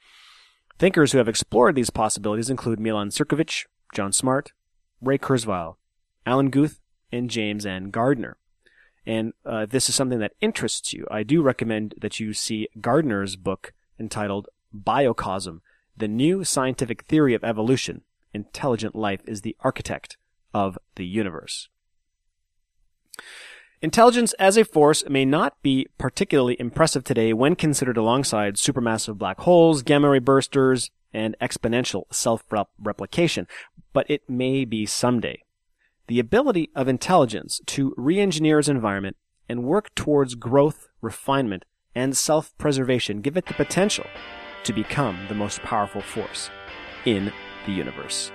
Thinkers 0.80 1.12
who 1.12 1.18
have 1.18 1.28
explored 1.28 1.76
these 1.76 1.89
possibilities 1.89 2.49
include 2.49 2.80
Milan 2.80 3.10
Cirkovic, 3.10 3.66
John 3.93 4.14
Smart, 4.14 4.53
Ray 5.01 5.18
Kurzweil, 5.18 5.76
Alan 6.26 6.49
Guth, 6.49 6.80
and 7.12 7.30
James 7.30 7.66
N. 7.66 7.89
Gardner. 7.89 8.38
And 9.08 9.32
uh, 9.45 9.66
this 9.66 9.88
is 9.88 9.95
something 9.95 10.20
that 10.20 10.34
interests 10.41 10.91
you, 10.91 11.08
I 11.10 11.24
do 11.24 11.41
recommend 11.41 11.95
that 11.97 12.20
you 12.20 12.34
see 12.34 12.68
Gardner's 12.82 13.38
book 13.38 13.72
entitled 13.97 14.49
Biocosm, 14.76 15.62
The 15.95 16.10
New 16.10 16.43
Scientific 16.43 17.05
Theory 17.05 17.34
of 17.34 17.41
Evolution. 17.41 18.01
Intelligent 18.34 18.95
life 18.95 19.22
is 19.26 19.41
the 19.41 19.55
architect 19.62 20.18
of 20.53 20.78
the 20.95 21.05
universe. 21.05 21.70
Intelligence 23.82 24.34
as 24.34 24.58
a 24.58 24.66
force 24.66 25.08
may 25.08 25.24
not 25.24 25.62
be 25.62 25.88
particularly 25.97 26.58
impressive 26.60 27.05
today 27.05 27.32
when 27.32 27.55
considered 27.55 27.95
alongside 27.95 28.55
supermassive 28.55 29.18
black 29.18 29.39
holes, 29.39 29.84
gamma 29.84 30.10
ray 30.10 30.20
bursters, 30.20 30.89
and 31.14 31.34
exponential 31.39 32.03
self-replication, 32.12 33.47
but 33.93 34.05
it 34.10 34.30
may 34.30 34.66
be 34.66 34.86
someday. 34.86 35.43
The 36.08 36.20
ability 36.20 36.70
of 36.74 36.88
intelligence 36.88 37.60
to 37.66 37.93
re-engineer 37.97 38.60
its 38.60 38.70
environment 38.70 39.18
and 39.49 39.66
work 39.66 39.93
towards 39.93 40.36
growth, 40.36 40.88
refinement, 41.01 41.66
and 41.93 42.16
self-preservation 42.16 43.20
give 43.20 43.36
it 43.36 43.45
the 43.47 43.53
potential 43.53 44.05
to 44.64 44.72
become 44.72 45.26
the 45.28 45.36
most 45.36 45.62
powerful 45.64 46.01
force 46.01 46.49
in 47.03 47.34
the 47.66 47.74
universe. 47.74 48.32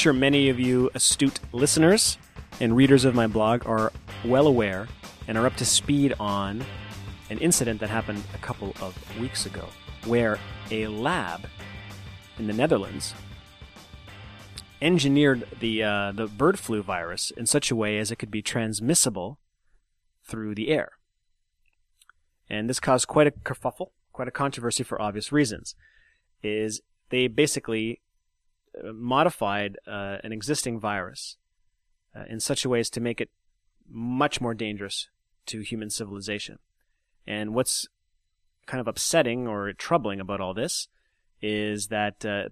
Sure 0.00 0.12
many 0.14 0.48
of 0.48 0.58
you 0.58 0.90
astute 0.94 1.40
listeners 1.52 2.16
and 2.58 2.74
readers 2.74 3.04
of 3.04 3.14
my 3.14 3.26
blog 3.26 3.66
are 3.66 3.92
well 4.24 4.46
aware 4.46 4.88
and 5.28 5.36
are 5.36 5.44
up 5.44 5.54
to 5.56 5.64
speed 5.66 6.14
on 6.18 6.64
an 7.28 7.36
incident 7.36 7.78
that 7.78 7.90
happened 7.90 8.24
a 8.32 8.38
couple 8.38 8.74
of 8.80 8.96
weeks 9.20 9.44
ago 9.44 9.68
where 10.06 10.38
a 10.70 10.86
lab 10.86 11.46
in 12.38 12.46
the 12.46 12.52
Netherlands 12.54 13.12
engineered 14.80 15.46
the 15.60 15.82
uh, 15.82 16.12
the 16.12 16.26
bird 16.28 16.58
flu 16.58 16.82
virus 16.82 17.30
in 17.32 17.44
such 17.44 17.70
a 17.70 17.76
way 17.76 17.98
as 17.98 18.10
it 18.10 18.16
could 18.16 18.30
be 18.30 18.40
transmissible 18.40 19.38
through 20.24 20.54
the 20.54 20.70
air. 20.70 20.92
And 22.48 22.70
this 22.70 22.80
caused 22.80 23.06
quite 23.06 23.26
a 23.26 23.32
kerfuffle, 23.32 23.90
quite 24.14 24.28
a 24.28 24.30
controversy 24.30 24.82
for 24.82 24.98
obvious 24.98 25.30
reasons. 25.30 25.74
Is 26.42 26.80
they 27.10 27.26
basically 27.26 28.00
modified 28.92 29.76
uh, 29.86 30.16
an 30.22 30.32
existing 30.32 30.78
virus 30.80 31.36
uh, 32.14 32.24
in 32.28 32.40
such 32.40 32.64
a 32.64 32.68
way 32.68 32.80
as 32.80 32.90
to 32.90 33.00
make 33.00 33.20
it 33.20 33.30
much 33.88 34.40
more 34.40 34.54
dangerous 34.54 35.08
to 35.46 35.60
human 35.60 35.90
civilization. 35.90 36.58
And 37.26 37.54
what's 37.54 37.88
kind 38.66 38.80
of 38.80 38.88
upsetting 38.88 39.46
or 39.46 39.72
troubling 39.72 40.20
about 40.20 40.40
all 40.40 40.54
this 40.54 40.88
is 41.42 41.88
that 41.88 42.24
uh, 42.24 42.48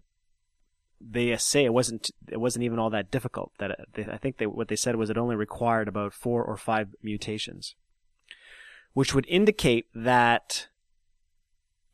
they 1.00 1.36
say 1.36 1.64
it 1.64 1.72
wasn't 1.72 2.10
it 2.28 2.40
wasn't 2.40 2.64
even 2.64 2.78
all 2.78 2.90
that 2.90 3.10
difficult. 3.10 3.52
That 3.58 3.70
uh, 3.72 3.84
they, 3.94 4.04
I 4.04 4.16
think 4.16 4.38
they, 4.38 4.46
what 4.46 4.68
they 4.68 4.76
said 4.76 4.96
was 4.96 5.10
it 5.10 5.18
only 5.18 5.36
required 5.36 5.88
about 5.88 6.12
four 6.12 6.42
or 6.42 6.56
five 6.56 6.88
mutations, 7.02 7.76
which 8.94 9.14
would 9.14 9.26
indicate 9.28 9.86
that 9.94 10.68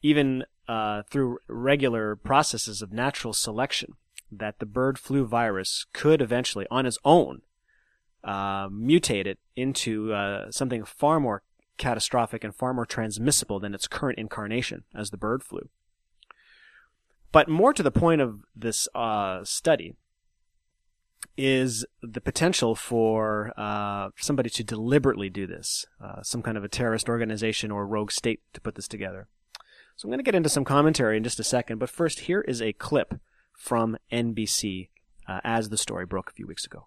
even 0.03 0.45
uh, 0.69 1.03
through 1.11 1.39
regular 1.49 2.17
processes 2.17 2.81
of 2.83 2.93
natural 2.93 3.33
selection, 3.33 3.95
that 4.39 4.59
the 4.59 4.67
bird 4.67 4.99
flu 4.99 5.25
virus 5.25 5.87
could 5.93 6.21
eventually, 6.21 6.67
on 6.71 6.87
its 6.87 6.99
own, 7.05 7.43
uh, 8.23 8.69
mutate 8.69 9.27
it 9.27 9.39
into 9.55 10.13
uh, 10.13 10.51
something 10.51 10.85
far 10.85 11.21
more 11.21 11.43
catastrophic 11.77 12.45
and 12.45 12.55
far 12.55 12.73
more 12.73 12.87
transmissible 12.87 13.61
than 13.61 13.75
its 13.75 13.89
current 13.89 14.19
incarnation 14.19 14.85
as 14.95 15.11
the 15.11 15.17
bird 15.17 15.43
flu. 15.43 15.69
But 17.33 17.49
more 17.49 17.73
to 17.73 17.83
the 17.83 17.91
point 17.91 18.21
of 18.21 18.41
this 18.55 18.89
uh, 18.95 19.43
study 19.45 19.97
is 21.37 21.85
the 22.01 22.21
potential 22.21 22.75
for 22.75 23.53
uh, 23.57 24.11
somebody 24.17 24.49
to 24.51 24.63
deliberately 24.63 25.29
do 25.29 25.47
this, 25.47 25.85
uh, 26.03 26.23
some 26.23 26.43
kind 26.43 26.57
of 26.57 26.63
a 26.63 26.69
terrorist 26.69 27.09
organization 27.09 27.71
or 27.71 27.87
rogue 27.87 28.13
state 28.13 28.41
to 28.53 28.61
put 28.61 28.77
this 28.77 28.87
together. 28.87 29.27
So 29.97 30.07
I'm 30.07 30.11
going 30.11 30.19
to 30.19 30.25
get 30.25 30.35
into 30.35 30.49
some 30.49 30.65
commentary 30.65 31.17
in 31.17 31.25
just 31.25 31.41
a 31.41 31.45
second, 31.45 31.79
but 31.79 31.91
first, 31.91 32.21
here 32.21 32.41
is 32.43 32.63
a 32.63 32.73
clip 32.73 33.15
from 33.55 33.97
NBC 34.13 34.89
uh, 35.27 35.41
as 35.45 35.69
the 35.69 35.79
story 35.79 36.07
broke 36.07 36.31
a 36.31 36.33
few 36.33 36.47
weeks 36.47 36.65
ago. 36.65 36.87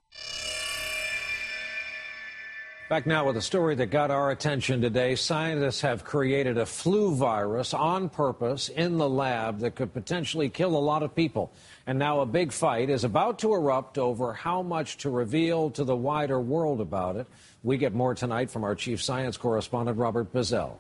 Back 2.89 3.05
now 3.05 3.25
with 3.25 3.35
a 3.35 3.41
story 3.41 3.75
that 3.75 3.87
got 3.87 4.11
our 4.11 4.31
attention 4.31 4.79
today. 4.79 5.15
Scientists 5.15 5.81
have 5.81 6.05
created 6.05 6.57
a 6.57 6.65
flu 6.65 7.13
virus 7.13 7.73
on 7.73 8.07
purpose 8.07 8.69
in 8.69 8.97
the 8.97 9.09
lab 9.09 9.59
that 9.59 9.75
could 9.75 9.93
potentially 9.93 10.47
kill 10.47 10.73
a 10.73 10.79
lot 10.79 11.03
of 11.03 11.13
people. 11.13 11.51
And 11.85 11.99
now 11.99 12.21
a 12.21 12.25
big 12.25 12.53
fight 12.53 12.89
is 12.89 13.03
about 13.03 13.39
to 13.39 13.53
erupt 13.53 13.97
over 13.97 14.31
how 14.31 14.61
much 14.61 14.95
to 14.99 15.09
reveal 15.09 15.69
to 15.71 15.83
the 15.83 15.97
wider 15.97 16.39
world 16.39 16.79
about 16.79 17.17
it. 17.17 17.27
We 17.61 17.75
get 17.75 17.93
more 17.93 18.15
tonight 18.15 18.49
from 18.49 18.63
our 18.63 18.73
chief 18.73 19.03
science 19.03 19.35
correspondent, 19.35 19.97
Robert 19.97 20.31
Bazell. 20.31 20.77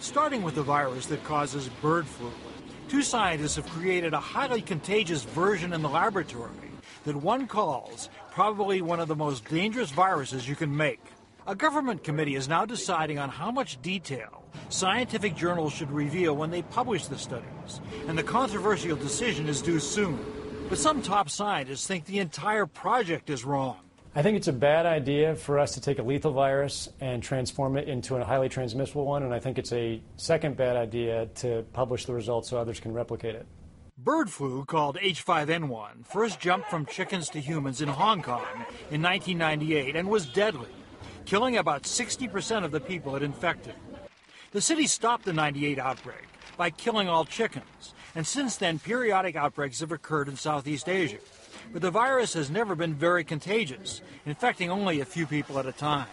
Starting 0.00 0.42
with 0.42 0.54
the 0.54 0.62
virus 0.62 1.04
that 1.06 1.22
causes 1.24 1.68
bird 1.82 2.06
flu, 2.06 2.32
two 2.88 3.02
scientists 3.02 3.56
have 3.56 3.68
created 3.68 4.14
a 4.14 4.20
highly 4.20 4.62
contagious 4.62 5.24
version 5.24 5.72
in 5.72 5.82
the 5.82 5.88
laboratory 5.88 6.50
that 7.04 7.16
one 7.16 7.46
calls 7.46 8.08
probably 8.30 8.82
one 8.82 9.00
of 9.00 9.08
the 9.08 9.16
most 9.16 9.44
dangerous 9.46 9.90
viruses 9.90 10.48
you 10.48 10.56
can 10.56 10.74
make. 10.74 11.00
A 11.46 11.54
government 11.54 12.02
committee 12.02 12.36
is 12.36 12.48
now 12.48 12.64
deciding 12.64 13.18
on 13.18 13.28
how 13.28 13.50
much 13.50 13.80
detail 13.82 14.44
scientific 14.70 15.36
journals 15.36 15.72
should 15.72 15.90
reveal 15.90 16.34
when 16.34 16.50
they 16.50 16.62
publish 16.62 17.06
the 17.06 17.18
studies, 17.18 17.80
and 18.08 18.16
the 18.16 18.22
controversial 18.22 18.96
decision 18.96 19.48
is 19.48 19.60
due 19.60 19.80
soon. 19.80 20.18
But 20.68 20.78
some 20.78 21.02
top 21.02 21.28
scientists 21.28 21.86
think 21.86 22.06
the 22.06 22.20
entire 22.20 22.66
project 22.66 23.28
is 23.28 23.44
wrong. 23.44 23.83
I 24.16 24.22
think 24.22 24.36
it's 24.36 24.46
a 24.46 24.52
bad 24.52 24.86
idea 24.86 25.34
for 25.34 25.58
us 25.58 25.74
to 25.74 25.80
take 25.80 25.98
a 25.98 26.02
lethal 26.04 26.30
virus 26.30 26.88
and 27.00 27.20
transform 27.20 27.76
it 27.76 27.88
into 27.88 28.14
a 28.14 28.24
highly 28.24 28.48
transmissible 28.48 29.04
one, 29.04 29.24
and 29.24 29.34
I 29.34 29.40
think 29.40 29.58
it's 29.58 29.72
a 29.72 30.00
second 30.16 30.56
bad 30.56 30.76
idea 30.76 31.26
to 31.36 31.64
publish 31.72 32.04
the 32.04 32.14
results 32.14 32.48
so 32.48 32.56
others 32.56 32.78
can 32.78 32.92
replicate 32.92 33.34
it. 33.34 33.44
Bird 33.98 34.30
flu, 34.30 34.64
called 34.66 34.98
H5N1, 34.98 36.06
first 36.06 36.38
jumped 36.38 36.70
from 36.70 36.86
chickens 36.86 37.28
to 37.30 37.40
humans 37.40 37.80
in 37.80 37.88
Hong 37.88 38.22
Kong 38.22 38.46
in 38.92 39.02
1998 39.02 39.96
and 39.96 40.08
was 40.08 40.26
deadly, 40.26 40.70
killing 41.24 41.56
about 41.56 41.82
60% 41.82 42.64
of 42.64 42.70
the 42.70 42.80
people 42.80 43.16
it 43.16 43.22
infected. 43.24 43.74
The 44.52 44.60
city 44.60 44.86
stopped 44.86 45.24
the 45.24 45.32
98 45.32 45.80
outbreak 45.80 46.28
by 46.56 46.70
killing 46.70 47.08
all 47.08 47.24
chickens, 47.24 47.94
and 48.14 48.24
since 48.24 48.58
then, 48.58 48.78
periodic 48.78 49.34
outbreaks 49.34 49.80
have 49.80 49.90
occurred 49.90 50.28
in 50.28 50.36
Southeast 50.36 50.88
Asia. 50.88 51.18
But 51.72 51.82
the 51.82 51.90
virus 51.90 52.34
has 52.34 52.50
never 52.50 52.74
been 52.74 52.94
very 52.94 53.24
contagious, 53.24 54.00
infecting 54.26 54.70
only 54.70 55.00
a 55.00 55.04
few 55.04 55.26
people 55.26 55.58
at 55.58 55.66
a 55.66 55.72
time. 55.72 56.08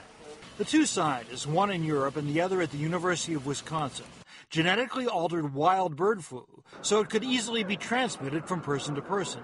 The 0.57 0.65
two 0.65 0.85
scientists, 0.85 1.47
one 1.47 1.71
in 1.71 1.83
Europe 1.83 2.17
and 2.17 2.29
the 2.29 2.41
other 2.41 2.61
at 2.61 2.71
the 2.71 2.77
University 2.77 3.33
of 3.33 3.45
Wisconsin, 3.45 4.05
genetically 4.49 5.07
altered 5.07 5.53
wild 5.53 5.95
bird 5.95 6.23
flu 6.23 6.45
so 6.81 6.99
it 6.99 7.09
could 7.09 7.23
easily 7.23 7.63
be 7.63 7.77
transmitted 7.77 8.45
from 8.45 8.61
person 8.61 8.95
to 8.95 9.01
person. 9.01 9.41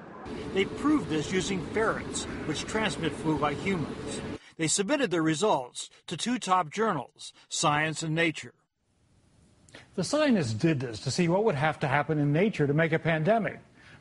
They 0.53 0.65
proved 0.65 1.09
this 1.09 1.31
using 1.31 1.65
ferrets, 1.67 2.25
which 2.45 2.65
transmit 2.65 3.13
flu 3.13 3.37
like 3.37 3.57
humans. 3.57 4.21
They 4.57 4.67
submitted 4.67 5.11
their 5.11 5.23
results 5.23 5.89
to 6.07 6.17
two 6.17 6.39
top 6.39 6.71
journals, 6.71 7.31
Science 7.47 8.03
and 8.03 8.15
Nature. 8.15 8.53
The 9.95 10.03
scientists 10.03 10.53
did 10.53 10.79
this 10.79 10.99
to 11.01 11.11
see 11.11 11.27
what 11.27 11.43
would 11.43 11.55
have 11.55 11.79
to 11.79 11.87
happen 11.87 12.17
in 12.17 12.31
nature 12.31 12.67
to 12.67 12.73
make 12.73 12.91
a 12.91 12.99
pandemic. 12.99 13.59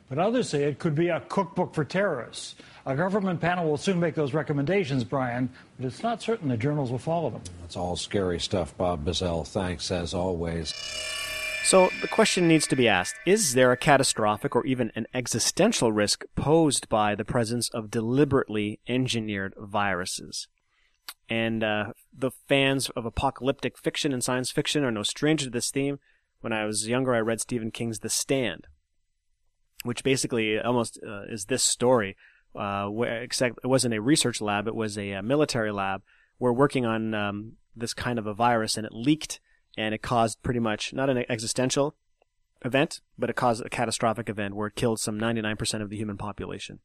But 0.09 0.19
others 0.19 0.49
say 0.49 0.63
it 0.63 0.79
could 0.79 0.95
be 0.95 1.09
a 1.09 1.19
cookbook 1.19 1.73
for 1.73 1.83
terrorists. 1.83 2.55
A 2.85 2.95
government 2.95 3.41
panel 3.41 3.69
will 3.69 3.77
soon 3.77 3.99
make 3.99 4.15
those 4.15 4.33
recommendations, 4.33 5.03
Brian, 5.03 5.49
but 5.77 5.85
it's 5.85 6.01
not 6.01 6.21
certain 6.21 6.47
the 6.47 6.55
journals 6.55 6.89
will 6.89 6.97
follow 6.97 7.29
them. 7.29 7.41
That's 7.61 7.75
all 7.75 7.97
scary 7.97 8.39
stuff, 8.39 8.75
Bob 8.77 9.03
Bazell. 9.03 9.45
Thanks, 9.45 9.91
as 9.91 10.13
always. 10.13 10.73
So 11.65 11.89
the 12.01 12.07
question 12.07 12.47
needs 12.47 12.65
to 12.67 12.77
be 12.77 12.87
asked 12.87 13.15
Is 13.25 13.53
there 13.53 13.73
a 13.73 13.77
catastrophic 13.77 14.55
or 14.55 14.65
even 14.65 14.89
an 14.95 15.05
existential 15.13 15.91
risk 15.91 16.23
posed 16.35 16.87
by 16.87 17.13
the 17.13 17.25
presence 17.25 17.69
of 17.69 17.91
deliberately 17.91 18.79
engineered 18.87 19.53
viruses? 19.57 20.47
And 21.29 21.65
uh, 21.65 21.91
the 22.17 22.31
fans 22.47 22.89
of 22.91 23.05
apocalyptic 23.05 23.77
fiction 23.77 24.13
and 24.13 24.23
science 24.23 24.49
fiction 24.49 24.85
are 24.85 24.91
no 24.91 25.03
stranger 25.03 25.45
to 25.47 25.51
this 25.51 25.69
theme. 25.69 25.99
When 26.39 26.53
I 26.53 26.63
was 26.63 26.87
younger, 26.87 27.13
I 27.13 27.19
read 27.19 27.41
Stephen 27.41 27.71
King's 27.71 27.99
The 27.99 28.09
Stand, 28.09 28.67
which 29.87 30.03
basically 30.03 30.59
almost 30.59 30.99
uh, 31.05 31.23
is 31.23 31.45
this 31.45 31.63
story. 31.63 32.15
Uh, 32.55 32.87
where 32.87 33.21
except 33.21 33.59
it 33.63 33.67
wasn't 33.67 33.93
a 33.93 34.01
research 34.01 34.41
lab; 34.41 34.67
it 34.67 34.75
was 34.75 34.97
a, 34.97 35.11
a 35.11 35.23
military 35.23 35.71
lab. 35.71 36.01
We're 36.39 36.53
working 36.53 36.85
on 36.85 37.13
um, 37.13 37.53
this 37.75 37.93
kind 37.93 38.19
of 38.19 38.27
a 38.27 38.33
virus, 38.33 38.77
and 38.77 38.85
it 38.85 38.93
leaked, 38.93 39.39
and 39.77 39.93
it 39.93 40.01
caused 40.01 40.41
pretty 40.43 40.59
much 40.59 40.93
not 40.93 41.09
an 41.09 41.23
existential 41.29 41.95
event, 42.65 43.01
but 43.17 43.29
it 43.29 43.35
caused 43.35 43.65
a 43.65 43.69
catastrophic 43.69 44.29
event 44.29 44.55
where 44.55 44.67
it 44.67 44.75
killed 44.75 44.99
some 44.99 45.19
99% 45.19 45.81
of 45.81 45.89
the 45.89 45.97
human 45.97 46.17
population. 46.17 46.79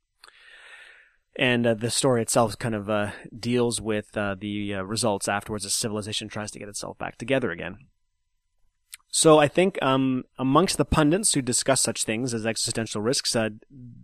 And 1.36 1.66
uh, 1.66 1.74
the 1.74 1.90
story 1.90 2.20
itself 2.20 2.58
kind 2.58 2.74
of 2.74 2.90
uh, 2.90 3.12
deals 3.36 3.80
with 3.80 4.14
uh, 4.16 4.36
the 4.38 4.74
uh, 4.74 4.82
results 4.82 5.28
afterwards 5.28 5.64
as 5.64 5.72
civilization 5.72 6.28
tries 6.28 6.50
to 6.50 6.58
get 6.58 6.68
itself 6.68 6.98
back 6.98 7.16
together 7.16 7.50
again. 7.50 7.78
So 9.14 9.38
I 9.38 9.46
think 9.46 9.80
um, 9.82 10.24
amongst 10.38 10.78
the 10.78 10.86
pundits 10.86 11.34
who 11.34 11.42
discuss 11.42 11.82
such 11.82 12.04
things 12.04 12.32
as 12.32 12.46
existential 12.46 13.02
risks, 13.02 13.36
uh, 13.36 13.50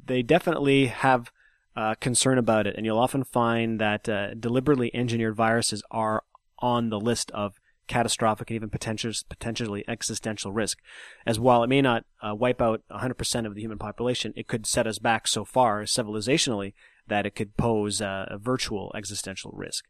they 0.04 0.20
definitely 0.22 0.86
have 0.86 1.32
uh, 1.74 1.94
concern 1.94 2.36
about 2.36 2.66
it, 2.66 2.76
and 2.76 2.84
you'll 2.84 2.98
often 2.98 3.24
find 3.24 3.80
that 3.80 4.06
uh, 4.06 4.34
deliberately 4.34 4.94
engineered 4.94 5.34
viruses 5.34 5.82
are 5.90 6.24
on 6.58 6.90
the 6.90 7.00
list 7.00 7.30
of 7.30 7.58
catastrophic 7.86 8.50
and 8.50 8.56
even 8.56 8.68
potential, 8.68 9.10
potentially 9.30 9.82
existential 9.88 10.52
risk. 10.52 10.78
As 11.24 11.40
while 11.40 11.62
it 11.62 11.68
may 11.68 11.80
not 11.80 12.04
uh, 12.20 12.34
wipe 12.34 12.60
out 12.60 12.82
100% 12.90 13.46
of 13.46 13.54
the 13.54 13.62
human 13.62 13.78
population, 13.78 14.34
it 14.36 14.46
could 14.46 14.66
set 14.66 14.86
us 14.86 14.98
back 14.98 15.26
so 15.26 15.42
far 15.42 15.84
civilizationally 15.84 16.74
that 17.06 17.24
it 17.24 17.34
could 17.34 17.56
pose 17.56 18.02
a 18.02 18.36
virtual 18.38 18.92
existential 18.94 19.52
risk 19.54 19.86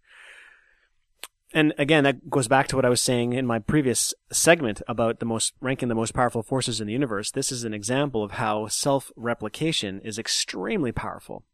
and 1.55 1.73
again, 1.79 2.05
that 2.05 2.29
goes 2.29 2.47
back 2.47 2.69
to 2.69 2.77
what 2.77 2.85
I 2.85 2.91
was 2.91 3.01
saying 3.01 3.33
in 3.33 3.47
my 3.47 3.59
previous 3.59 4.13
segment 4.31 4.83
about 4.87 5.19
the 5.19 5.27
most 5.27 5.55
ranking 5.61 5.89
the 5.89 5.95
most 5.95 6.13
powerful 6.13 6.43
forces 6.43 6.81
in 6.81 6.87
the 6.87 6.93
universe. 6.93 7.31
This 7.31 7.51
is 7.51 7.65
an 7.65 7.73
example 7.73 8.23
of 8.23 8.33
how 8.33 8.67
self-replication 8.67 10.01
is 10.05 10.19
extremely 10.19 10.93
powerful, 10.93 11.45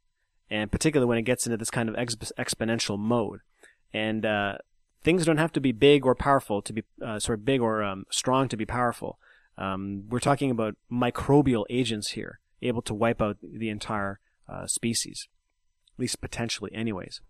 and 0.51 0.73
particularly 0.73 1.09
when 1.09 1.19
it 1.19 1.23
gets 1.23 1.47
into 1.47 1.57
this 1.57 1.71
kind 1.71 1.89
of 1.89 1.95
ex- 1.97 2.17
exponential 2.39 2.99
mode. 2.99 3.41
And 3.93 4.27
uh, 4.27 4.59
things 5.05 5.25
don't 5.25 5.37
have 5.37 5.53
to 5.53 5.61
be 5.61 5.71
big 5.71 6.05
or 6.05 6.17
powerful 6.17 6.61
to 6.63 6.73
be 6.73 6.83
uh, 7.01 7.21
sort 7.21 7.39
of 7.39 7.45
big 7.45 7.61
or 7.61 7.85
um, 7.85 8.05
strong 8.11 8.49
to 8.49 8.57
be 8.57 8.67
powerful. 8.67 9.19
Um, 9.57 10.05
we're 10.09 10.19
talking 10.19 10.51
about 10.51 10.75
microbial 10.91 11.65
agents 11.71 12.11
here, 12.11 12.41
able 12.63 12.83
to 12.83 12.95
wipe 12.95 13.23
out 13.23 13.37
the 13.41 13.69
entire 13.69 14.19
uh, 14.49 14.67
species, 14.67 15.29
at 15.95 16.01
least 16.01 16.21
potentially, 16.21 16.73
anyways. 16.75 17.21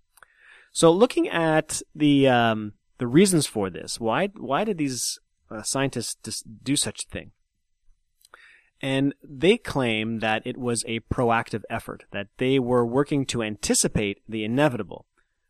So 0.74 0.90
looking 0.90 1.28
at 1.28 1.82
the 1.94 2.26
um, 2.26 2.72
the 2.98 3.06
reasons 3.06 3.46
for 3.46 3.70
this, 3.70 4.00
why 4.00 4.26
why 4.36 4.64
did 4.64 4.76
these 4.76 5.20
uh, 5.48 5.62
scientists 5.62 6.42
do 6.42 6.74
such 6.74 7.04
a 7.04 7.08
thing? 7.08 7.30
And 8.82 9.14
they 9.22 9.56
claim 9.56 10.18
that 10.18 10.42
it 10.44 10.58
was 10.58 10.84
a 10.88 10.98
proactive 11.00 11.62
effort, 11.70 12.04
that 12.10 12.26
they 12.38 12.58
were 12.58 12.84
working 12.84 13.24
to 13.26 13.40
anticipate 13.40 14.20
the 14.28 14.42
inevitable, 14.42 15.06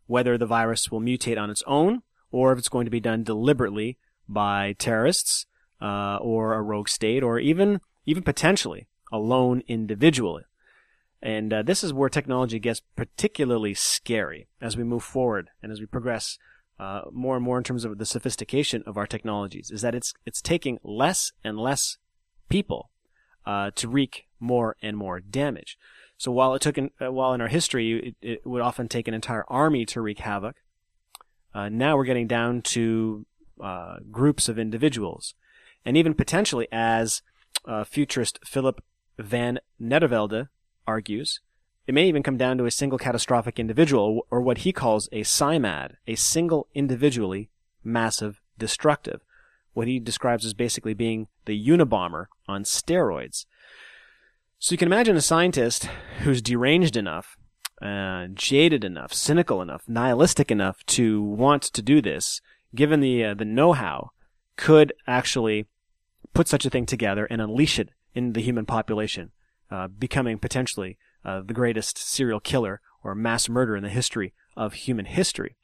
whether 0.07 0.37
the 0.37 0.47
virus 0.47 0.91
will 0.91 1.01
mutate 1.01 1.41
on 1.41 1.51
its 1.51 1.63
own 1.67 2.03
or 2.31 2.53
if 2.53 2.59
it's 2.59 2.69
going 2.69 2.85
to 2.85 2.91
be 2.91 3.01
done 3.01 3.25
deliberately 3.25 3.97
by 4.29 4.75
terrorists 4.79 5.47
uh, 5.81 6.17
or 6.17 6.53
a 6.53 6.61
rogue 6.61 6.89
state 6.89 7.23
or 7.23 7.39
even 7.39 7.81
even 8.05 8.23
potentially 8.23 8.89
a 9.11 9.17
lone 9.17 9.63
individual 9.69 10.39
and 11.25 11.55
uh, 11.55 11.63
this 11.63 11.83
is 11.83 11.95
where 11.95 12.11
technology 12.11 12.59
gets 12.59 12.83
particularly 12.97 13.73
scary 13.73 14.47
as 14.61 14.77
we 14.77 14.85
move 14.85 15.03
forward 15.03 15.49
and 15.63 15.73
as 15.73 15.81
we 15.81 15.87
progress 15.87 16.39
uh, 16.79 17.03
more 17.11 17.35
and 17.35 17.45
more 17.45 17.57
in 17.57 17.65
terms 17.65 17.87
of 17.87 17.97
the 17.97 18.05
sophistication 18.05 18.83
of 18.87 18.99
our 18.99 19.07
technologies. 19.07 19.71
Is 19.71 19.81
that 19.81 19.95
it's 19.95 20.13
it's 20.27 20.43
taking 20.43 20.79
less 20.85 21.33
and 21.43 21.59
less 21.59 21.97
people 22.51 22.91
uh, 23.47 23.71
to 23.75 23.89
wreak 23.89 24.27
more 24.39 24.77
and 24.83 24.99
more 24.99 25.19
damage. 25.19 25.79
So 26.19 26.31
while 26.31 26.55
it 26.55 26.61
took, 26.61 26.77
in, 26.77 26.91
uh, 27.01 27.11
while 27.11 27.33
in 27.33 27.41
our 27.41 27.49
history 27.49 28.15
it, 28.21 28.29
it, 28.29 28.47
would 28.47 28.61
often 28.61 28.87
take 28.87 29.09
an 29.09 29.15
entire 29.15 29.45
army 29.49 29.87
to 29.87 30.03
wreak 30.03 30.19
havoc, 30.19 30.57
uh, 31.55 31.71
now 31.71 31.97
we're 31.97 32.05
getting 32.05 32.29
down 32.29 32.61
to 32.63 33.25
uh, 33.63 33.97
groups 34.11 34.49
of 34.49 34.59
individuals, 34.59 35.35
and 35.87 35.97
even 35.97 36.13
potentially 36.13 36.69
as 36.71 37.23
futurist 37.87 38.39
Philip 38.45 38.85
van 39.19 39.59
Nedervelde 39.81 40.49
argues, 40.87 41.41
it 41.87 41.95
may 41.95 42.09
even 42.09 42.23
come 42.23 42.37
down 42.37 42.57
to 42.59 42.67
a 42.67 42.71
single 42.71 42.99
catastrophic 42.99 43.59
individual, 43.59 44.27
or 44.31 44.41
what 44.41 44.59
he 44.59 44.73
calls 44.73 45.09
a 45.13 45.23
SIMAD, 45.23 45.97
a 46.07 46.15
single 46.15 46.67
individually 46.75 47.51
massive 47.83 48.41
destructive. 48.59 49.21
What 49.75 49.89
he 49.89 49.99
describes 49.99 50.47
as 50.47 50.55
basically 50.55 50.95
being 50.95 51.29
the 51.45 51.69
Unabomber 51.69 52.27
on 52.49 52.65
steroids. 52.65 53.45
So 54.59 54.73
you 54.73 54.79
can 54.79 54.89
imagine 54.89 55.17
a 55.17 55.21
scientist 55.21 55.89
who's 56.21 56.41
deranged 56.41 56.97
enough, 56.97 57.37
uh, 57.83 58.29
jaded 58.33 58.83
enough, 58.85 59.13
cynical 59.13 59.61
enough, 59.61 59.83
nihilistic 59.87 60.51
enough 60.51 60.87
to 60.87 61.21
want 61.23 61.63
to 61.65 61.83
do 61.83 62.01
this, 62.01 62.41
given 62.75 63.01
the 63.01 63.25
uh, 63.25 63.35
the 63.35 63.45
know-how, 63.45 64.13
could 64.57 64.93
actually 65.07 65.67
put 66.33 66.49
such 66.49 66.65
a 66.65 66.71
thing 66.71 66.87
together 66.87 67.27
and 67.27 67.43
unleash 67.43 67.79
it 67.79 67.91
in 68.15 68.33
the 68.33 68.41
human 68.41 68.65
population 68.65 69.33
uh, 69.71 69.89
becoming 69.89 70.39
potentially 70.39 70.99
uh, 71.25 71.43
the 71.45 71.55
greatest 71.55 71.99
serial 71.99 72.41
killer 72.41 72.81
or 73.03 73.15
mass 73.15 73.49
murderer 73.49 73.77
in 73.77 73.83
the 73.83 73.89
history 73.91 74.33
of 74.57 74.75
human 74.75 75.07
history. 75.07 75.57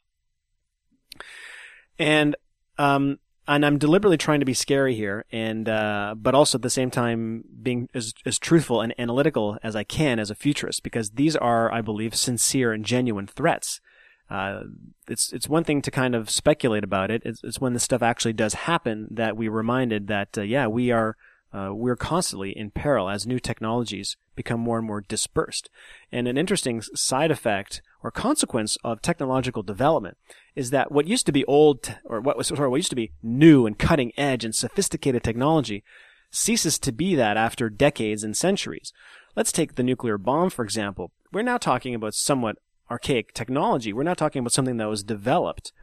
And 1.97 2.35
um, 2.77 3.19
and 3.47 3.65
I'm 3.65 3.77
deliberately 3.77 4.17
trying 4.17 4.39
to 4.39 4.45
be 4.45 4.53
scary 4.53 4.95
here, 4.95 5.25
and 5.31 5.67
uh, 5.67 6.15
but 6.17 6.35
also 6.35 6.57
at 6.57 6.61
the 6.61 6.69
same 6.69 6.91
time 6.91 7.43
being 7.61 7.89
as 7.93 8.13
as 8.25 8.39
truthful 8.39 8.81
and 8.81 8.93
analytical 8.97 9.57
as 9.61 9.75
I 9.75 9.83
can 9.83 10.19
as 10.19 10.29
a 10.29 10.35
futurist, 10.35 10.83
because 10.83 11.11
these 11.11 11.35
are, 11.35 11.71
I 11.71 11.81
believe, 11.81 12.15
sincere 12.15 12.71
and 12.71 12.85
genuine 12.85 13.27
threats. 13.27 13.81
Uh, 14.29 14.61
it's 15.07 15.33
it's 15.33 15.49
one 15.49 15.63
thing 15.63 15.81
to 15.81 15.91
kind 15.91 16.15
of 16.15 16.29
speculate 16.29 16.83
about 16.83 17.11
it. 17.11 17.21
It's, 17.25 17.43
it's 17.43 17.59
when 17.59 17.73
this 17.73 17.83
stuff 17.83 18.01
actually 18.01 18.33
does 18.33 18.53
happen 18.53 19.07
that 19.11 19.35
we 19.35 19.47
reminded 19.49 20.07
that 20.07 20.37
uh, 20.37 20.41
yeah, 20.41 20.67
we 20.67 20.91
are 20.91 21.17
uh, 21.53 21.69
we're 21.73 21.97
constantly 21.97 22.57
in 22.57 22.71
peril 22.71 23.09
as 23.09 23.27
new 23.27 23.39
technologies 23.39 24.15
become 24.35 24.59
more 24.59 24.77
and 24.77 24.87
more 24.87 25.01
dispersed. 25.01 25.69
And 26.11 26.27
an 26.27 26.37
interesting 26.37 26.81
side 26.81 27.31
effect 27.31 27.81
or 28.01 28.11
consequence 28.11 28.77
of 28.83 29.01
technological 29.01 29.61
development 29.61 30.17
is 30.55 30.69
that 30.69 30.91
what 30.91 31.07
used 31.07 31.25
to 31.25 31.31
be 31.31 31.45
old, 31.45 31.95
or 32.05 32.21
what 32.21 32.37
was 32.37 32.47
sorry, 32.47 32.69
what 32.69 32.77
used 32.77 32.89
to 32.89 32.95
be 32.95 33.11
new 33.21 33.65
and 33.65 33.77
cutting 33.77 34.13
edge 34.17 34.45
and 34.45 34.55
sophisticated 34.55 35.23
technology 35.23 35.83
ceases 36.31 36.79
to 36.79 36.93
be 36.93 37.15
that 37.15 37.35
after 37.35 37.69
decades 37.69 38.23
and 38.23 38.35
centuries. 38.37 38.93
Let's 39.35 39.51
take 39.51 39.75
the 39.75 39.83
nuclear 39.83 40.17
bomb, 40.17 40.49
for 40.49 40.63
example. 40.63 41.11
We're 41.33 41.41
now 41.41 41.57
talking 41.57 41.93
about 41.93 42.13
somewhat 42.13 42.57
archaic 42.89 43.33
technology. 43.33 43.91
We're 43.93 44.03
not 44.03 44.17
talking 44.17 44.39
about 44.39 44.53
something 44.53 44.77
that 44.77 44.89
was 44.89 45.03
developed 45.03 45.73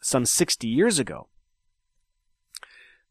some 0.00 0.24
60 0.24 0.66
years 0.66 0.98
ago. 0.98 1.28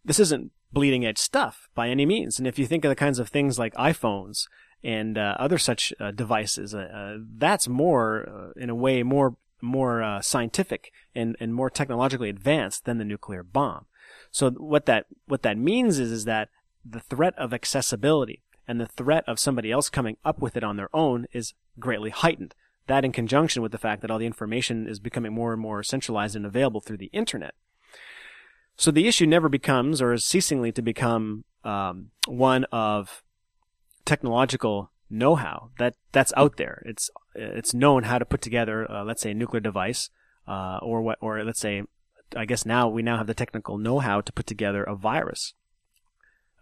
This 0.04 0.20
isn't 0.20 0.52
bleeding 0.74 1.06
edge 1.06 1.18
stuff 1.18 1.70
by 1.76 1.90
any 1.90 2.06
means. 2.06 2.38
And 2.38 2.48
if 2.48 2.58
you 2.58 2.66
think 2.66 2.86
of 2.86 2.90
the 2.90 2.96
kinds 2.96 3.20
of 3.20 3.30
things 3.30 3.60
like 3.60 3.74
iPhones 3.76 4.48
and 4.84 5.18
uh, 5.18 5.36
other 5.38 5.58
such 5.58 5.94
uh, 6.00 6.12
devices, 6.12 6.74
uh, 6.74 6.80
uh 6.80 7.18
that's 7.38 7.68
more, 7.68 8.28
uh, 8.30 8.60
in 8.60 8.70
a 8.70 8.76
way, 8.76 9.04
more 9.04 9.36
more 9.62 10.02
uh, 10.02 10.22
scientific 10.22 10.92
and, 11.16 11.36
and 11.40 11.54
more 11.54 11.70
technologically 11.70 12.30
advanced 12.30 12.86
than 12.86 12.98
the 12.98 13.06
nuclear 13.06 13.44
bomb. 13.44 13.86
So 14.32 14.52
what 14.52 14.86
that 14.86 15.06
what 15.28 15.44
that 15.44 15.58
means 15.58 16.00
is 16.00 16.12
is 16.12 16.26
that 16.26 16.50
the 16.86 17.00
threat 17.00 17.38
of 17.38 17.54
accessibility 17.54 18.42
and 18.68 18.80
the 18.80 18.88
threat 18.88 19.24
of 19.28 19.40
somebody 19.40 19.72
else 19.72 19.90
coming 19.90 20.18
up 20.24 20.40
with 20.40 20.56
it 20.56 20.64
on 20.64 20.78
their 20.78 20.90
own 20.96 21.28
is 21.32 21.54
greatly 21.80 22.10
heightened. 22.10 22.56
That 22.88 23.06
in 23.06 23.12
conjunction 23.12 23.62
with 23.62 23.72
the 23.72 23.78
fact 23.78 24.02
that 24.02 24.10
all 24.10 24.20
the 24.20 24.26
information 24.26 24.88
is 24.88 25.00
becoming 25.00 25.34
more 25.34 25.54
and 25.54 25.62
more 25.62 25.84
centralized 25.84 26.36
and 26.36 26.46
available 26.46 26.82
through 26.82 26.98
the 26.98 27.12
internet. 27.14 27.54
So 28.78 28.92
the 28.92 29.08
issue 29.08 29.28
never 29.28 29.50
becomes, 29.50 30.02
or 30.02 30.14
is 30.14 30.26
ceasingly 30.26 30.72
to 30.72 30.82
become, 30.82 31.44
um, 31.64 32.12
one 32.28 32.64
of 32.72 33.24
technological 34.06 34.92
know-how 35.10 35.70
that 35.78 35.94
that's 36.12 36.34
out 36.36 36.58
there. 36.58 36.82
It's 36.86 37.10
it's 37.36 37.74
known 37.74 38.04
how 38.04 38.18
to 38.18 38.26
put 38.26 38.42
together, 38.42 38.90
uh, 38.90 39.04
let's 39.04 39.22
say, 39.22 39.32
a 39.32 39.36
nuclear 39.36 39.60
device, 39.60 40.10
uh, 40.48 40.80
or 40.82 41.02
what, 41.02 41.18
or 41.22 41.44
let's 41.44 41.60
say, 41.60 41.84
I 42.36 42.46
guess 42.46 42.66
now 42.66 42.88
we 42.88 43.04
now 43.04 43.18
have 43.18 43.28
the 43.28 43.34
technical 43.34 43.78
know-how 43.78 44.22
to 44.22 44.34
put 44.34 44.48
together 44.48 44.84
a 44.84 44.96
virus, 44.96 45.54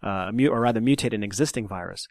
uh, 0.02 0.30
or 0.30 0.60
rather 0.60 0.80
mutate 0.80 1.14
an 1.14 1.22
existing 1.22 1.68
virus. 1.68 2.06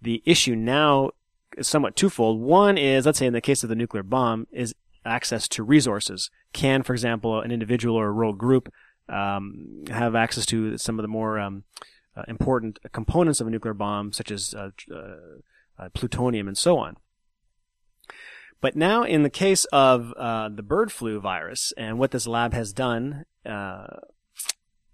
The 0.00 0.22
issue 0.24 0.54
now 0.54 1.10
is 1.56 1.66
somewhat 1.66 1.96
twofold. 1.96 2.40
One 2.40 2.78
is, 2.78 3.04
let's 3.04 3.18
say 3.18 3.26
in 3.26 3.32
the 3.32 3.40
case 3.40 3.62
of 3.62 3.68
the 3.68 3.76
nuclear 3.76 4.02
bomb, 4.02 4.46
is 4.50 4.74
access 5.04 5.48
to 5.48 5.62
resources. 5.62 6.30
Can, 6.52 6.82
for 6.82 6.92
example, 6.92 7.40
an 7.40 7.50
individual 7.50 7.96
or 7.96 8.08
a 8.08 8.12
rogue 8.12 8.38
group 8.38 8.72
um, 9.08 9.84
have 9.90 10.14
access 10.14 10.46
to 10.46 10.78
some 10.78 10.98
of 10.98 11.02
the 11.02 11.08
more 11.08 11.38
um, 11.38 11.64
uh, 12.16 12.22
important 12.28 12.78
components 12.92 13.40
of 13.40 13.46
a 13.46 13.50
nuclear 13.50 13.74
bomb, 13.74 14.12
such 14.12 14.30
as 14.30 14.54
uh, 14.54 14.70
uh, 14.94 15.16
uh, 15.78 15.88
plutonium 15.94 16.48
and 16.48 16.56
so 16.56 16.78
on. 16.78 16.96
But 18.60 18.76
now, 18.76 19.02
in 19.02 19.22
the 19.24 19.30
case 19.30 19.66
of 19.66 20.12
uh, 20.16 20.48
the 20.48 20.62
bird 20.62 20.90
flu 20.90 21.20
virus 21.20 21.72
and 21.76 21.98
what 21.98 22.12
this 22.12 22.26
lab 22.26 22.54
has 22.54 22.72
done, 22.72 23.26
uh, 23.44 23.86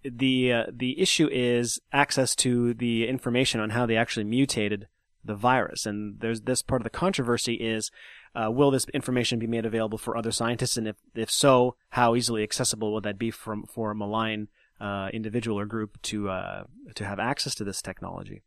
the 0.03 0.65
the 0.73 1.01
issue 1.01 1.29
is 1.31 1.79
access 1.93 2.35
to 2.37 2.75
the 2.75 3.07
information 3.07 3.61
on 3.61 3.71
how 3.71 3.87
they 3.87 3.97
actually 3.97 4.25
mutated 4.25 4.89
the 5.25 5.37
virus. 5.37 5.87
And 5.87 6.19
there's 6.21 6.41
this 6.43 6.63
part 6.63 6.81
of 6.81 6.85
the 6.85 6.91
controversy 6.91 7.55
is. 7.55 7.91
Uh, 8.35 8.51
will 8.51 8.71
this 8.71 8.87
information 8.95 9.39
be 9.39 9.47
made 9.47 9.67
available 9.67 9.99
for 9.99 10.17
other 10.17 10.31
scientists, 10.31 10.77
and 10.77 10.87
if, 10.87 10.97
if 11.15 11.31
so, 11.31 11.75
how 11.91 12.15
easily 12.15 12.43
accessible 12.43 12.93
will 12.93 13.01
that 13.01 13.19
be 13.19 13.31
from 13.31 13.65
for 13.65 13.91
a 13.91 13.95
malign 13.95 14.49
uh, 14.81 15.09
individual 15.13 15.59
or 15.59 15.67
group 15.67 16.01
to 16.03 16.29
uh, 16.29 16.65
to 16.95 17.05
have 17.05 17.19
access 17.19 17.55
to 17.57 17.65
this 17.65 17.83
technology? 17.83 18.43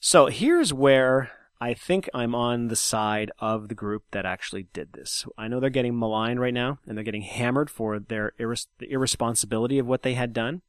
So 0.00 0.26
here's 0.26 0.72
where 0.72 1.30
I 1.60 1.74
think 1.74 2.08
I'm 2.14 2.34
on 2.34 2.68
the 2.68 2.76
side 2.76 3.32
of 3.38 3.68
the 3.68 3.74
group 3.74 4.04
that 4.12 4.24
actually 4.24 4.68
did 4.72 4.92
this. 4.92 5.26
I 5.36 5.48
know 5.48 5.58
they're 5.58 5.70
getting 5.70 5.98
maligned 5.98 6.40
right 6.40 6.54
now, 6.54 6.78
and 6.86 6.96
they're 6.96 7.04
getting 7.04 7.22
hammered 7.22 7.70
for 7.70 7.98
their 7.98 8.32
irres- 8.38 8.68
the 8.78 8.90
irresponsibility 8.90 9.78
of 9.78 9.86
what 9.86 10.02
they 10.02 10.14
had 10.14 10.32
done. 10.32 10.62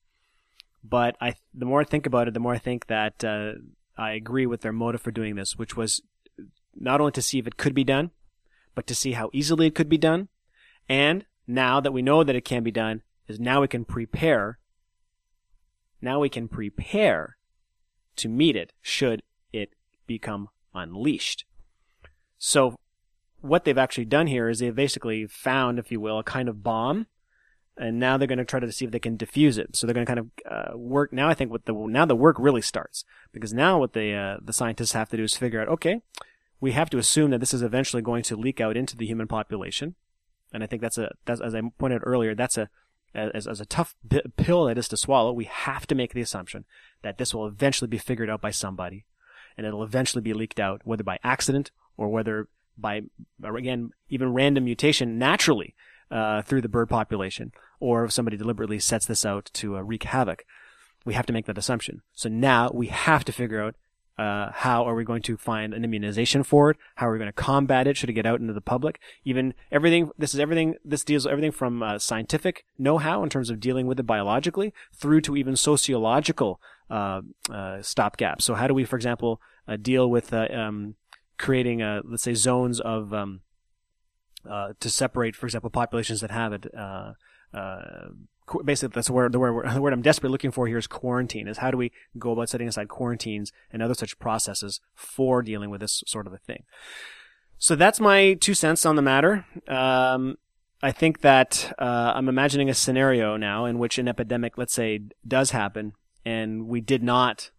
But 0.84 1.16
I, 1.22 1.36
the 1.54 1.66
more 1.66 1.82
I 1.82 1.84
think 1.84 2.06
about 2.06 2.28
it, 2.28 2.34
the 2.34 2.40
more 2.40 2.54
I 2.54 2.58
think 2.58 2.88
that 2.88 3.24
uh, 3.24 3.54
I 3.98 4.12
agree 4.12 4.46
with 4.46 4.62
their 4.62 4.72
motive 4.74 5.02
for 5.02 5.12
doing 5.12 5.36
this, 5.36 5.58
which 5.58 5.76
was 5.76 6.02
not 6.80 7.00
only 7.00 7.12
to 7.14 7.22
see 7.22 7.40
if 7.40 7.48
it 7.48 7.58
could 7.58 7.76
be 7.76 7.84
done, 7.84 8.12
but 8.76 8.88
to 8.88 8.96
see 8.96 9.12
how 9.12 9.30
easily 9.34 9.68
it 9.68 9.76
could 9.76 9.90
be 9.90 9.98
done. 9.98 10.30
And 10.88 11.26
now 11.48 11.80
that 11.80 11.92
we 11.92 12.02
know 12.02 12.24
that 12.24 12.36
it 12.36 12.46
can 12.46 12.64
be 12.64 12.72
done, 12.72 13.02
is 13.28 13.40
now 13.40 13.62
we 13.62 13.68
can 13.68 13.86
prepare. 13.86 14.58
Now 16.02 16.20
we 16.20 16.30
can 16.30 16.48
prepare 16.48 17.38
to 18.16 18.30
meet 18.30 18.56
it 18.56 18.74
should 18.82 19.22
it 19.54 19.74
become 20.08 20.50
unleashed. 20.74 21.46
So 22.38 22.78
what 23.42 23.64
they've 23.64 23.78
actually 23.78 24.06
done 24.06 24.28
here 24.28 24.50
is 24.50 24.60
they've 24.60 24.76
basically 24.76 25.28
found, 25.28 25.80
if 25.80 25.92
you 25.92 26.00
will, 26.00 26.20
a 26.20 26.24
kind 26.24 26.50
of 26.50 26.64
bomb, 26.64 27.08
and 27.78 28.00
now 28.00 28.18
they're 28.18 28.28
going 28.28 28.40
to 28.40 28.46
try 28.46 28.60
to 28.60 28.72
see 28.72 28.86
if 28.86 28.92
they 28.92 29.00
can 29.00 29.18
defuse 29.18 29.58
it. 29.58 29.76
So 29.76 29.88
they're 29.88 29.94
going 29.94 30.06
to 30.06 30.16
kind 30.16 30.20
of 30.20 30.28
uh, 30.50 30.78
work. 30.78 31.14
Now 31.14 31.30
I 31.30 31.34
think 31.34 31.52
what 31.52 31.66
the 31.66 31.74
now 31.74 32.06
the 32.06 32.16
work 32.16 32.38
really 32.40 32.62
starts 32.62 33.06
because 33.32 33.54
now 33.54 33.80
what 33.80 33.94
the 33.94 34.14
uh, 34.14 34.38
the 34.42 34.54
scientists 34.54 34.94
have 34.94 35.10
to 35.10 35.18
do 35.18 35.24
is 35.24 35.36
figure 35.36 35.62
out, 35.62 35.70
okay, 35.70 36.02
we 36.62 36.72
have 36.74 36.89
to 36.91 36.97
assume 36.97 37.32
that 37.32 37.39
this 37.39 37.53
is 37.53 37.62
eventually 37.62 38.01
going 38.01 38.24
to 38.24 38.36
leak 38.36 38.60
out 38.60 38.78
into 38.78 38.97
the 38.97 39.05
human 39.05 39.28
population, 39.28 39.95
and 40.53 40.64
I 40.64 40.68
think 40.68 40.82
that's 40.82 40.97
a 40.97 41.12
that's 41.26 41.41
as 41.41 41.55
I 41.55 41.62
pointed 41.78 41.97
out 41.97 42.03
earlier, 42.05 42.36
that's 42.36 42.57
a 42.57 42.70
as, 43.16 43.47
as 43.47 43.60
a 43.60 43.66
tough 43.66 43.95
pill 44.38 44.66
that 44.66 44.78
is 44.78 44.88
to 44.89 44.97
swallow. 44.97 45.34
We 45.34 45.45
have 45.45 45.88
to 45.88 45.95
make 45.95 46.14
the 46.14 46.22
assumption 46.22 46.66
that 47.01 47.18
this 47.18 47.34
will 47.34 47.47
eventually 47.47 47.88
be 47.88 47.97
figured 47.97 48.30
out 48.30 48.41
by 48.41 48.51
somebody 48.51 49.05
and 49.57 49.68
it'll 49.68 49.84
eventually 49.84 50.22
be 50.22 50.34
leaked 50.34 50.60
out, 50.60 50.82
whether 50.86 51.03
by 51.03 51.20
accident 51.22 51.72
or 51.97 52.07
whether 52.07 52.47
by, 52.78 53.01
again, 53.43 53.91
even 54.07 54.34
random 54.34 54.64
mutation 54.64 55.18
naturally 55.18 55.76
uh, 56.10 56.41
through 56.43 56.62
the 56.62 56.70
bird 56.70 56.88
population, 56.88 57.51
or 57.80 58.05
if 58.05 58.12
somebody 58.14 58.38
deliberately 58.38 58.80
sets 58.80 59.05
this 59.05 59.26
out 59.26 59.49
to 59.53 59.76
uh, 59.76 59.82
wreak 59.82 60.03
havoc. 60.03 60.45
We 61.03 61.14
have 61.14 61.26
to 61.26 61.34
make 61.34 61.45
that 61.47 61.57
assumption. 61.57 62.03
So 62.14 62.30
now 62.30 62.72
we 62.74 62.88
have 62.88 63.26
to 63.26 63.34
figure 63.34 63.62
out 63.62 63.76
uh, 64.20 64.51
how 64.53 64.84
are 64.84 64.95
we 64.95 65.05
going 65.05 65.22
to 65.22 65.38
find 65.38 65.74
an 65.74 65.86
immunization 65.86 66.43
for 66.43 66.72
it? 66.72 66.78
How 66.95 67.07
are 67.07 67.13
we 67.13 67.20
going 67.20 67.30
to 67.30 67.34
combat 67.34 67.88
it? 67.88 67.95
Should 67.95 68.09
it 68.09 68.13
get 68.13 68.26
out 68.26 68.41
into 68.41 68.53
the 68.53 68.59
public? 68.74 68.99
Even 69.24 69.53
everything. 69.72 70.11
This 70.17 70.34
is 70.34 70.39
everything. 70.39 70.76
This 70.84 71.05
deals 71.05 71.24
with 71.24 71.32
everything 71.32 71.53
from 71.53 71.82
uh, 71.82 71.99
scientific 71.99 72.65
know-how 72.78 73.24
in 73.24 73.30
terms 73.30 73.49
of 73.49 73.61
dealing 73.61 73.88
with 73.88 73.99
it 73.99 74.05
biologically, 74.05 74.74
through 74.93 75.22
to 75.22 75.38
even 75.38 75.55
sociological 75.55 76.59
uh, 76.89 77.22
uh, 77.49 77.80
stopgaps. 77.80 78.41
So 78.41 78.55
how 78.55 78.67
do 78.67 78.74
we, 78.74 78.84
for 78.84 78.97
example, 78.97 79.39
uh, 79.67 79.78
deal 79.78 80.09
with 80.09 80.34
uh, 80.34 80.47
um, 80.53 80.95
creating, 81.38 81.80
let's 81.80 82.24
say, 82.24 82.34
zones 82.34 82.82
of 82.82 83.13
um, 83.13 83.41
to 84.45 84.89
separate, 84.89 85.36
for 85.36 85.45
example, 85.45 85.70
populations 85.70 86.20
that 86.22 86.32
have 86.32 86.51
it. 86.53 86.65
Basically, 88.64 88.93
that's 88.93 89.10
where 89.10 89.30
the 89.30 89.39
word, 89.39 89.70
the 89.74 89.82
word 89.82 89.93
I'm 89.93 90.02
desperately 90.02 90.32
looking 90.32 90.52
for 90.52 90.68
here 90.68 90.78
is 90.78 90.88
quarantine. 90.88 91.47
Is 91.47 91.60
how 91.60 91.72
do 91.72 91.78
we 91.78 91.91
go 92.18 92.32
about 92.32 92.50
setting 92.50 92.68
aside 92.68 92.88
quarantines 92.88 93.52
and 93.72 93.82
other 93.82 93.93
such 93.93 94.20
processes 94.20 94.82
for 94.95 95.41
dealing 95.41 95.70
with 95.70 95.82
this 95.82 96.04
sort 96.08 96.28
of 96.28 96.34
a 96.34 96.38
thing? 96.38 96.64
So 97.58 97.76
that's 97.76 98.00
my 98.00 98.36
two 98.36 98.54
cents 98.54 98.86
on 98.86 98.95
the 98.95 99.02
matter. 99.02 99.45
Um, 99.68 100.38
I 100.82 100.91
think 100.91 101.22
that 101.22 101.74
uh, 101.78 102.14
I'm 102.16 102.30
imagining 102.30 102.70
a 102.70 102.74
scenario 102.74 103.36
now 103.36 103.66
in 103.66 103.80
which 103.80 103.97
an 103.97 104.08
epidemic, 104.08 104.58
let's 104.58 104.74
say, 104.74 105.02
does 105.28 105.52
happen, 105.52 105.91
and 106.24 106.68
we 106.68 106.80
did 106.80 107.04
not, 107.04 107.52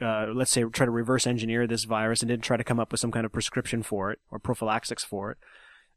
uh, 0.00 0.28
let's 0.34 0.50
say, 0.50 0.64
try 0.64 0.86
to 0.86 0.90
reverse 0.90 1.26
engineer 1.26 1.66
this 1.66 1.84
virus 1.84 2.22
and 2.22 2.30
didn't 2.30 2.44
try 2.44 2.56
to 2.56 2.64
come 2.64 2.80
up 2.80 2.90
with 2.90 3.00
some 3.00 3.12
kind 3.12 3.26
of 3.26 3.32
prescription 3.32 3.82
for 3.82 4.10
it 4.10 4.18
or 4.30 4.38
prophylaxis 4.38 5.04
for 5.04 5.30
it, 5.30 5.38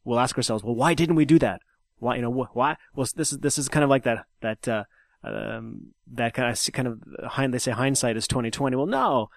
we'll 0.03 0.19
ask 0.19 0.35
ourselves, 0.35 0.63
well, 0.63 0.75
why 0.75 0.93
didn't 0.93 1.15
we 1.15 1.25
do 1.25 1.39
that? 1.39 1.61
Why, 1.99 2.15
you 2.15 2.21
know, 2.21 2.29
why? 2.29 2.77
Well, 2.95 3.07
this 3.15 3.31
is 3.31 3.39
this 3.39 3.57
is 3.57 3.69
kind 3.69 3.83
of 3.83 3.89
like 3.89 4.03
that 4.03 4.25
that 4.41 4.67
uh, 4.67 4.83
um, 5.23 5.93
that 6.13 6.33
kind 6.33 6.51
of 6.51 6.73
kind 6.73 6.87
of 6.87 7.01
hind, 7.31 7.53
they 7.53 7.59
say 7.59 7.71
hindsight 7.71 8.17
is 8.17 8.27
twenty 8.27 8.51
twenty. 8.51 8.75
Well, 8.75 8.85
no, 8.85 9.29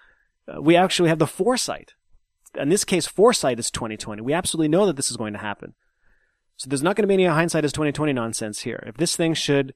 uh, 0.47 0.61
we 0.61 0.75
actually 0.75 1.09
have 1.09 1.19
the 1.19 1.27
foresight. 1.27 1.93
In 2.55 2.69
this 2.69 2.83
case, 2.83 3.07
foresight 3.07 3.59
is 3.59 3.71
twenty 3.71 3.97
twenty. 3.97 4.21
We 4.21 4.33
absolutely 4.33 4.67
know 4.67 4.85
that 4.85 4.95
this 4.95 5.09
is 5.09 5.17
going 5.17 5.33
to 5.33 5.39
happen. 5.39 5.73
So 6.57 6.69
there's 6.69 6.83
not 6.83 6.95
going 6.95 7.03
to 7.03 7.07
be 7.07 7.15
any 7.15 7.25
hindsight 7.25 7.65
is 7.65 7.73
twenty 7.73 7.91
twenty 7.91 8.13
nonsense 8.13 8.61
here. 8.61 8.83
If 8.85 8.97
this 8.97 9.15
thing 9.15 9.33
should 9.33 9.73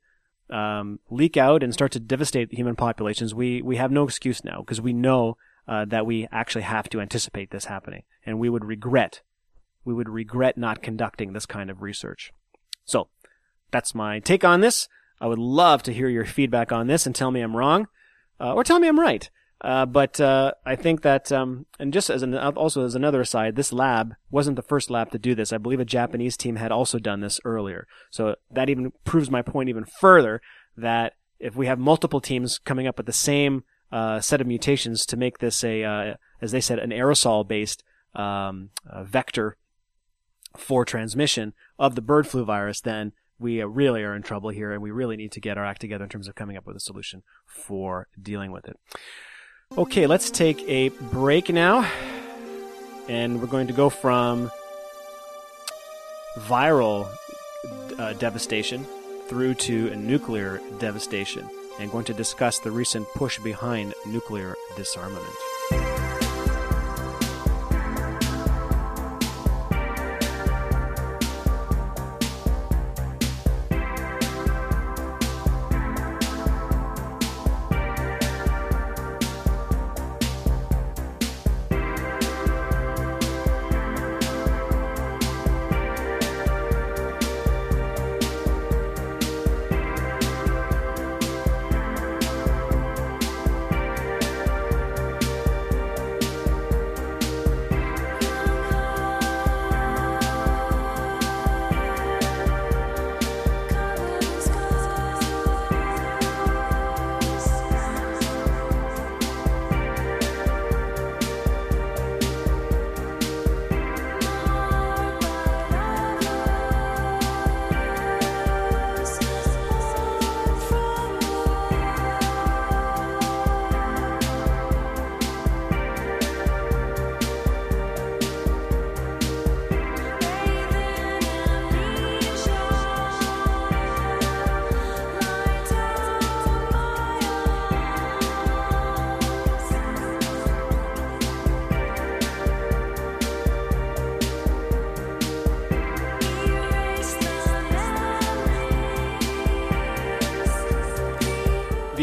um, 0.49 0.99
leak 1.09 1.38
out 1.38 1.63
and 1.63 1.73
start 1.73 1.91
to 1.93 1.99
devastate 1.99 2.53
human 2.53 2.75
populations, 2.75 3.33
we, 3.33 3.63
we 3.63 3.77
have 3.77 3.91
no 3.91 4.03
excuse 4.03 4.43
now 4.43 4.59
because 4.59 4.79
we 4.79 4.93
know 4.93 5.38
uh, 5.67 5.86
that 5.86 6.05
we 6.05 6.27
actually 6.31 6.61
have 6.61 6.88
to 6.89 7.01
anticipate 7.01 7.49
this 7.49 7.65
happening, 7.65 8.03
and 8.25 8.39
we 8.39 8.49
would 8.49 8.63
regret 8.63 9.21
we 9.86 9.93
would 9.93 10.09
regret 10.09 10.57
not 10.57 10.81
conducting 10.81 11.33
this 11.33 11.45
kind 11.45 11.69
of 11.69 11.81
research. 11.81 12.33
So 12.86 13.09
that's 13.71 13.93
my 13.93 14.19
take 14.19 14.43
on 14.43 14.61
this. 14.61 14.88
I 15.19 15.27
would 15.27 15.39
love 15.39 15.83
to 15.83 15.93
hear 15.93 16.09
your 16.09 16.25
feedback 16.25 16.71
on 16.71 16.88
this 16.88 17.05
and 17.05 17.15
tell 17.15 17.31
me 17.31 17.41
I'm 17.41 17.55
wrong, 17.55 17.88
uh, 18.39 18.53
or 18.53 18.63
tell 18.63 18.79
me 18.79 18.88
I'm 18.88 18.99
right. 18.99 19.29
Uh, 19.61 19.86
but 19.86 20.19
uh, 20.19 20.51
I 20.65 20.75
think 20.75 21.01
that, 21.01 21.31
um, 21.31 21.65
and 21.79 21.93
just 21.93 22.09
as 22.09 22.21
an, 22.21 22.36
also 22.36 22.83
as 22.83 22.93
another 22.93 23.21
aside, 23.21 23.55
this 23.55 23.71
lab 23.71 24.13
wasn't 24.29 24.57
the 24.57 24.61
first 24.61 24.89
lab 24.89 25.11
to 25.11 25.17
do 25.17 25.33
this. 25.33 25.53
I 25.53 25.57
believe 25.57 25.79
a 25.79 25.86
Japanese 25.86 26.38
team 26.38 26.57
had 26.57 26.71
also 26.71 26.99
done 26.99 27.21
this 27.21 27.39
earlier. 27.45 27.88
So 28.11 28.36
that 28.51 28.69
even 28.69 28.91
proves 29.05 29.31
my 29.31 29.41
point 29.41 29.69
even 29.69 29.86
further 29.86 30.41
that 30.77 31.13
if 31.39 31.55
we 31.55 31.67
have 31.67 31.79
multiple 31.79 32.21
teams 32.21 32.59
coming 32.59 32.86
up 32.86 32.97
with 32.97 33.05
the 33.05 33.13
same 33.13 33.63
uh, 33.91 34.19
set 34.19 34.41
of 34.41 34.47
mutations 34.47 35.05
to 35.05 35.17
make 35.17 35.39
this 35.39 35.63
a, 35.63 35.83
uh, 35.83 36.13
as 36.41 36.51
they 36.51 36.61
said, 36.61 36.79
an 36.79 36.91
aerosol-based 36.91 37.83
um, 38.13 38.69
vector 39.03 39.57
for 40.58 40.86
transmission 40.86 41.53
of 41.78 41.95
the 41.95 42.01
bird 42.01 42.28
flu 42.28 42.45
virus, 42.45 42.82
then 42.82 43.14
we 43.39 43.62
really 43.64 44.03
are 44.03 44.16
in 44.16 44.22
trouble 44.22 44.49
here, 44.49 44.72
and 44.72 44.82
we 44.82 44.91
really 44.91 45.18
need 45.18 45.32
to 45.34 45.41
get 45.41 45.58
our 45.58 45.66
act 45.66 45.82
together 45.82 46.03
in 46.03 46.10
terms 46.10 46.28
of 46.28 46.36
coming 46.36 46.56
up 46.58 46.66
with 46.66 46.76
a 46.76 46.80
solution 46.80 47.24
for 47.45 48.08
dealing 48.22 48.51
with 48.51 48.68
it. 48.68 48.78
Okay, 49.78 50.08
let's 50.08 50.30
take 50.30 50.62
a 50.70 50.89
break 50.89 51.49
now. 51.49 51.89
And 53.08 53.39
we're 53.39 53.47
going 53.47 53.68
to 53.68 53.74
go 53.74 53.89
from 53.89 54.49
viral 56.39 57.08
uh, 57.97 58.14
devastation 58.14 58.86
through 59.28 59.56
to 59.56 59.95
nuclear 59.95 60.62
devastation 60.80 61.47
and 61.80 61.91
going 61.91 62.06
to 62.06 62.14
discuss 62.14 62.60
the 62.60 62.72
recent 62.72 63.08
push 63.16 63.38
behind 63.39 63.93
nuclear 64.08 64.56
disarmament. 64.76 65.36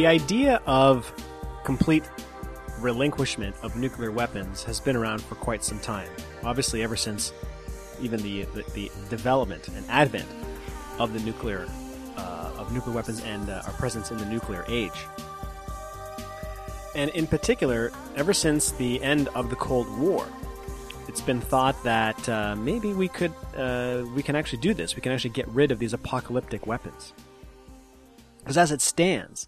The 0.03 0.09
idea 0.09 0.61
of 0.67 1.13
complete 1.63 2.03
relinquishment 2.81 3.55
of 3.63 3.77
nuclear 3.77 4.11
weapons 4.11 4.65
has 4.65 4.81
been 4.81 4.97
around 4.97 5.23
for 5.23 5.37
quite 5.37 5.63
some 5.63 5.79
time. 5.79 6.09
Obviously, 6.43 6.83
ever 6.83 6.97
since 6.97 7.33
even 8.01 8.21
the, 8.21 8.43
the, 8.47 8.65
the 8.75 8.91
development 9.11 9.69
and 9.69 9.89
advent 9.89 10.27
of 10.99 11.13
the 11.13 11.21
nuclear 11.21 11.69
uh, 12.17 12.51
of 12.59 12.73
nuclear 12.73 12.97
weapons 12.97 13.23
and 13.23 13.49
uh, 13.49 13.63
our 13.65 13.73
presence 13.75 14.11
in 14.11 14.19
the 14.19 14.25
nuclear 14.25 14.65
age. 14.67 15.07
And 16.97 17.09
in 17.11 17.29
particular, 17.29 17.93
ever 18.17 18.35
since 18.35 18.73
the 18.73 19.01
end 19.05 19.29
of 19.37 19.51
the 19.51 19.57
Cold 19.57 19.87
War, 20.01 20.27
it's 21.07 21.21
been 21.21 21.41
thought 21.41 21.81
that 21.85 22.29
uh, 22.29 22.57
maybe 22.57 22.93
we 22.93 23.07
could 23.07 23.33
uh, 23.57 24.03
we 24.17 24.25
can 24.25 24.35
actually 24.35 24.63
do 24.63 24.75
this. 24.75 24.97
We 24.97 25.01
can 25.01 25.13
actually 25.13 25.31
get 25.31 25.47
rid 25.47 25.71
of 25.71 25.79
these 25.79 25.93
apocalyptic 25.93 26.67
weapons. 26.67 27.13
Because 28.41 28.59
as 28.59 28.73
it 28.73 28.81
stands, 28.81 29.47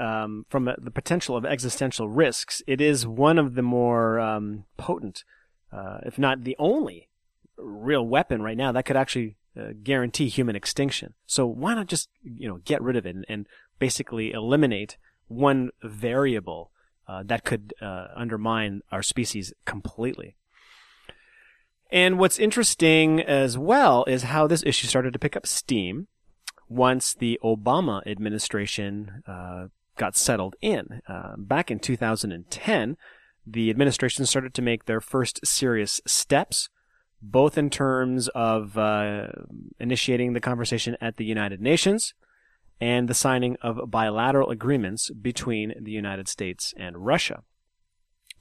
um, 0.00 0.46
from 0.48 0.64
the 0.64 0.90
potential 0.90 1.36
of 1.36 1.44
existential 1.44 2.08
risks, 2.08 2.62
it 2.66 2.80
is 2.80 3.06
one 3.06 3.38
of 3.38 3.54
the 3.54 3.62
more 3.62 4.18
um, 4.18 4.64
potent, 4.76 5.24
uh, 5.72 5.98
if 6.04 6.18
not 6.18 6.44
the 6.44 6.56
only, 6.58 7.08
real 7.56 8.06
weapon 8.06 8.40
right 8.40 8.56
now 8.56 8.72
that 8.72 8.84
could 8.86 8.96
actually 8.96 9.36
uh, 9.58 9.68
guarantee 9.82 10.28
human 10.28 10.56
extinction. 10.56 11.14
So 11.26 11.46
why 11.46 11.74
not 11.74 11.86
just 11.86 12.08
you 12.22 12.48
know 12.48 12.60
get 12.64 12.82
rid 12.82 12.96
of 12.96 13.06
it 13.06 13.14
and, 13.14 13.26
and 13.28 13.46
basically 13.78 14.32
eliminate 14.32 14.96
one 15.28 15.70
variable 15.82 16.70
uh, 17.06 17.22
that 17.26 17.44
could 17.44 17.74
uh, 17.80 18.08
undermine 18.16 18.80
our 18.90 19.02
species 19.02 19.52
completely? 19.64 20.36
And 21.92 22.18
what's 22.18 22.38
interesting 22.38 23.20
as 23.20 23.58
well 23.58 24.04
is 24.04 24.22
how 24.22 24.46
this 24.46 24.62
issue 24.64 24.86
started 24.86 25.12
to 25.12 25.18
pick 25.18 25.36
up 25.36 25.46
steam 25.46 26.06
once 26.68 27.14
the 27.14 27.38
Obama 27.42 28.06
administration 28.06 29.24
uh, 29.26 29.66
got 29.96 30.16
settled 30.16 30.56
in. 30.60 31.00
Uh, 31.08 31.34
back 31.36 31.70
in 31.70 31.78
2010, 31.78 32.96
the 33.46 33.70
administration 33.70 34.26
started 34.26 34.54
to 34.54 34.62
make 34.62 34.84
their 34.84 35.00
first 35.00 35.40
serious 35.44 36.00
steps, 36.06 36.68
both 37.20 37.58
in 37.58 37.70
terms 37.70 38.28
of 38.28 38.78
uh, 38.78 39.28
initiating 39.78 40.32
the 40.32 40.40
conversation 40.40 40.96
at 41.00 41.16
the 41.16 41.24
United 41.24 41.60
Nations 41.60 42.14
and 42.80 43.08
the 43.08 43.14
signing 43.14 43.56
of 43.60 43.90
bilateral 43.90 44.50
agreements 44.50 45.10
between 45.10 45.74
the 45.78 45.90
United 45.90 46.28
States 46.28 46.72
and 46.76 47.04
Russia. 47.04 47.42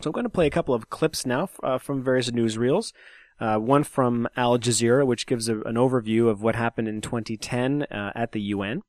So 0.02 0.10
I'm 0.10 0.14
going 0.14 0.24
to 0.24 0.30
play 0.30 0.48
a 0.48 0.52
couple 0.52 0.74
of 0.74 0.90
clips 0.90 1.26
now 1.26 1.50
uh, 1.62 1.78
from 1.78 2.04
various 2.04 2.32
newsreels 2.32 2.94
uh, 3.40 3.58
one 3.58 3.84
from 3.84 4.28
Al 4.36 4.58
Jazeera, 4.58 5.06
which 5.06 5.26
gives 5.26 5.48
a, 5.48 5.62
an 5.62 5.76
overview 5.76 6.30
of 6.30 6.42
what 6.42 6.56
happened 6.56 6.88
in 6.88 7.02
2010 7.02 7.84
uh, 7.84 8.12
at 8.16 8.32
the 8.32 8.42
UN. 8.42 8.82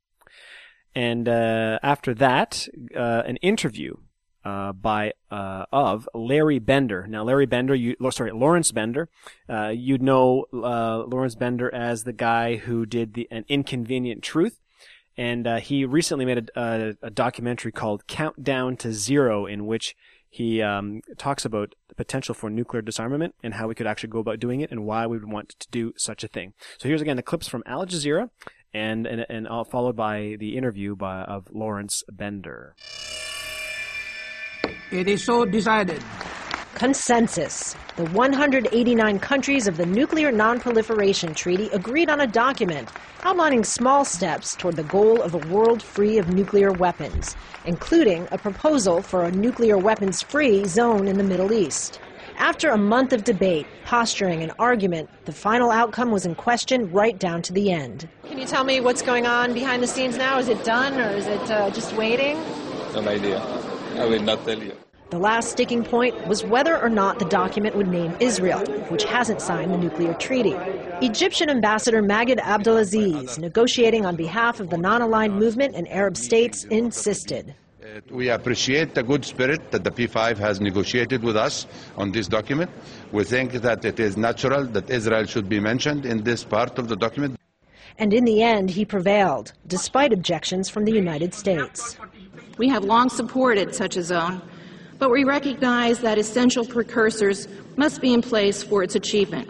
And 0.95 1.29
uh, 1.29 1.79
after 1.83 2.15
that, 2.15 2.69
uh, 2.97 3.23
an 3.27 3.37
interview 3.37 3.95
uh, 4.45 4.73
by 4.73 5.13
uh, 5.31 5.67
of 5.71 6.09
Larry 6.15 6.59
Bender. 6.59 7.07
Now, 7.07 7.23
Larry 7.23 7.47
Bender, 7.47 7.75
you 7.75 7.95
sorry, 8.11 8.33
Lawrence 8.33 8.73
Bender. 8.73 9.09
you'd 9.71 10.03
know 10.03 10.47
Lawrence 10.53 11.35
Bender 11.35 11.73
as 11.75 12.05
the 12.05 12.13
guy 12.13 12.57
who 12.57 12.87
did 12.87 13.15
the 13.15 13.29
an 13.31 13.45
Inconvenient 13.49 14.23
Truth, 14.23 14.59
and 15.17 15.47
he 15.61 15.85
recently 15.85 16.25
made 16.25 16.51
a, 16.57 16.61
a, 16.61 16.95
a 17.03 17.11
documentary 17.11 17.73
called 17.73 18.07
Countdown 18.07 18.77
to 18.79 18.93
Zero, 18.93 19.47
in 19.47 19.67
which 19.67 19.95
he 20.31 20.63
um, 20.63 21.03
talks 21.19 21.45
about 21.45 21.75
the 21.89 21.95
potential 21.97 22.35
for 22.35 22.49
nuclear 22.49 22.81
disarmament 22.81 23.35
and 23.43 23.55
how 23.55 23.67
we 23.67 23.75
could 23.75 23.87
actually 23.89 24.11
go 24.11 24.21
about 24.21 24.39
doing 24.39 24.61
it 24.61 24.71
and 24.71 24.87
why 24.87 25.05
we 25.05 25.19
would 25.19 25.31
want 25.31 25.49
to 25.59 25.69
do 25.71 25.93
such 25.97 26.23
a 26.23 26.29
thing. 26.29 26.55
So 26.79 26.89
here's 26.89 27.03
again 27.03 27.17
the 27.17 27.23
clips 27.23 27.49
from 27.49 27.65
Al 27.67 27.85
Jazeera 27.85 28.31
and 28.75 29.07
and, 29.07 29.27
and 29.29 29.49
uh, 29.49 29.65
followed 29.65 29.97
by 29.97 30.37
the 30.39 30.57
interview 30.57 30.97
by 30.97 31.23
of 31.23 31.49
Lawrence 31.53 32.03
Bender. 32.11 32.75
It 34.91 35.09
is 35.09 35.25
so 35.25 35.45
decided. 35.45 36.03
Consensus. 36.75 37.77
The 37.97 38.07
189 38.07 39.19
countries 39.19 39.69
of 39.69 39.77
the 39.77 39.85
Nuclear 39.85 40.33
Non-Proliferation 40.33 41.35
Treaty 41.35 41.69
agreed 41.73 42.09
on 42.09 42.21
a 42.21 42.27
document 42.27 42.89
outlining 43.23 43.65
small 43.65 44.05
steps 44.05 44.57
toward 44.57 44.77
the 44.77 44.85
goal 44.85 45.21
of 45.21 45.35
a 45.35 45.49
world 45.49 45.83
free 45.83 46.17
of 46.17 46.33
nuclear 46.33 46.73
weapons, 46.73 47.37
including 47.67 48.27
a 48.33 48.39
proposal 48.39 49.03
for 49.03 49.25
a 49.25 49.31
nuclear 49.31 49.77
weapons-free 49.77 50.65
zone 50.65 51.07
in 51.07 51.19
the 51.19 51.25
Middle 51.25 51.53
East. 51.53 52.01
After 52.41 52.71
a 52.71 52.79
month 52.79 53.13
of 53.13 53.25
debate, 53.25 53.67
posturing, 53.85 54.43
and 54.43 54.51
argument, 54.59 55.11
the 55.27 55.33
final 55.33 55.71
outcome 55.71 56.11
was 56.11 56.25
in 56.25 56.35
question 56.35 56.91
right 56.91 57.19
down 57.19 57.43
to 57.43 57.53
the 57.53 57.71
end. 57.71 58.09
Can 58.27 58.39
you 58.39 58.47
tell 58.47 58.65
me 58.65 58.81
what's 58.81 59.03
going 59.03 59.27
on 59.27 59.53
behind 59.53 59.83
the 59.83 59.87
scenes 59.87 60.17
now? 60.17 60.39
Is 60.39 60.49
it 60.49 60.65
done 60.65 60.99
or 60.99 61.11
is 61.11 61.27
it 61.27 61.51
uh, 61.51 61.69
just 61.69 61.95
waiting? 61.97 62.39
No 62.95 63.07
idea. 63.07 63.41
I 63.99 64.07
will 64.07 64.23
not 64.23 64.43
tell 64.47 64.59
you. 64.59 64.73
The 65.11 65.19
last 65.19 65.51
sticking 65.51 65.85
point 65.85 66.27
was 66.27 66.43
whether 66.43 66.81
or 66.81 66.89
not 66.89 67.19
the 67.19 67.27
document 67.27 67.77
would 67.77 67.89
name 67.89 68.17
Israel, 68.21 68.65
which 68.89 69.05
hasn't 69.05 69.43
signed 69.43 69.75
the 69.75 69.79
nuclear 69.79 70.15
treaty. 70.15 70.55
Egyptian 71.03 71.51
Ambassador 71.51 72.03
Maged 72.03 72.39
Abdelaziz, 72.39 73.39
negotiating 73.39 74.07
on 74.07 74.17
behalf 74.17 74.61
of 74.61 74.71
the 74.71 74.79
non 74.79 75.03
aligned 75.03 75.35
movement 75.35 75.75
and 75.75 75.87
Arab 75.89 76.17
states, 76.17 76.65
insisted. 76.65 77.55
Uh, 77.91 78.01
we 78.11 78.29
appreciate 78.29 78.95
the 78.95 79.03
good 79.03 79.25
spirit 79.25 79.71
that 79.73 79.83
the 79.83 79.91
P5 79.91 80.37
has 80.39 80.61
negotiated 80.61 81.23
with 81.25 81.37
us 81.37 81.67
on 81.97 82.13
this 82.13 82.29
document. 82.29 82.71
We 83.11 83.25
think 83.25 83.53
that 83.53 83.85
it 83.85 83.99
is 83.99 84.17
natural 84.17 84.65
that 84.67 84.89
Israel 84.91 85.25
should 85.25 85.49
be 85.49 85.59
mentioned 85.59 86.07
in 86.07 86.23
this 86.23 86.45
part 86.45 86.79
of 86.79 86.89
the 86.89 86.97
document. 86.97 87.37
And 87.99 88.15
in 88.15 88.25
the 88.25 88.43
end, 88.43 88.71
he 88.71 88.85
prevailed, 88.85 89.53
despite 89.67 90.13
objections 90.13 90.69
from 90.69 90.85
the 90.85 90.93
United 90.93 91.35
States. 91.35 91.97
We 92.59 92.69
have 92.69 92.85
long 92.85 93.09
supported 93.09 93.75
such 93.75 93.97
a 93.97 94.03
zone 94.03 94.41
but 95.01 95.11
we 95.11 95.25
recognize 95.25 96.01
that 96.01 96.19
essential 96.19 96.63
precursors 96.63 97.49
must 97.77 98.03
be 98.03 98.13
in 98.13 98.21
place 98.21 98.63
for 98.63 98.83
its 98.83 98.95
achievement. 98.95 99.49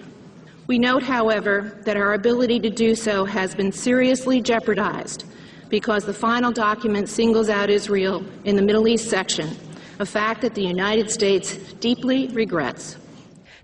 We 0.69 0.79
note, 0.79 1.03
however, 1.03 1.77
that 1.85 1.97
our 1.97 2.15
ability 2.15 2.61
to 2.61 2.71
do 2.71 2.95
so 2.95 3.25
has 3.25 3.57
been 3.57 3.73
seriously 3.73 4.41
jeopardized 4.41 5.25
because 5.71 6.05
the 6.05 6.13
final 6.13 6.53
document 6.53 7.09
singles 7.09 7.49
out 7.49 7.71
Israel 7.71 8.25
in 8.45 8.57
the 8.57 8.63
Middle 8.63 8.89
East 8.89 9.09
section, 9.09 9.57
a 10.01 10.05
fact 10.05 10.43
that 10.43 10.55
the 10.55 10.63
United 10.63 11.11
States 11.11 11.57
deeply 11.75 12.27
regrets. 12.29 12.97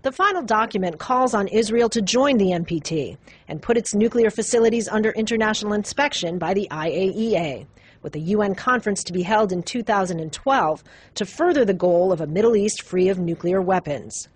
The 0.03 0.13
final 0.13 0.43
document 0.43 1.01
calls 1.01 1.35
on 1.35 1.49
Israel 1.49 1.89
to 1.89 2.01
join 2.01 2.39
the 2.39 2.53
NPT 2.53 3.19
and 3.49 3.61
put 3.61 3.77
its 3.77 3.93
nuclear 3.93 4.31
facilities 4.31 4.89
under 4.89 5.11
international 5.11 5.73
inspection 5.73 6.39
by 6.39 6.55
the 6.55 6.69
IAEA 6.71 7.67
with 8.03 8.15
a 8.15 8.21
UN 8.21 8.55
conference 8.55 9.03
to 9.03 9.13
be 9.13 9.23
held 9.23 9.51
in 9.51 9.65
2012 9.65 10.85
to 11.17 11.27
further 11.27 11.65
the 11.65 11.75
goal 11.75 12.13
of 12.13 12.21
a 12.21 12.27
Middle 12.27 12.55
East 12.55 12.83
free 12.83 13.09
of 13.09 13.19
nuclear 13.19 13.61
weapons. 13.61 14.29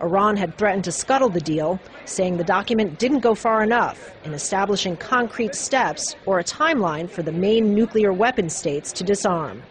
Iran 0.00 0.36
had 0.36 0.58
threatened 0.58 0.84
to 0.84 0.92
scuttle 0.92 1.28
the 1.28 1.40
deal, 1.40 1.78
saying 2.04 2.36
the 2.36 2.44
document 2.44 2.98
didn't 2.98 3.20
go 3.20 3.34
far 3.34 3.62
enough 3.62 4.10
in 4.24 4.34
establishing 4.34 4.96
concrete 4.96 5.54
steps 5.54 6.16
or 6.26 6.40
a 6.40 6.44
timeline 6.44 7.08
for 7.08 7.22
the 7.22 7.32
main 7.32 7.74
nuclear 7.74 8.12
weapon 8.12 8.50
states 8.50 8.92
to 8.92 9.04
disarm. 9.04 9.62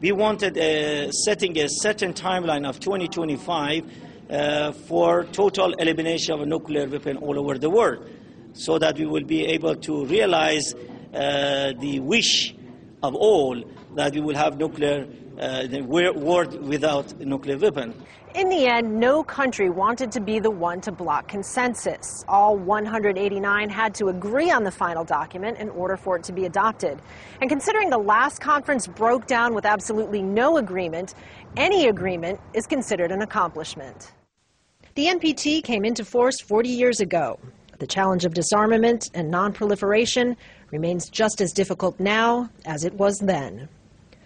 We 0.00 0.12
wanted 0.12 0.56
uh, 0.56 1.10
setting 1.12 1.58
a 1.58 1.68
certain 1.68 2.12
timeline 2.12 2.68
of 2.68 2.80
2025 2.80 3.84
uh, 4.30 4.72
for 4.72 5.24
total 5.24 5.72
elimination 5.74 6.40
of 6.40 6.46
nuclear 6.46 6.88
weapon 6.88 7.16
all 7.18 7.38
over 7.38 7.58
the 7.58 7.70
world, 7.70 8.08
so 8.52 8.78
that 8.78 8.98
we 8.98 9.06
will 9.06 9.24
be 9.24 9.46
able 9.46 9.74
to 9.76 10.06
realize 10.06 10.74
uh, 10.74 11.72
the 11.80 12.00
wish 12.00 12.54
of 13.02 13.14
all 13.14 13.62
that 13.94 14.14
we 14.14 14.20
will 14.20 14.36
have 14.36 14.58
nuclear 14.58 15.06
uh, 15.40 15.66
world 15.84 16.60
without 16.62 17.18
nuclear 17.20 17.58
weapon. 17.58 17.94
In 18.34 18.48
the 18.48 18.66
end, 18.66 18.98
no 18.98 19.22
country 19.22 19.68
wanted 19.68 20.10
to 20.12 20.20
be 20.20 20.38
the 20.38 20.50
one 20.50 20.80
to 20.82 20.92
block 20.92 21.28
consensus. 21.28 22.24
All 22.28 22.56
189 22.56 23.68
had 23.68 23.94
to 23.96 24.08
agree 24.08 24.50
on 24.50 24.64
the 24.64 24.70
final 24.70 25.04
document 25.04 25.58
in 25.58 25.68
order 25.68 25.98
for 25.98 26.16
it 26.16 26.24
to 26.24 26.32
be 26.32 26.46
adopted. 26.46 27.00
And 27.42 27.50
considering 27.50 27.90
the 27.90 27.98
last 27.98 28.40
conference 28.40 28.86
broke 28.86 29.26
down 29.26 29.54
with 29.54 29.66
absolutely 29.66 30.22
no 30.22 30.56
agreement, 30.56 31.14
any 31.56 31.88
agreement 31.88 32.40
is 32.54 32.66
considered 32.66 33.12
an 33.12 33.20
accomplishment. 33.20 34.12
The 34.94 35.06
NPT 35.06 35.62
came 35.62 35.84
into 35.84 36.04
force 36.04 36.40
40 36.40 36.70
years 36.70 37.00
ago. 37.00 37.38
The 37.78 37.86
challenge 37.86 38.24
of 38.24 38.32
disarmament 38.32 39.10
and 39.12 39.30
non-proliferation 39.30 40.36
remains 40.70 41.10
just 41.10 41.40
as 41.40 41.52
difficult 41.52 41.98
now 41.98 42.48
as 42.64 42.84
it 42.84 42.94
was 42.94 43.18
then. 43.18 43.68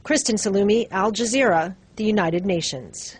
Kristen 0.06 0.36
Saloomey, 0.36 0.86
Al 0.92 1.10
Jazeera, 1.10 1.74
the 1.96 2.04
United 2.04 2.46
Nations. 2.46 3.16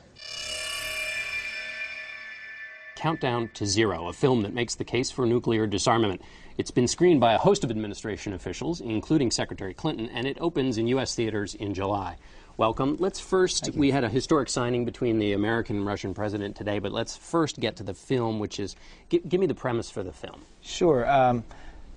Countdown 2.94 3.50
to 3.54 3.66
Zero, 3.66 4.06
a 4.06 4.12
film 4.12 4.42
that 4.42 4.54
makes 4.54 4.76
the 4.76 4.84
case 4.84 5.10
for 5.10 5.26
nuclear 5.26 5.66
disarmament. 5.66 6.22
It's 6.58 6.70
been 6.70 6.86
screened 6.86 7.18
by 7.18 7.32
a 7.32 7.38
host 7.38 7.64
of 7.64 7.72
administration 7.72 8.34
officials, 8.34 8.80
including 8.80 9.32
Secretary 9.32 9.74
Clinton, 9.74 10.08
and 10.10 10.28
it 10.28 10.38
opens 10.40 10.78
in 10.78 10.86
U.S. 10.86 11.16
theaters 11.16 11.56
in 11.56 11.74
July. 11.74 12.18
Welcome. 12.56 12.98
Let's 13.00 13.18
first, 13.18 13.74
we 13.74 13.90
had 13.90 14.04
a 14.04 14.08
historic 14.08 14.48
signing 14.48 14.84
between 14.84 15.18
the 15.18 15.32
American 15.32 15.78
and 15.78 15.86
Russian 15.86 16.14
president 16.14 16.54
today, 16.54 16.78
but 16.78 16.92
let's 16.92 17.16
first 17.16 17.58
get 17.58 17.74
to 17.78 17.82
the 17.82 17.94
film, 17.94 18.38
which 18.38 18.60
is, 18.60 18.76
give, 19.08 19.28
give 19.28 19.40
me 19.40 19.48
the 19.48 19.56
premise 19.56 19.90
for 19.90 20.04
the 20.04 20.12
film. 20.12 20.40
Sure. 20.60 21.04
Um, 21.10 21.42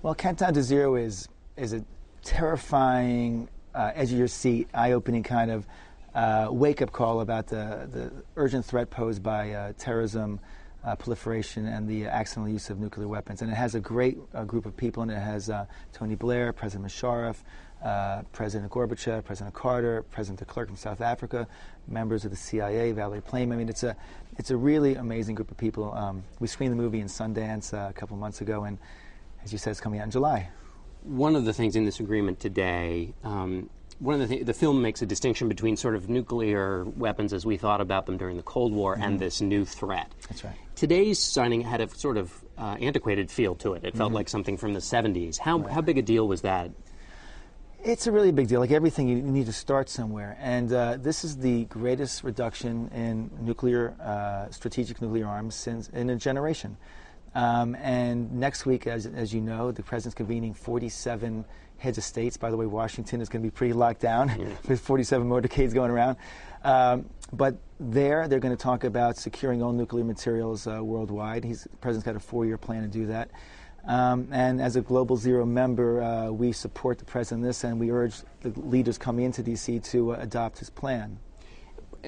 well, 0.02 0.16
Countdown 0.16 0.54
to 0.54 0.64
Zero 0.64 0.96
is 0.96 1.28
is 1.56 1.74
a 1.74 1.84
terrifying 2.24 3.48
uh, 3.74 3.92
edge 3.94 4.12
of 4.12 4.18
your 4.18 4.28
seat, 4.28 4.68
eye 4.74 4.92
opening 4.92 5.22
kind 5.22 5.50
of 5.50 5.66
uh, 6.14 6.48
wake 6.50 6.82
up 6.82 6.92
call 6.92 7.20
about 7.20 7.46
the, 7.46 7.88
the 7.90 8.12
urgent 8.36 8.64
threat 8.64 8.90
posed 8.90 9.22
by 9.22 9.52
uh, 9.52 9.72
terrorism. 9.78 10.40
Uh, 10.82 10.96
proliferation 10.96 11.66
and 11.66 11.86
the 11.86 12.06
accidental 12.06 12.50
use 12.50 12.70
of 12.70 12.80
nuclear 12.80 13.06
weapons. 13.06 13.42
And 13.42 13.52
it 13.52 13.54
has 13.54 13.74
a 13.74 13.80
great 13.80 14.16
uh, 14.32 14.44
group 14.44 14.64
of 14.64 14.74
people, 14.74 15.02
and 15.02 15.12
it 15.12 15.18
has 15.18 15.50
uh, 15.50 15.66
Tony 15.92 16.14
Blair, 16.14 16.54
President 16.54 16.90
Musharraf, 16.90 17.36
President 18.32 18.72
Gorbachev, 18.72 19.22
President 19.22 19.54
Carter, 19.54 20.02
President 20.04 20.38
de 20.38 20.46
Klerk 20.46 20.68
from 20.68 20.76
South 20.76 21.02
Africa, 21.02 21.46
members 21.86 22.24
of 22.24 22.30
the 22.30 22.36
CIA, 22.38 22.92
Valerie 22.92 23.20
Plame. 23.20 23.52
I 23.52 23.56
mean, 23.56 23.68
it's 23.68 23.82
a, 23.82 23.94
it's 24.38 24.50
a 24.50 24.56
really 24.56 24.94
amazing 24.94 25.34
group 25.34 25.50
of 25.50 25.58
people. 25.58 25.92
Um, 25.92 26.24
we 26.38 26.48
screened 26.48 26.72
the 26.72 26.82
movie 26.82 27.00
in 27.00 27.08
Sundance 27.08 27.74
a 27.74 27.92
couple 27.92 28.16
months 28.16 28.40
ago, 28.40 28.64
and 28.64 28.78
as 29.44 29.52
you 29.52 29.58
said, 29.58 29.72
it's 29.72 29.82
coming 29.82 30.00
out 30.00 30.04
in 30.04 30.10
July. 30.10 30.48
One 31.02 31.34
of 31.36 31.44
the 31.44 31.52
things 31.52 31.76
in 31.76 31.84
this 31.84 32.00
agreement 32.00 32.40
today, 32.40 33.14
um, 33.24 33.70
one 33.98 34.14
of 34.20 34.28
the 34.28 34.34
th- 34.36 34.46
the 34.46 34.54
film 34.54 34.80
makes 34.82 35.02
a 35.02 35.06
distinction 35.06 35.48
between 35.48 35.76
sort 35.76 35.94
of 35.94 36.08
nuclear 36.08 36.84
weapons 36.84 37.32
as 37.32 37.44
we 37.46 37.56
thought 37.56 37.80
about 37.80 38.06
them 38.06 38.16
during 38.16 38.36
the 38.36 38.42
Cold 38.42 38.72
War 38.72 38.96
Mhm. 38.96 39.02
and 39.02 39.18
this 39.20 39.40
new 39.40 39.64
threat. 39.64 40.12
That's 40.28 40.44
right. 40.44 40.54
Today's 40.74 41.18
signing 41.18 41.62
had 41.62 41.80
a 41.80 41.88
sort 41.88 42.16
of 42.16 42.44
uh, 42.58 42.76
antiquated 42.80 43.30
feel 43.30 43.54
to 43.56 43.72
it. 43.72 43.84
It 43.84 43.96
felt 43.96 44.12
Mhm. 44.12 44.16
like 44.16 44.28
something 44.28 44.58
from 44.58 44.74
the 44.74 44.80
70s. 44.82 45.38
How, 45.38 45.62
how 45.62 45.80
big 45.80 45.96
a 45.96 46.02
deal 46.02 46.28
was 46.28 46.42
that? 46.42 46.70
It's 47.82 48.06
a 48.06 48.12
really 48.12 48.30
big 48.32 48.48
deal. 48.48 48.60
Like 48.60 48.70
everything, 48.70 49.08
you 49.08 49.16
need 49.22 49.46
to 49.46 49.52
start 49.54 49.88
somewhere. 49.88 50.36
And 50.38 50.70
uh, 50.70 50.98
this 51.00 51.24
is 51.24 51.38
the 51.38 51.64
greatest 51.64 52.22
reduction 52.22 52.88
in 52.88 53.30
nuclear, 53.40 53.94
uh, 54.02 54.50
strategic 54.50 55.00
nuclear 55.00 55.26
arms 55.26 55.54
since 55.54 55.88
in 55.88 56.10
a 56.10 56.16
generation. 56.16 56.76
Um, 57.34 57.76
and 57.76 58.32
next 58.32 58.66
week, 58.66 58.86
as, 58.86 59.06
as 59.06 59.32
you 59.32 59.40
know, 59.40 59.70
the 59.70 59.82
president's 59.82 60.14
convening 60.14 60.52
47 60.52 61.44
heads 61.78 61.98
of 61.98 62.04
states. 62.04 62.36
By 62.36 62.50
the 62.50 62.56
way, 62.56 62.66
Washington 62.66 63.20
is 63.20 63.28
going 63.28 63.42
to 63.42 63.46
be 63.46 63.50
pretty 63.50 63.72
locked 63.72 64.00
down 64.00 64.56
with 64.68 64.80
47 64.80 65.28
motorcades 65.28 65.72
going 65.72 65.90
around. 65.90 66.16
Um, 66.64 67.08
but 67.32 67.56
there, 67.78 68.28
they're 68.28 68.40
going 68.40 68.56
to 68.56 68.62
talk 68.62 68.84
about 68.84 69.16
securing 69.16 69.62
all 69.62 69.72
nuclear 69.72 70.04
materials 70.04 70.66
uh, 70.66 70.82
worldwide. 70.82 71.44
He's, 71.44 71.64
the 71.64 71.76
president's 71.76 72.04
got 72.04 72.16
a 72.16 72.20
four-year 72.20 72.58
plan 72.58 72.82
to 72.82 72.88
do 72.88 73.06
that. 73.06 73.30
Um, 73.86 74.28
and 74.30 74.60
as 74.60 74.76
a 74.76 74.82
Global 74.82 75.16
Zero 75.16 75.46
member, 75.46 76.02
uh, 76.02 76.30
we 76.30 76.52
support 76.52 76.98
the 76.98 77.04
president 77.04 77.42
in 77.42 77.48
this, 77.48 77.64
and 77.64 77.80
we 77.80 77.90
urge 77.90 78.16
the 78.42 78.50
leaders 78.60 78.98
coming 78.98 79.24
into 79.24 79.42
D.C. 79.42 79.78
to 79.78 80.12
uh, 80.12 80.18
adopt 80.20 80.58
his 80.58 80.68
plan. 80.68 81.18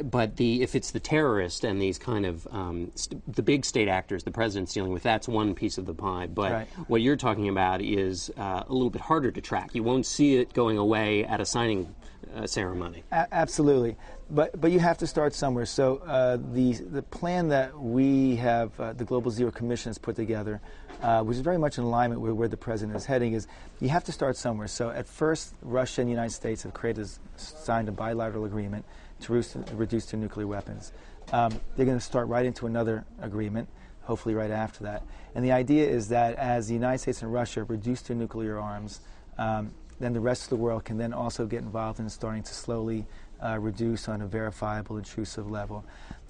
But 0.04 0.36
the 0.36 0.62
if 0.62 0.74
it's 0.74 0.90
the 0.90 1.00
terrorist 1.00 1.64
and 1.64 1.80
these 1.80 1.98
kind 1.98 2.24
of 2.24 2.46
um, 2.50 2.92
st- 2.94 3.22
the 3.34 3.42
big 3.42 3.64
state 3.64 3.88
actors, 3.88 4.24
the 4.24 4.30
president's 4.30 4.72
dealing 4.72 4.92
with, 4.92 5.02
that's 5.02 5.28
one 5.28 5.54
piece 5.54 5.76
of 5.78 5.86
the 5.86 5.94
pie. 5.94 6.26
But 6.26 6.52
Right. 6.52 6.68
what 6.88 7.02
you're 7.02 7.16
talking 7.16 7.48
about 7.48 7.82
is 7.82 8.30
uh, 8.38 8.64
a 8.66 8.72
little 8.72 8.90
bit 8.90 9.02
harder 9.02 9.30
to 9.30 9.40
track. 9.40 9.74
You 9.74 9.82
won't 9.82 10.06
see 10.06 10.36
it 10.36 10.52
going 10.54 10.78
away 10.78 11.24
at 11.24 11.40
a 11.40 11.44
signing 11.44 11.94
uh, 12.34 12.46
ceremony. 12.46 13.02
A- 13.12 13.28
absolutely, 13.32 13.96
but 14.30 14.58
but 14.58 14.70
you 14.70 14.78
have 14.78 14.96
to 14.98 15.06
start 15.06 15.34
somewhere. 15.34 15.66
So 15.66 15.98
uh, 15.98 16.38
the 16.52 16.72
the 16.72 17.02
plan 17.02 17.48
that 17.48 17.78
we 17.78 18.36
have, 18.36 18.78
uh, 18.80 18.92
the 18.94 19.04
Global 19.04 19.30
Zero 19.30 19.50
Commission 19.50 19.90
has 19.90 19.98
put 19.98 20.16
together, 20.16 20.62
uh, 21.02 21.22
which 21.22 21.36
is 21.36 21.42
very 21.42 21.58
much 21.58 21.76
in 21.76 21.84
alignment 21.84 22.22
with 22.22 22.32
where 22.32 22.48
the 22.48 22.56
president 22.56 22.96
is 22.96 23.04
heading, 23.04 23.34
is 23.34 23.46
you 23.80 23.90
have 23.90 24.04
to 24.04 24.12
start 24.12 24.36
somewhere. 24.36 24.68
So 24.68 24.88
at 24.88 25.06
first, 25.06 25.54
Russia 25.60 26.00
and 26.00 26.08
the 26.08 26.12
United 26.12 26.32
States 26.32 26.62
have 26.62 26.72
created, 26.72 27.08
signed 27.36 27.88
a 27.88 27.92
bilateral 27.92 28.46
agreement 28.46 28.86
to 29.22 29.32
reduce, 29.32 29.56
reduce 29.72 30.06
their 30.06 30.20
nuclear 30.20 30.46
weapons. 30.46 30.92
Um, 31.32 31.52
they're 31.76 31.86
going 31.86 31.98
to 31.98 32.04
start 32.04 32.28
right 32.28 32.44
into 32.44 32.66
another 32.66 33.04
agreement, 33.20 33.68
hopefully 34.02 34.34
right 34.34 34.50
after 34.50 34.84
that. 34.84 35.02
And 35.34 35.44
the 35.44 35.52
idea 35.52 35.88
is 35.88 36.08
that 36.08 36.34
as 36.36 36.68
the 36.68 36.74
United 36.74 36.98
States 36.98 37.22
and 37.22 37.32
Russia 37.32 37.64
reduce 37.64 38.02
their 38.02 38.16
nuclear 38.16 38.58
arms, 38.58 39.00
um, 39.38 39.72
then 40.00 40.12
the 40.12 40.20
rest 40.20 40.44
of 40.44 40.48
the 40.50 40.56
world 40.56 40.84
can 40.84 40.98
then 40.98 41.12
also 41.12 41.46
get 41.46 41.62
involved 41.62 42.00
in 42.00 42.08
starting 42.08 42.42
to 42.42 42.54
slowly 42.54 43.06
uh, 43.42 43.58
reduce 43.58 44.08
on 44.08 44.22
a 44.22 44.26
verifiable, 44.26 44.96
intrusive 44.96 45.50
level. 45.50 45.84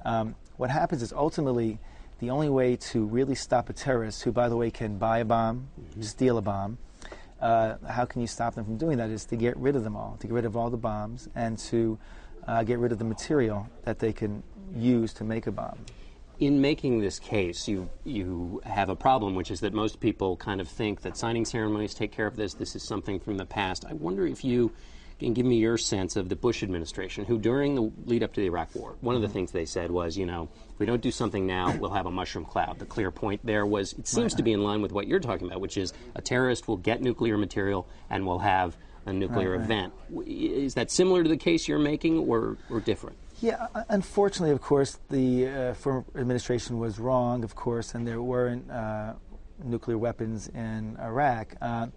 Um, 0.05 0.35
what 0.57 0.71
happens 0.71 1.03
is 1.03 1.13
ultimately 1.13 1.79
the 2.21 2.31
only 2.31 2.49
way 2.49 2.77
to 2.77 3.05
really 3.05 3.35
stop 3.35 3.69
a 3.69 3.73
terrorist, 3.73 4.23
who, 4.23 4.31
by 4.31 4.49
the 4.49 4.57
way, 4.57 4.71
can 4.71 4.99
buy 4.99 5.19
a 5.19 5.25
bomb, 5.25 5.69
steal 6.01 6.39
a 6.39 6.43
bomb, 6.43 6.79
uh, 7.43 7.77
how 7.89 8.05
can 8.05 8.21
you 8.21 8.29
stop 8.29 8.55
them 8.55 8.65
from 8.65 8.77
doing 8.77 8.99
that? 8.99 9.11
Is 9.11 9.25
to 9.27 9.37
get 9.37 9.57
rid 9.57 9.75
of 9.75 9.83
them 9.83 9.97
all, 9.97 10.17
to 10.21 10.27
get 10.29 10.33
rid 10.33 10.45
of 10.45 10.57
all 10.57 10.71
the 10.71 10.77
bombs, 10.77 11.29
and 11.35 11.59
to 11.59 11.99
uh, 12.47 12.63
get 12.63 12.79
rid 12.79 12.93
of 12.93 12.99
the 12.99 13.05
material 13.05 13.69
that 13.85 13.99
they 13.99 14.13
can 14.13 14.43
use 14.75 15.13
to 15.15 15.25
make 15.25 15.47
a 15.47 15.53
bomb. 15.53 15.79
In 16.39 16.61
making 16.61 17.01
this 17.01 17.19
case, 17.19 17.69
you 17.69 17.89
you 18.05 18.61
have 18.65 18.89
a 18.89 18.97
problem, 18.97 19.35
which 19.35 19.51
is 19.51 19.61
that 19.61 19.73
most 19.73 20.01
people 20.01 20.37
kind 20.37 20.61
of 20.61 20.69
think 20.69 21.03
that 21.03 21.17
signing 21.17 21.45
ceremonies 21.45 21.95
take 21.95 22.11
care 22.11 22.27
of 22.27 22.37
this. 22.37 22.55
This 22.55 22.75
is 22.75 22.83
something 22.83 23.21
from 23.21 23.37
the 23.37 23.47
past. 23.47 23.85
I 23.89 23.93
wonder 23.93 24.27
if 24.27 24.45
you 24.45 24.73
can 25.23 25.33
give 25.33 25.47
me 25.47 25.57
your 25.57 25.79
sense 25.79 26.17
of 26.17 26.29
the 26.29 26.37
Bush 26.37 26.63
administration, 26.63 27.25
who 27.25 27.39
during 27.39 27.75
the 27.75 27.91
lead 28.07 28.23
up 28.23 28.33
to 28.35 28.41
the 28.41 28.47
Iraq 28.47 28.75
War, 28.75 28.97
one 29.01 29.15
of 29.15 29.23
the 29.23 29.29
things 29.29 29.53
they 29.53 29.65
said 29.65 29.91
was, 29.91 30.19
you 30.19 30.27
know, 30.27 30.49
if 30.73 30.79
we 30.79 30.87
don't 30.87 31.01
do 31.01 31.11
something 31.11 31.47
now, 31.47 31.75
we'll 31.79 31.91
have 31.91 32.07
a 32.07 32.11
mushroom 32.11 32.45
cloud. 32.45 32.79
The 32.79 32.87
clear 32.87 33.11
point 33.11 33.41
there 33.45 33.65
was, 33.65 33.93
it 33.95 34.07
seems 34.07 34.35
to 34.35 34.43
be 34.43 34.53
in 34.53 34.63
line 34.63 34.83
with 34.83 34.93
what 34.93 35.07
you're 35.07 35.21
talking 35.21 35.47
about, 35.47 35.61
which 35.61 35.77
is 35.77 35.93
a 36.15 36.21
terrorist 36.21 36.69
will 36.69 36.77
get 36.77 37.01
nuclear 37.01 37.39
material 37.39 37.87
and 38.11 38.27
will 38.27 38.41
have 38.41 38.77
a 39.07 39.13
nuclear 39.13 39.51
Right, 39.53 39.57
right. 39.59 39.65
event. 39.65 39.93
W- 40.11 40.55
Is 40.65 40.75
that 40.75 40.91
similar 40.91 41.23
to 41.23 41.29
the 41.29 41.37
case 41.37 41.67
you're 41.69 41.79
making, 41.79 42.19
or 42.19 42.57
or 42.71 42.81
different? 42.81 43.17
Yeah, 43.41 43.67
unfortunately, 43.89 44.53
of 44.53 44.61
course, 44.61 44.99
the 45.11 45.49
uh, 45.49 45.75
former 45.75 46.05
administration 46.15 46.79
was 46.79 47.01
wrong, 47.01 47.43
of 47.43 47.57
course, 47.57 47.95
and 47.95 48.07
there 48.07 48.23
weren't 48.23 48.71
uh, 48.71 49.15
nuclear 49.65 49.99
weapons 49.99 50.47
in 50.49 50.97
Iraq. 51.01 51.57
Uh, 51.61 51.89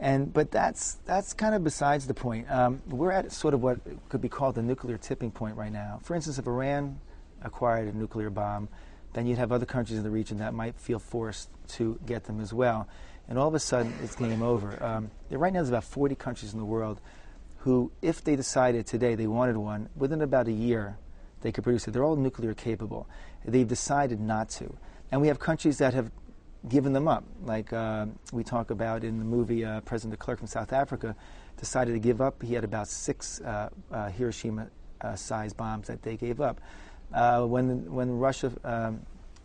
and 0.00 0.32
but 0.32 0.50
that's 0.50 0.94
that's 1.06 1.32
kind 1.32 1.54
of 1.54 1.64
besides 1.64 2.06
the 2.06 2.14
point. 2.14 2.50
Um, 2.50 2.82
we're 2.88 3.10
at 3.12 3.32
sort 3.32 3.54
of 3.54 3.62
what 3.62 3.80
could 4.10 4.20
be 4.20 4.28
called 4.28 4.54
the 4.56 4.62
nuclear 4.62 4.98
tipping 4.98 5.30
point 5.30 5.56
right 5.56 5.72
now. 5.72 6.00
For 6.02 6.14
instance, 6.14 6.38
if 6.38 6.46
Iran 6.46 7.00
acquired 7.42 7.92
a 7.92 7.96
nuclear 7.96 8.30
bomb, 8.30 8.68
then 9.14 9.26
you'd 9.26 9.38
have 9.38 9.50
other 9.52 9.66
countries 9.66 9.96
in 9.98 10.04
the 10.04 10.10
region 10.10 10.38
that 10.38 10.52
might 10.54 10.78
feel 10.78 10.98
forced 10.98 11.48
to 11.68 11.98
get 12.06 12.24
them 12.24 12.40
as 12.40 12.52
well. 12.52 12.86
And 13.28 13.38
all 13.38 13.48
of 13.48 13.54
a 13.54 13.60
sudden, 13.60 13.92
it's 14.02 14.14
game 14.14 14.42
over. 14.42 14.82
Um, 14.82 15.10
right 15.30 15.52
now, 15.52 15.58
there's 15.58 15.68
about 15.68 15.84
40 15.84 16.14
countries 16.14 16.52
in 16.52 16.58
the 16.58 16.64
world 16.64 17.00
who, 17.58 17.92
if 18.00 18.24
they 18.24 18.36
decided 18.36 18.86
today 18.86 19.14
they 19.14 19.26
wanted 19.26 19.56
one, 19.56 19.88
within 19.96 20.22
about 20.22 20.48
a 20.48 20.52
year, 20.52 20.96
they 21.42 21.52
could 21.52 21.64
produce 21.64 21.86
it. 21.86 21.92
They're 21.92 22.04
all 22.04 22.16
nuclear 22.16 22.54
capable. 22.54 23.06
They've 23.44 23.68
decided 23.68 24.20
not 24.20 24.48
to. 24.50 24.74
And 25.10 25.20
we 25.20 25.28
have 25.28 25.38
countries 25.38 25.78
that 25.78 25.94
have 25.94 26.10
given 26.68 26.92
them 26.92 27.06
up. 27.06 27.24
Like 27.44 27.72
uh, 27.72 28.06
we 28.32 28.44
talk 28.44 28.70
about 28.70 29.04
in 29.04 29.18
the 29.18 29.24
movie, 29.24 29.64
uh, 29.64 29.80
President 29.82 30.18
de 30.18 30.24
Klerk 30.24 30.38
from 30.38 30.48
South 30.48 30.72
Africa 30.72 31.14
decided 31.56 31.92
to 31.92 31.98
give 31.98 32.20
up. 32.20 32.42
He 32.42 32.54
had 32.54 32.64
about 32.64 32.88
six 32.88 33.40
uh, 33.40 33.70
uh, 33.92 34.08
Hiroshima 34.10 34.68
uh, 35.00 35.14
sized 35.16 35.56
bombs 35.56 35.86
that 35.88 36.02
they 36.02 36.16
gave 36.16 36.40
up. 36.40 36.60
Uh, 37.12 37.44
when, 37.44 37.92
when 37.92 38.18
Russia 38.18 38.52
um, 38.64 39.00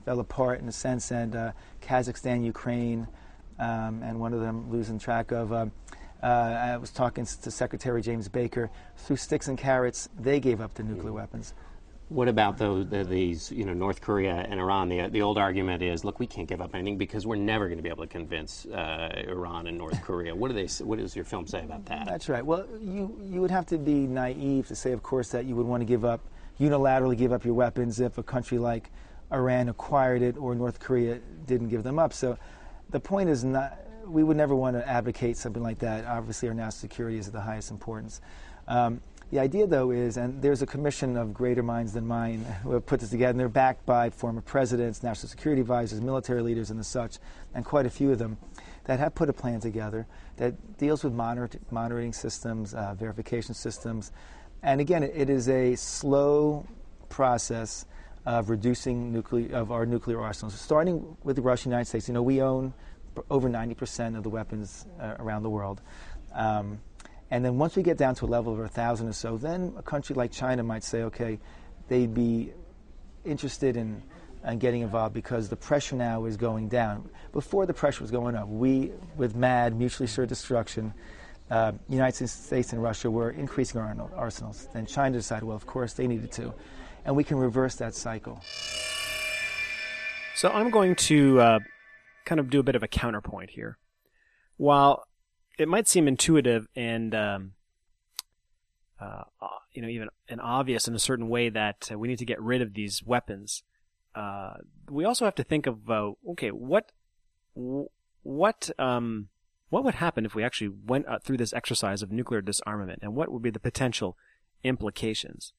fell 0.05 0.19
apart, 0.19 0.59
in 0.59 0.67
a 0.67 0.71
sense, 0.71 1.11
and 1.11 1.33
Kazakhstan, 1.81 2.43
Ukraine, 2.43 3.07
um, 3.63 4.03
and 4.03 4.19
one 4.19 4.33
of 4.33 4.41
them 4.41 4.69
losing 4.69 4.99
track 4.99 5.31
of. 5.31 5.53
Um, 5.53 5.71
uh, 6.21 6.25
I 6.25 6.77
was 6.77 6.91
talking 6.91 7.25
to 7.25 7.51
Secretary 7.51 8.01
James 8.01 8.29
Baker. 8.29 8.69
Through 8.97 9.17
sticks 9.17 9.47
and 9.47 9.57
carrots, 9.57 10.09
they 10.17 10.39
gave 10.39 10.61
up 10.61 10.73
the 10.73 10.83
nuclear 10.83 11.11
weapons. 11.11 11.53
What 12.09 12.27
about 12.27 12.57
those 12.57 12.87
the, 12.87 13.03
these, 13.03 13.51
you 13.51 13.65
know, 13.65 13.73
North 13.73 13.99
Korea 13.99 14.45
and 14.49 14.59
Iran? 14.59 14.87
The, 14.87 15.07
the 15.07 15.21
old 15.21 15.37
argument 15.37 15.81
is, 15.81 16.05
look, 16.05 16.19
we 16.19 16.27
can't 16.27 16.47
give 16.47 16.61
up 16.61 16.75
anything 16.75 16.97
because 16.97 17.25
we're 17.25 17.37
never 17.37 17.67
going 17.67 17.77
to 17.77 17.83
be 17.83 17.89
able 17.89 18.03
to 18.03 18.09
convince 18.09 18.65
uh, 18.67 19.23
Iran 19.27 19.67
and 19.67 19.77
North 19.77 20.01
Korea. 20.01 20.35
What 20.35 20.49
do 20.49 20.53
they? 20.53 20.67
What 20.83 20.99
does 20.99 21.15
your 21.15 21.25
film 21.25 21.47
say 21.47 21.63
about 21.63 21.85
that? 21.85 22.05
That's 22.05 22.29
right. 22.29 22.45
Well, 22.45 22.65
you, 22.79 23.19
you 23.23 23.41
would 23.41 23.51
have 23.51 23.65
to 23.67 23.77
be 23.77 24.05
naive 24.07 24.67
to 24.67 24.75
say, 24.75 24.91
of 24.91 25.01
course, 25.01 25.29
that 25.29 25.45
you 25.45 25.55
would 25.55 25.65
want 25.65 25.81
to 25.81 25.85
give 25.85 26.05
up, 26.05 26.21
unilaterally 26.59 27.17
give 27.17 27.33
up 27.33 27.43
your 27.43 27.55
weapons 27.55 27.99
if 27.99 28.17
a 28.17 28.23
country 28.23 28.59
like 28.59 28.91
Iran 29.31 29.69
acquired 29.69 30.21
it 30.21 30.37
or 30.37 30.55
North 30.55 30.79
Korea 30.79 31.19
didn't 31.47 31.69
give 31.69 31.83
them 31.83 31.99
up. 31.99 32.13
So 32.13 32.37
the 32.93 32.99
point 32.99 33.27
is 33.27 33.43
not, 33.43 33.77
we 34.05 34.23
would 34.23 34.37
never 34.37 34.55
want 34.55 34.77
to 34.77 34.87
advocate 34.87 35.35
something 35.35 35.63
like 35.63 35.79
that. 35.79 36.05
Obviously, 36.05 36.47
our 36.47 36.53
national 36.53 36.79
security 36.79 37.17
is 37.17 37.27
of 37.27 37.33
the 37.33 37.41
highest 37.41 37.71
importance. 37.71 38.21
Um, 38.67 39.01
the 39.31 39.39
idea, 39.39 39.65
though, 39.65 39.89
is, 39.89 40.15
and 40.15 40.39
there's 40.43 40.61
a 40.61 40.67
commission 40.67 41.17
of 41.17 41.33
greater 41.33 41.63
minds 41.63 41.93
than 41.93 42.05
mine 42.05 42.45
who 42.61 42.71
have 42.73 42.85
put 42.85 42.99
this 42.99 43.09
together, 43.09 43.31
and 43.31 43.39
they're 43.39 43.49
backed 43.49 43.83
by 43.87 44.11
former 44.11 44.41
presidents, 44.41 45.01
national 45.01 45.27
security 45.27 45.59
advisors, 45.59 46.01
military 46.01 46.43
leaders, 46.43 46.69
and 46.69 46.79
the 46.79 46.83
such, 46.83 47.17
and 47.55 47.65
quite 47.65 47.87
a 47.87 47.89
few 47.89 48.11
of 48.11 48.19
them 48.19 48.37
that 48.83 48.99
have 48.99 49.15
put 49.15 49.27
a 49.27 49.33
plan 49.33 49.59
together 49.59 50.05
that 50.37 50.77
deals 50.77 51.03
with 51.03 51.13
monitor- 51.13 51.59
monitoring 51.71 52.13
systems, 52.13 52.75
uh, 52.75 52.93
verification 52.93 53.55
systems. 53.55 54.11
And 54.61 54.79
again, 54.79 55.01
it, 55.01 55.13
it 55.15 55.29
is 55.31 55.49
a 55.49 55.75
slow 55.75 56.67
process 57.09 57.87
of 58.25 58.49
reducing 58.49 59.11
nuclear 59.11 59.55
of 59.55 59.71
our 59.71 59.85
nuclear 59.85 60.21
arsenals, 60.21 60.59
starting 60.59 61.17
with 61.23 61.35
the 61.35 61.41
Russian 61.41 61.71
United 61.71 61.87
States. 61.87 62.07
You 62.07 62.13
know, 62.13 62.23
we 62.23 62.41
own 62.41 62.73
over 63.29 63.49
90% 63.49 64.17
of 64.17 64.23
the 64.23 64.29
weapons 64.29 64.85
uh, 64.99 65.15
around 65.19 65.43
the 65.43 65.49
world. 65.49 65.81
Um, 66.33 66.79
and 67.29 67.43
then 67.43 67.57
once 67.57 67.75
we 67.75 67.83
get 67.83 67.97
down 67.97 68.15
to 68.15 68.25
a 68.25 68.27
level 68.27 68.53
of 68.53 68.59
a 68.59 68.67
thousand 68.67 69.07
or 69.07 69.13
so, 69.13 69.37
then 69.37 69.73
a 69.77 69.81
country 69.81 70.15
like 70.15 70.31
China 70.31 70.63
might 70.63 70.83
say, 70.83 71.03
okay, 71.03 71.39
they'd 71.87 72.13
be 72.13 72.53
interested 73.25 73.75
in, 73.75 74.03
in 74.47 74.59
getting 74.59 74.81
involved 74.81 75.13
because 75.13 75.49
the 75.49 75.55
pressure 75.55 75.95
now 75.95 76.25
is 76.25 76.37
going 76.37 76.69
down. 76.69 77.09
Before 77.31 77.65
the 77.65 77.73
pressure 77.73 78.01
was 78.01 78.11
going 78.11 78.35
up, 78.35 78.47
we, 78.47 78.91
with 79.15 79.35
MAD, 79.35 79.75
mutually 79.75 80.05
assured 80.05 80.29
destruction, 80.29 80.93
uh, 81.49 81.73
United 81.87 82.27
States 82.27 82.73
and 82.73 82.81
Russia 82.81 83.11
were 83.11 83.31
increasing 83.31 83.79
our 83.79 84.09
arsenals. 84.15 84.67
Then 84.73 84.85
China 84.85 85.17
decided, 85.17 85.43
well, 85.43 85.55
of 85.55 85.65
course, 85.65 85.93
they 85.93 86.07
needed 86.07 86.31
to. 86.33 86.53
And 87.05 87.15
we 87.15 87.23
can 87.23 87.37
reverse 87.37 87.75
that 87.75 87.95
cycle. 87.95 88.41
So 90.35 90.49
I'm 90.49 90.71
going 90.71 90.95
to 90.95 91.39
uh, 91.39 91.59
kind 92.25 92.39
of 92.39 92.49
do 92.49 92.59
a 92.59 92.63
bit 92.63 92.75
of 92.75 92.83
a 92.83 92.87
counterpoint 92.87 93.51
here. 93.51 93.77
While 94.57 95.03
it 95.59 95.67
might 95.67 95.87
seem 95.87 96.07
intuitive 96.07 96.67
and 96.75 97.13
um, 97.13 97.51
uh, 98.99 99.23
uh 99.41 99.47
you 99.73 99.81
know 99.81 99.87
even 99.87 100.09
and 100.29 100.41
obvious 100.41 100.87
in 100.87 100.95
a 100.95 100.99
certain 100.99 101.27
way 101.27 101.49
that 101.49 101.89
uh, 101.91 101.97
we 101.97 102.07
need 102.07 102.19
to 102.19 102.25
get 102.25 102.41
rid 102.41 102.61
of 102.61 102.73
these 102.73 103.03
weapons, 103.03 103.63
uh, 104.15 104.53
we 104.89 105.05
also 105.05 105.25
have 105.25 105.35
to 105.35 105.43
think 105.43 105.67
of 105.67 105.89
okay 106.27 106.49
what 106.49 106.91
what 108.23 108.69
um, 108.79 109.29
what 109.73 109.83
would 109.83 109.95
happen 109.95 110.23
if 110.23 110.35
we 110.35 110.43
actually 110.43 110.69
went 110.85 111.07
uh, 111.07 111.17
through 111.17 111.37
this 111.37 111.51
exercise 111.51 112.03
of 112.03 112.11
nuclear 112.11 112.41
disarmament, 112.41 112.99
and 113.01 113.15
what 113.15 113.31
would 113.31 113.41
be 113.41 113.49
the 113.49 113.59
potential 113.59 114.15
implications? 114.63 115.51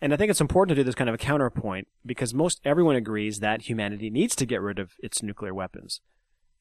And 0.00 0.14
I 0.14 0.16
think 0.16 0.30
it's 0.30 0.40
important 0.40 0.74
to 0.74 0.80
do 0.80 0.84
this 0.84 0.94
kind 0.94 1.10
of 1.10 1.14
a 1.14 1.18
counterpoint 1.18 1.86
because 2.06 2.32
most 2.32 2.62
everyone 2.64 2.96
agrees 2.96 3.40
that 3.40 3.68
humanity 3.68 4.08
needs 4.08 4.34
to 4.36 4.46
get 4.46 4.62
rid 4.62 4.78
of 4.78 4.92
its 5.00 5.22
nuclear 5.22 5.52
weapons. 5.52 6.00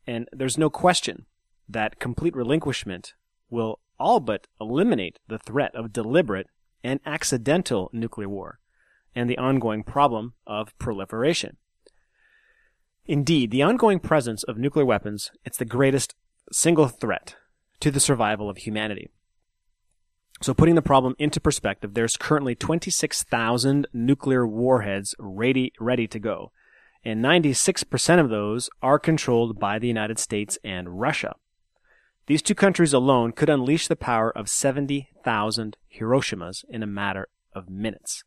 And 0.05 0.27
there's 0.33 0.57
no 0.57 0.69
question 0.69 1.27
that 1.69 1.97
complete 1.97 2.35
relinquishment 2.35 3.13
will 3.49 3.79
all 3.97 4.19
but 4.19 4.47
eliminate 4.59 5.19
the 5.29 5.39
threat 5.39 5.73
of 5.73 5.93
deliberate 5.93 6.47
and 6.83 6.99
accidental 7.05 7.89
nuclear 7.93 8.27
war 8.27 8.59
and 9.15 9.29
the 9.29 9.37
ongoing 9.37 9.81
problem 9.81 10.33
of 10.45 10.77
proliferation. 10.77 11.55
Indeed, 13.05 13.49
the 13.49 13.63
ongoing 13.63 14.01
presence 14.01 14.43
of 14.43 14.57
nuclear 14.57 14.85
weapons, 14.85 15.31
it's 15.45 15.57
the 15.57 15.63
greatest 15.63 16.15
single 16.51 16.87
threat 16.87 17.35
to 17.79 17.91
the 17.91 17.99
survival 17.99 18.49
of 18.49 18.57
humanity. 18.57 19.09
So 20.41 20.53
putting 20.53 20.75
the 20.75 20.81
problem 20.81 21.15
into 21.19 21.41
perspective, 21.41 21.93
there's 21.93 22.15
currently 22.15 22.55
26,000 22.55 23.87
nuclear 23.91 24.47
warheads 24.47 25.13
ready, 25.19 25.73
ready 25.79 26.07
to 26.07 26.19
go. 26.19 26.51
And 27.03 27.23
96% 27.23 28.19
of 28.19 28.29
those 28.29 28.69
are 28.81 28.99
controlled 28.99 29.59
by 29.59 29.79
the 29.79 29.87
United 29.87 30.19
States 30.19 30.57
and 30.63 30.99
Russia. 30.99 31.35
These 32.27 32.41
two 32.41 32.55
countries 32.55 32.93
alone 32.93 33.31
could 33.31 33.49
unleash 33.49 33.87
the 33.87 33.95
power 33.95 34.31
of 34.37 34.49
70,000 34.49 35.77
Hiroshimas 35.97 36.63
in 36.69 36.83
a 36.83 36.87
matter 36.87 37.27
of 37.53 37.69
minutes. 37.69 38.23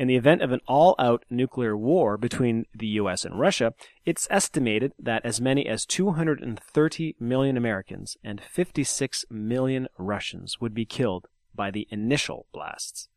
In 0.00 0.08
the 0.08 0.16
event 0.16 0.40
of 0.40 0.50
an 0.50 0.62
all 0.66 0.94
out 0.98 1.26
nuclear 1.28 1.76
war 1.76 2.16
between 2.16 2.64
the 2.74 2.86
US 2.86 3.26
and 3.26 3.38
Russia, 3.38 3.74
it's 4.06 4.26
estimated 4.30 4.94
that 4.98 5.26
as 5.26 5.42
many 5.42 5.66
as 5.66 5.84
230 5.84 7.16
million 7.20 7.58
Americans 7.58 8.16
and 8.24 8.40
56 8.40 9.26
million 9.28 9.88
Russians 9.98 10.58
would 10.58 10.72
be 10.72 10.86
killed 10.86 11.26
by 11.54 11.70
the 11.70 11.86
initial 11.90 12.46
blasts. 12.50 13.10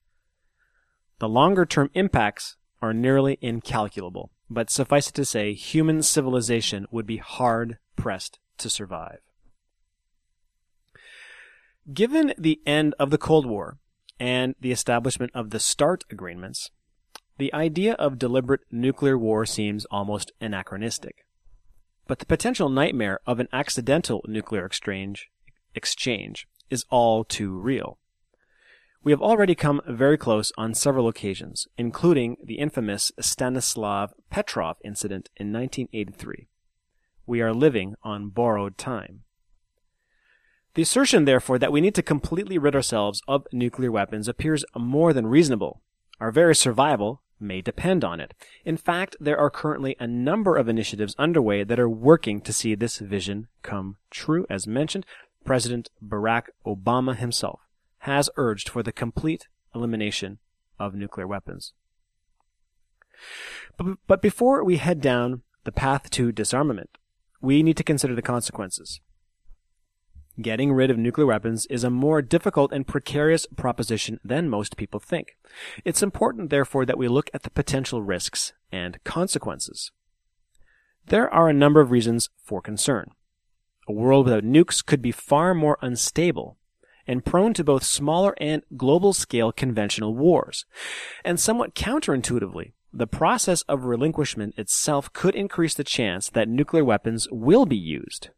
The 1.19 1.29
longer 1.29 1.65
term 1.65 1.89
impacts 1.93 2.57
are 2.81 2.93
nearly 2.93 3.37
incalculable, 3.39 4.31
but 4.49 4.69
suffice 4.69 5.07
it 5.07 5.13
to 5.13 5.23
say, 5.23 5.53
human 5.53 6.03
civilization 6.03 6.85
would 6.91 7.07
be 7.07 7.15
hard 7.15 7.77
pressed 7.95 8.39
to 8.57 8.69
survive. 8.69 9.19
Given 11.93 12.33
the 12.37 12.59
end 12.65 12.93
of 12.99 13.09
the 13.09 13.17
Cold 13.17 13.45
War, 13.45 13.77
and 14.19 14.55
the 14.59 14.71
establishment 14.71 15.31
of 15.33 15.49
the 15.49 15.59
START 15.59 16.03
agreements, 16.09 16.71
the 17.37 17.53
idea 17.53 17.93
of 17.93 18.19
deliberate 18.19 18.61
nuclear 18.71 19.17
war 19.17 19.45
seems 19.45 19.85
almost 19.85 20.31
anachronistic. 20.39 21.25
But 22.07 22.19
the 22.19 22.25
potential 22.25 22.69
nightmare 22.69 23.19
of 23.25 23.39
an 23.39 23.47
accidental 23.51 24.23
nuclear 24.27 24.65
exchange, 24.65 25.29
exchange 25.73 26.47
is 26.69 26.85
all 26.89 27.23
too 27.23 27.57
real. 27.57 27.97
We 29.03 29.11
have 29.11 29.21
already 29.21 29.55
come 29.55 29.81
very 29.87 30.17
close 30.17 30.51
on 30.57 30.73
several 30.73 31.07
occasions, 31.07 31.67
including 31.77 32.37
the 32.43 32.55
infamous 32.55 33.11
Stanislav 33.19 34.13
Petrov 34.29 34.77
incident 34.83 35.29
in 35.35 35.51
1983. 35.51 36.47
We 37.25 37.41
are 37.41 37.53
living 37.53 37.95
on 38.03 38.29
borrowed 38.29 38.77
time. 38.77 39.23
The 40.75 40.81
assertion, 40.81 41.25
therefore, 41.25 41.59
that 41.59 41.71
we 41.71 41.81
need 41.81 41.93
to 41.95 42.01
completely 42.01 42.57
rid 42.57 42.75
ourselves 42.75 43.21
of 43.27 43.45
nuclear 43.51 43.91
weapons 43.91 44.27
appears 44.27 44.65
more 44.75 45.13
than 45.13 45.27
reasonable. 45.27 45.81
Our 46.19 46.31
very 46.31 46.55
survival 46.55 47.21
may 47.39 47.61
depend 47.61 48.03
on 48.03 48.19
it. 48.19 48.33
In 48.65 48.77
fact, 48.77 49.15
there 49.19 49.37
are 49.37 49.49
currently 49.51 49.95
a 49.99 50.07
number 50.07 50.57
of 50.57 50.67
initiatives 50.67 51.15
underway 51.19 51.63
that 51.63 51.79
are 51.79 51.89
working 51.89 52.41
to 52.41 52.53
see 52.53 52.73
this 52.73 52.97
vision 52.97 53.49
come 53.61 53.97
true. 54.09 54.47
As 54.49 54.65
mentioned, 54.65 55.05
President 55.45 55.89
Barack 56.03 56.45
Obama 56.65 57.15
himself 57.15 57.59
has 57.99 58.29
urged 58.35 58.69
for 58.69 58.81
the 58.81 58.91
complete 58.91 59.47
elimination 59.75 60.39
of 60.79 60.95
nuclear 60.95 61.27
weapons. 61.27 61.73
But, 63.77 63.97
but 64.07 64.21
before 64.21 64.63
we 64.63 64.77
head 64.77 65.01
down 65.01 65.43
the 65.65 65.71
path 65.71 66.09
to 66.11 66.31
disarmament, 66.31 66.97
we 67.41 67.61
need 67.61 67.77
to 67.77 67.83
consider 67.83 68.15
the 68.15 68.21
consequences. 68.21 69.01
Getting 70.41 70.73
rid 70.73 70.89
of 70.89 70.97
nuclear 70.97 71.27
weapons 71.27 71.67
is 71.67 71.83
a 71.83 71.91
more 71.91 72.21
difficult 72.23 72.71
and 72.71 72.87
precarious 72.87 73.45
proposition 73.55 74.19
than 74.23 74.49
most 74.49 74.77
people 74.77 74.99
think. 74.99 75.37
It's 75.85 76.01
important, 76.01 76.49
therefore, 76.49 76.87
that 76.87 76.97
we 76.97 77.07
look 77.07 77.29
at 77.35 77.43
the 77.43 77.51
potential 77.51 78.01
risks 78.01 78.53
and 78.71 79.03
consequences. 79.03 79.91
There 81.05 81.31
are 81.31 81.49
a 81.49 81.53
number 81.53 81.81
of 81.81 81.91
reasons 81.91 82.31
for 82.43 82.61
concern. 82.61 83.11
A 83.87 83.91
world 83.91 84.25
without 84.25 84.43
nukes 84.43 84.83
could 84.83 85.03
be 85.03 85.11
far 85.11 85.53
more 85.53 85.77
unstable 85.81 86.57
and 87.05 87.25
prone 87.25 87.53
to 87.53 87.63
both 87.63 87.83
smaller 87.83 88.33
and 88.39 88.63
global 88.75 89.13
scale 89.13 89.51
conventional 89.51 90.15
wars. 90.15 90.65
And 91.23 91.39
somewhat 91.39 91.75
counterintuitively, 91.75 92.71
the 92.91 93.07
process 93.07 93.61
of 93.63 93.85
relinquishment 93.85 94.55
itself 94.57 95.13
could 95.13 95.35
increase 95.35 95.75
the 95.75 95.83
chance 95.83 96.29
that 96.29 96.47
nuclear 96.47 96.83
weapons 96.83 97.27
will 97.29 97.65
be 97.65 97.77
used. 97.77 98.29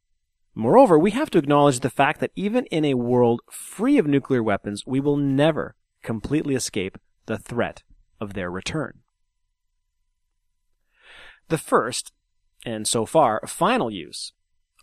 Moreover, 0.55 0.97
we 0.97 1.11
have 1.11 1.29
to 1.31 1.37
acknowledge 1.37 1.81
the 1.81 1.89
fact 1.89 2.21
that 2.21 2.31
even 2.35 2.65
in 2.67 2.85
a 2.85 2.93
world 2.93 3.41
free 3.51 3.97
of 3.97 4.07
nuclear 4.07 4.41
weapons, 4.41 4.87
we 4.87 5.01
will 5.01 5.17
never 5.17 5.75
completely 6.01 6.55
escape 6.55 6.97
the 7.25 7.37
threat 7.37 7.83
of 8.21 8.33
their 8.33 8.49
return. 8.49 8.99
The 11.49 11.57
first, 11.57 12.13
and 12.65 12.87
so 12.87 13.05
far 13.05 13.41
final 13.45 13.91
use, 13.91 14.31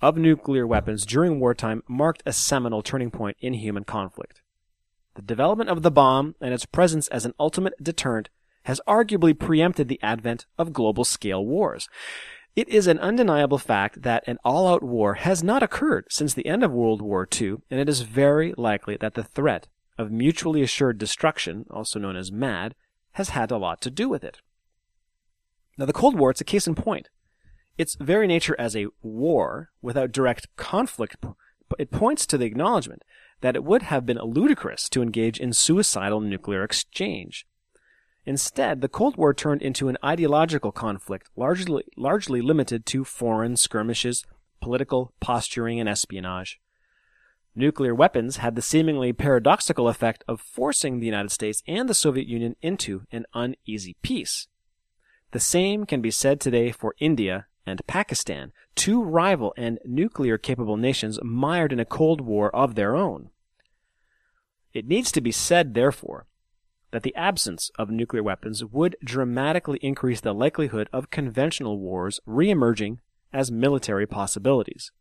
of 0.03 0.17
nuclear 0.17 0.67
weapons 0.67 1.07
during 1.07 1.41
wartime 1.41 1.83
marked 1.89 2.23
a 2.27 2.33
seminal 2.33 2.83
turning 2.83 3.11
point 3.11 3.37
in 3.41 3.55
human 3.55 3.85
conflict. 3.85 4.43
The 5.15 5.23
development 5.23 5.71
of 5.71 5.83
the 5.83 5.91
bomb 5.91 6.35
and 6.41 6.53
its 6.53 6.67
presence 6.67 7.09
as 7.09 7.25
an 7.25 7.35
ultimate 7.39 7.75
deterrent 7.83 8.29
has 8.65 8.81
arguably 8.87 9.39
preempted 9.39 9.89
the 9.89 10.03
advent 10.03 10.47
of 10.59 10.73
global 10.73 11.05
scale 11.05 11.45
wars. 11.45 11.89
It 12.55 12.69
is 12.69 12.87
an 12.87 12.99
undeniable 12.99 13.57
fact 13.57 14.03
that 14.03 14.25
an 14.27 14.39
all 14.45 14.69
out 14.69 14.83
war 14.83 15.15
has 15.15 15.43
not 15.43 15.63
occurred 15.63 16.07
since 16.11 16.35
the 16.35 16.47
end 16.47 16.63
of 16.63 16.71
World 16.71 17.01
War 17.01 17.27
II, 17.41 17.57
and 17.71 17.81
it 17.81 17.89
is 17.89 18.03
very 18.03 18.53
likely 18.59 18.99
that 18.99 19.15
the 19.15 19.25
threat 19.25 19.69
of 19.97 20.11
mutually 20.11 20.63
assured 20.63 20.99
destruction, 20.99 21.65
also 21.71 21.99
known 21.99 22.15
as 22.15 22.31
MAD, 22.31 22.75
has 23.13 23.31
had 23.31 23.51
a 23.51 23.57
lot 23.57 23.81
to 23.83 23.91
do 23.91 24.07
with 24.09 24.23
it. 24.23 24.39
Now, 25.79 25.87
the 25.87 25.95
Cold 25.95 26.19
War, 26.19 26.31
it's 26.31 26.43
a 26.43 26.45
case 26.45 26.67
in 26.67 26.75
point. 26.75 27.09
Its 27.79 27.97
very 27.99 28.27
nature 28.27 28.57
as 28.59 28.77
a 28.77 28.89
war 29.01 29.71
without 29.81 30.13
direct 30.13 30.55
conflict, 30.57 31.17
it 31.79 31.91
points 31.91 32.27
to 32.27 32.37
the 32.37 32.45
acknowledgement 32.45 33.03
that 33.41 33.57
it 33.57 33.65
would 33.65 33.83
have 33.83 34.05
been 34.05 34.19
ludicrous 34.19 34.91
to 34.91 35.01
engage 35.01 35.41
in 35.41 35.55
suicidal 35.55 36.21
nuclear 36.21 36.63
exchange. 36.63 37.47
Instead, 38.25 38.81
the 38.81 38.89
Cold 38.89 39.17
War 39.17 39.35
turned 39.35 39.63
into 39.63 39.89
an 39.89 39.99
ideological 40.05 40.71
conflict 40.71 41.29
largely, 41.37 41.85
largely 41.97 42.41
limited 42.41 42.87
to 42.87 43.05
foreign 43.05 43.57
skirmishes, 43.57 44.25
political 44.61 45.13
posturing, 45.21 45.81
and 45.81 45.89
espionage. 45.89 46.61
Nuclear 47.55 47.95
weapons 47.95 48.39
had 48.39 48.55
the 48.55 48.63
seemingly 48.63 49.13
paradoxical 49.13 49.89
effect 49.89 50.25
of 50.27 50.41
forcing 50.41 51.01
the 51.01 51.07
United 51.07 51.31
States 51.31 51.63
and 51.67 51.89
the 51.89 51.95
Soviet 51.95 52.27
Union 52.27 52.57
into 52.63 53.03
an 53.11 53.27
uneasy 53.35 53.97
peace. 54.03 54.47
The 55.33 55.41
same 55.41 55.85
can 55.85 56.01
be 56.01 56.11
said 56.11 56.41
today 56.41 56.71
for 56.71 56.95
India 56.99 57.47
and 57.67 57.87
Pakistan, 57.87 58.53
two 58.75 59.03
rival 59.03 59.53
and 59.57 59.79
nuclear 59.85 60.39
capable 60.39 60.77
nations 60.77 61.19
mired 61.23 61.73
in 61.73 61.81
a 61.81 61.85
Cold 61.85 62.21
War 62.21 62.55
of 62.55 62.75
their 62.75 62.97
own. 62.97 63.31
It 64.73 64.87
needs 64.87 65.13
to 65.13 65.21
be 65.21 65.33
said, 65.33 65.75
therefore, 65.75 66.27
that 66.93 67.03
the 67.03 67.15
absence 67.17 67.71
of 67.79 67.91
nuclear 67.91 68.23
weapons 68.23 68.65
would 68.65 68.97
dramatically 69.03 69.79
increase 69.83 70.21
the 70.21 70.33
likelihood 70.35 70.89
of 70.93 71.11
conventional 71.11 71.79
wars 71.79 72.21
re-emerging 72.27 73.01
as 73.33 73.51
military 73.51 74.07
possibilities. 74.07 74.93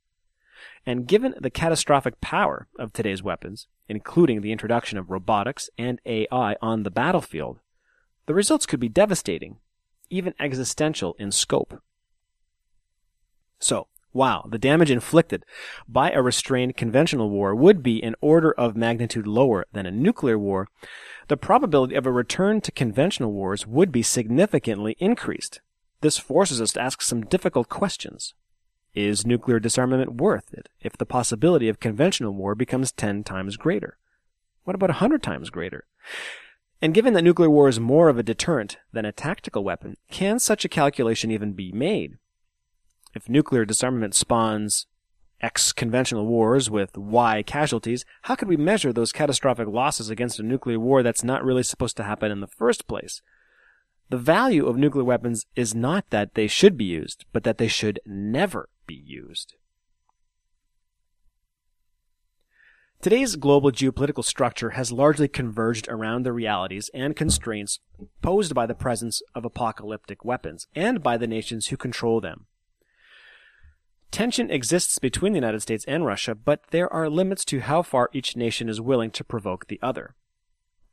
And 0.85 1.07
given 1.07 1.35
the 1.39 1.49
catastrophic 1.49 2.21
power 2.21 2.67
of 2.79 2.93
today's 2.93 3.21
weapons, 3.21 3.67
including 3.87 4.41
the 4.41 4.51
introduction 4.51 4.97
of 4.97 5.09
robotics 5.09 5.69
and 5.77 5.99
AI 6.05 6.55
on 6.61 6.83
the 6.83 6.91
battlefield, 6.91 7.59
the 8.25 8.33
results 8.33 8.65
could 8.65 8.79
be 8.79 8.89
devastating, 8.89 9.57
even 10.09 10.33
existential 10.39 11.15
in 11.19 11.31
scope. 11.31 11.81
So, 13.59 13.87
While 14.13 14.47
the 14.49 14.57
damage 14.57 14.91
inflicted 14.91 15.45
by 15.87 16.11
a 16.11 16.21
restrained 16.21 16.75
conventional 16.75 17.29
war 17.29 17.55
would 17.55 17.81
be 17.81 18.03
an 18.03 18.15
order 18.19 18.51
of 18.51 18.75
magnitude 18.75 19.25
lower 19.25 19.65
than 19.71 19.85
a 19.85 19.91
nuclear 19.91 20.37
war, 20.37 20.67
the 21.31 21.37
probability 21.37 21.95
of 21.95 22.05
a 22.05 22.11
return 22.11 22.59
to 22.59 22.73
conventional 22.73 23.31
wars 23.31 23.65
would 23.65 23.89
be 23.89 24.03
significantly 24.03 24.97
increased. 24.99 25.61
This 26.01 26.17
forces 26.17 26.59
us 26.59 26.73
to 26.73 26.81
ask 26.81 27.01
some 27.01 27.23
difficult 27.23 27.69
questions. 27.69 28.33
Is 28.93 29.25
nuclear 29.25 29.57
disarmament 29.57 30.15
worth 30.15 30.53
it 30.53 30.67
if 30.81 30.97
the 30.97 31.05
possibility 31.05 31.69
of 31.69 31.79
conventional 31.79 32.33
war 32.33 32.53
becomes 32.53 32.91
10 32.91 33.23
times 33.23 33.55
greater? 33.55 33.97
What 34.65 34.75
about 34.75 34.89
100 34.89 35.23
times 35.23 35.49
greater? 35.49 35.85
And 36.81 36.93
given 36.93 37.13
that 37.13 37.23
nuclear 37.23 37.49
war 37.49 37.69
is 37.69 37.79
more 37.79 38.09
of 38.09 38.17
a 38.17 38.23
deterrent 38.23 38.79
than 38.91 39.05
a 39.05 39.13
tactical 39.13 39.63
weapon, 39.63 39.95
can 40.09 40.37
such 40.37 40.65
a 40.65 40.69
calculation 40.69 41.31
even 41.31 41.53
be 41.53 41.71
made? 41.71 42.17
If 43.15 43.29
nuclear 43.29 43.63
disarmament 43.63 44.15
spawns 44.15 44.85
X 45.41 45.73
conventional 45.73 46.27
wars 46.27 46.69
with 46.69 46.97
Y 46.97 47.43
casualties, 47.43 48.05
how 48.23 48.35
could 48.35 48.47
we 48.47 48.57
measure 48.57 48.93
those 48.93 49.11
catastrophic 49.11 49.67
losses 49.67 50.09
against 50.09 50.39
a 50.39 50.43
nuclear 50.43 50.79
war 50.79 51.03
that's 51.03 51.23
not 51.23 51.43
really 51.43 51.63
supposed 51.63 51.97
to 51.97 52.03
happen 52.03 52.31
in 52.31 52.39
the 52.39 52.47
first 52.47 52.87
place? 52.87 53.21
The 54.09 54.17
value 54.17 54.67
of 54.67 54.77
nuclear 54.77 55.05
weapons 55.05 55.45
is 55.55 55.73
not 55.73 56.09
that 56.09 56.35
they 56.35 56.47
should 56.47 56.77
be 56.77 56.85
used, 56.85 57.25
but 57.31 57.43
that 57.43 57.57
they 57.57 57.67
should 57.67 57.99
never 58.05 58.69
be 58.85 58.95
used. 58.95 59.55
Today's 63.01 63.35
global 63.35 63.71
geopolitical 63.71 64.23
structure 64.23 64.71
has 64.71 64.91
largely 64.91 65.27
converged 65.27 65.87
around 65.87 66.21
the 66.21 66.33
realities 66.33 66.91
and 66.93 67.15
constraints 67.15 67.79
posed 68.21 68.53
by 68.53 68.67
the 68.67 68.75
presence 68.75 69.23
of 69.33 69.43
apocalyptic 69.43 70.23
weapons 70.23 70.67
and 70.75 71.01
by 71.01 71.17
the 71.17 71.25
nations 71.25 71.67
who 71.67 71.77
control 71.77 72.21
them. 72.21 72.45
Tension 74.11 74.51
exists 74.51 74.99
between 74.99 75.31
the 75.31 75.37
United 75.37 75.61
States 75.61 75.85
and 75.87 76.05
Russia, 76.05 76.35
but 76.35 76.67
there 76.71 76.91
are 76.91 77.09
limits 77.09 77.45
to 77.45 77.61
how 77.61 77.81
far 77.81 78.09
each 78.11 78.35
nation 78.35 78.67
is 78.67 78.81
willing 78.81 79.09
to 79.11 79.23
provoke 79.23 79.67
the 79.67 79.79
other. 79.81 80.15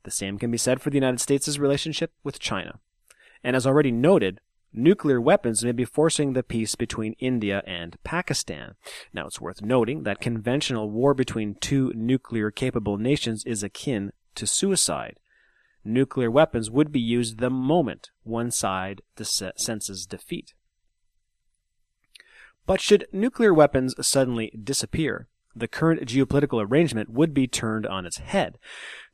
The 0.03 0.11
same 0.11 0.39
can 0.39 0.51
be 0.51 0.57
said 0.57 0.81
for 0.81 0.89
the 0.89 0.95
United 0.95 1.19
States' 1.19 1.59
relationship 1.59 2.13
with 2.23 2.39
China. 2.39 2.79
And 3.43 3.57
as 3.57 3.67
already 3.67 3.91
noted, 3.91 4.39
nuclear 4.71 5.19
weapons 5.19 5.65
may 5.65 5.73
be 5.73 5.83
forcing 5.83 6.31
the 6.31 6.43
peace 6.43 6.75
between 6.75 7.13
India 7.19 7.61
and 7.67 8.01
Pakistan. 8.05 8.75
Now, 9.13 9.27
it's 9.27 9.41
worth 9.41 9.61
noting 9.61 10.03
that 10.03 10.21
conventional 10.21 10.89
war 10.89 11.13
between 11.13 11.55
two 11.55 11.91
nuclear 11.95 12.51
capable 12.51 12.97
nations 12.97 13.43
is 13.45 13.63
akin 13.63 14.13
to 14.35 14.47
suicide. 14.47 15.19
Nuclear 15.83 16.31
weapons 16.31 16.71
would 16.71 16.91
be 16.91 17.01
used 17.01 17.39
the 17.39 17.49
moment 17.49 18.11
one 18.23 18.51
side 18.51 19.01
senses 19.17 20.05
defeat. 20.05 20.53
But 22.69 22.81
should 22.81 23.07
nuclear 23.11 23.51
weapons 23.51 23.95
suddenly 23.99 24.51
disappear, 24.51 25.27
the 25.55 25.67
current 25.67 26.05
geopolitical 26.05 26.63
arrangement 26.63 27.09
would 27.09 27.33
be 27.33 27.47
turned 27.47 27.87
on 27.87 28.05
its 28.05 28.19
head. 28.19 28.59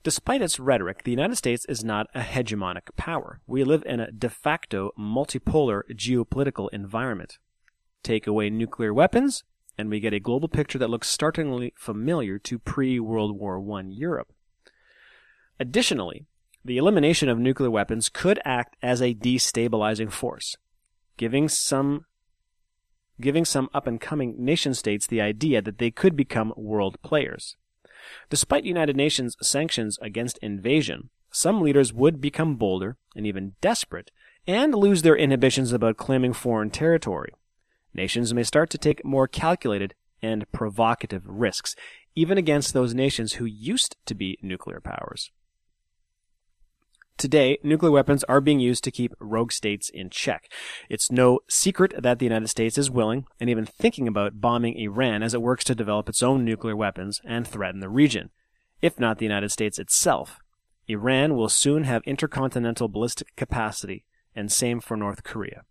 Despite 0.04 0.42
its 0.42 0.60
rhetoric, 0.60 1.06
the 1.06 1.12
United 1.12 1.38
States 1.38 1.66
is 1.70 1.82
not 1.82 2.08
a 2.14 2.20
hegemonic 2.20 2.94
power. 2.98 3.40
We 3.48 3.64
live 3.64 3.82
in 3.86 4.02
a 4.02 4.12
de 4.12 4.30
facto 4.30 4.92
multipolar 5.00 5.84
geopolitical 5.90 6.68
environment. 6.74 7.38
Take 8.04 8.28
away 8.28 8.50
nuclear 8.50 8.94
weapons, 8.94 9.46
and 9.78 9.90
we 9.90 10.02
get 10.02 10.12
a 10.14 10.20
global 10.20 10.50
picture 10.50 10.78
that 10.80 10.90
looks 10.90 11.08
startlingly 11.08 11.74
familiar 11.78 12.38
to 12.40 12.60
pre-World 12.60 13.40
War 13.40 13.64
I 13.78 13.84
Europe. 13.88 14.34
Additionally, 15.62 16.26
the 16.66 16.76
elimination 16.76 17.30
of 17.30 17.40
nuclear 17.40 17.72
weapons 17.72 18.10
could 18.10 18.38
act 18.44 18.76
as 18.82 19.02
a 19.02 19.16
destabilizing 19.16 20.12
force, 20.12 20.58
giving 21.16 21.48
some 21.48 22.04
giving 23.20 23.46
some 23.46 23.70
up 23.74 23.88
and 23.88 24.00
coming 24.00 24.36
nation 24.38 24.74
states 24.74 25.08
the 25.08 25.22
idea 25.22 25.62
that 25.62 25.78
they 25.78 25.92
could 25.92 26.16
become 26.16 26.54
world 26.56 26.98
players. 27.02 27.56
Despite 28.30 28.66
United 28.66 28.96
Nations 28.96 29.36
sanctions 29.42 29.98
against 30.02 30.38
invasion, 30.40 31.10
some 31.32 31.62
leaders 31.62 31.94
would 31.94 32.22
become 32.22 32.56
bolder 32.56 32.98
and 33.16 33.26
even 33.26 33.56
desperate 33.62 34.12
and 34.48 34.74
lose 34.74 35.02
their 35.02 35.16
inhibitions 35.16 35.72
about 35.72 35.98
claiming 35.98 36.34
foreign 36.34 36.70
territory. 36.70 37.34
Nations 37.94 38.34
may 38.34 38.44
start 38.44 38.70
to 38.72 38.78
take 38.78 39.04
more 39.04 39.28
calculated 39.28 39.96
and 40.22 40.50
provocative 40.52 41.24
risks, 41.26 41.76
even 42.16 42.38
against 42.38 42.74
those 42.74 42.94
nations 42.94 43.34
who 43.34 43.46
used 43.46 43.96
to 44.06 44.16
be 44.16 44.38
nuclear 44.42 44.80
powers. 44.80 45.32
Today, 47.18 47.60
nuclear 47.64 47.92
weapons 47.92 48.26
are 48.26 48.42
being 48.42 48.60
used 48.60 48.84
to 48.84 48.92
keep 48.92 49.14
rogue 49.20 49.54
states 49.54 49.90
in 49.90 50.10
check. 50.10 50.52
It's 50.90 51.10
no 51.10 51.40
secret 51.48 51.94
that 51.98 52.20
the 52.20 52.26
United 52.26 52.50
States 52.50 52.78
is 52.78 52.92
willing 52.92 53.26
and 53.40 53.50
even 53.50 53.66
thinking 53.66 54.06
about 54.06 54.42
bombing 54.42 54.78
Iran 54.78 55.24
as 55.24 55.34
it 55.34 55.42
works 55.42 55.64
to 55.66 55.76
develop 55.76 56.10
its 56.10 56.22
own 56.22 56.44
nuclear 56.44 56.76
weapons 56.76 57.22
and 57.24 57.48
threaten 57.48 57.80
the 57.80 57.88
region. 57.88 58.32
If 58.82 59.00
not 59.00 59.18
the 59.18 59.26
United 59.26 59.50
States 59.50 59.80
itself, 59.80 60.40
Iran 60.90 61.36
will 61.36 61.48
soon 61.48 61.86
have 61.86 62.04
intercontinental 62.04 62.90
ballistic 62.90 63.34
capacity, 63.38 64.04
and 64.36 64.52
same 64.52 64.82
for 64.82 64.98
North 64.98 65.24
Korea. 65.24 65.64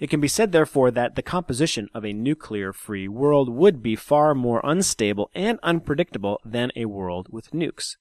It 0.00 0.10
can 0.10 0.20
be 0.20 0.26
said, 0.26 0.50
therefore, 0.50 0.90
that 0.90 1.14
the 1.14 1.22
composition 1.22 1.88
of 1.94 2.04
a 2.04 2.12
nuclear 2.12 2.72
free 2.72 3.06
world 3.06 3.48
would 3.48 3.80
be 3.80 3.94
far 3.94 4.34
more 4.34 4.60
unstable 4.64 5.30
and 5.34 5.60
unpredictable 5.62 6.40
than 6.44 6.72
a 6.74 6.86
world 6.86 7.28
with 7.30 7.52
nukes. 7.52 7.96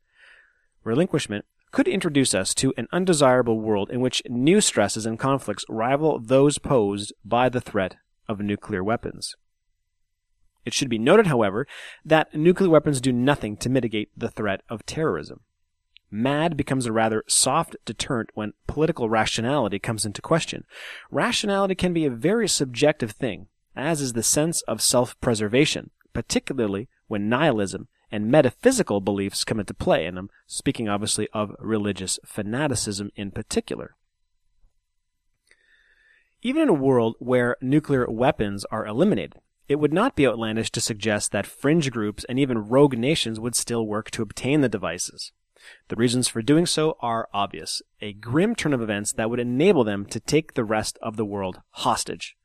Relinquishment 0.83 1.45
could 1.71 1.87
introduce 1.87 2.33
us 2.33 2.53
to 2.55 2.73
an 2.77 2.87
undesirable 2.91 3.59
world 3.59 3.89
in 3.89 4.01
which 4.01 4.21
new 4.27 4.59
stresses 4.61 5.05
and 5.05 5.17
conflicts 5.17 5.65
rival 5.69 6.19
those 6.19 6.57
posed 6.57 7.13
by 7.23 7.49
the 7.49 7.61
threat 7.61 7.95
of 8.27 8.39
nuclear 8.39 8.83
weapons. 8.83 9.35
It 10.65 10.73
should 10.73 10.89
be 10.89 10.99
noted, 10.99 11.27
however, 11.27 11.65
that 12.05 12.35
nuclear 12.35 12.69
weapons 12.69 13.01
do 13.01 13.11
nothing 13.11 13.57
to 13.57 13.69
mitigate 13.69 14.09
the 14.15 14.29
threat 14.29 14.61
of 14.69 14.85
terrorism. 14.85 15.41
MAD 16.11 16.57
becomes 16.57 16.85
a 16.85 16.91
rather 16.91 17.23
soft 17.27 17.77
deterrent 17.85 18.29
when 18.33 18.53
political 18.67 19.09
rationality 19.09 19.79
comes 19.79 20.05
into 20.05 20.21
question. 20.21 20.65
Rationality 21.09 21.73
can 21.73 21.93
be 21.93 22.05
a 22.05 22.11
very 22.11 22.49
subjective 22.49 23.11
thing, 23.11 23.47
as 23.75 24.01
is 24.01 24.13
the 24.13 24.21
sense 24.21 24.61
of 24.63 24.81
self-preservation, 24.81 25.89
particularly 26.13 26.89
when 27.07 27.29
nihilism 27.29 27.87
and 28.11 28.29
metaphysical 28.29 29.01
beliefs 29.01 29.43
come 29.43 29.59
into 29.59 29.73
play, 29.73 30.05
and 30.05 30.17
I'm 30.17 30.29
speaking 30.45 30.89
obviously 30.89 31.27
of 31.33 31.55
religious 31.59 32.19
fanaticism 32.25 33.11
in 33.15 33.31
particular. 33.31 33.95
Even 36.41 36.63
in 36.63 36.69
a 36.69 36.73
world 36.73 37.15
where 37.19 37.55
nuclear 37.61 38.09
weapons 38.09 38.65
are 38.65 38.85
eliminated, 38.85 39.39
it 39.67 39.79
would 39.79 39.93
not 39.93 40.15
be 40.15 40.27
outlandish 40.27 40.71
to 40.71 40.81
suggest 40.81 41.31
that 41.31 41.45
fringe 41.45 41.91
groups 41.91 42.25
and 42.25 42.37
even 42.37 42.67
rogue 42.67 42.97
nations 42.97 43.39
would 43.39 43.55
still 43.55 43.85
work 43.85 44.11
to 44.11 44.21
obtain 44.21 44.61
the 44.61 44.67
devices. 44.67 45.31
The 45.89 45.95
reasons 45.95 46.27
for 46.27 46.41
doing 46.41 46.65
so 46.65 46.97
are 46.99 47.29
obvious. 47.31 47.81
A 48.01 48.13
grim 48.13 48.55
turn 48.55 48.73
of 48.73 48.81
events 48.81 49.13
that 49.13 49.29
would 49.29 49.39
enable 49.39 49.83
them 49.83 50.05
to 50.07 50.19
take 50.19 50.55
the 50.55 50.65
rest 50.65 50.97
of 51.01 51.15
the 51.15 51.25
world 51.25 51.61
hostage. 51.69 52.35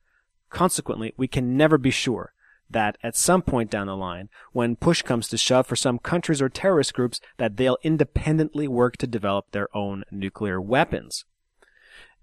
Consequently, 0.51 1.15
we 1.17 1.27
can 1.27 1.57
never 1.57 1.79
be 1.79 1.91
sure 1.91 2.35
that 2.69 2.99
at 3.03 3.17
some 3.17 3.43
point 3.43 3.71
down 3.71 3.87
the 3.87 3.97
line, 3.97 4.29
when 4.53 4.77
push 4.77 5.03
comes 5.03 5.29
to 5.29 5.39
shove 5.39 5.67
for 5.67 5.77
some 5.77 5.99
countries 5.99 6.43
or 6.43 6.49
terrorist 6.49 6.95
groups, 6.95 7.21
that 7.37 7.57
they'll 7.57 7.79
independently 7.83 8.67
work 8.67 8.97
to 8.99 9.07
develop 9.07 9.51
their 9.51 9.75
own 9.77 10.05
nuclear 10.11 10.61
weapons. 10.61 11.25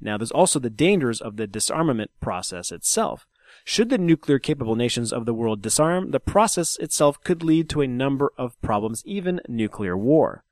Now, 0.01 0.17
there's 0.17 0.31
also 0.31 0.59
the 0.59 0.69
dangers 0.69 1.21
of 1.21 1.37
the 1.37 1.47
disarmament 1.47 2.11
process 2.19 2.71
itself. 2.71 3.25
Should 3.63 3.89
the 3.89 3.97
nuclear 3.97 4.39
capable 4.39 4.75
nations 4.75 5.13
of 5.13 5.25
the 5.25 5.33
world 5.33 5.61
disarm, 5.61 6.11
the 6.11 6.19
process 6.19 6.75
itself 6.77 7.23
could 7.23 7.43
lead 7.43 7.69
to 7.69 7.81
a 7.81 7.87
number 7.87 8.33
of 8.37 8.61
problems, 8.61 9.03
even 9.05 9.39
nuclear 9.47 9.95
war. 9.95 10.43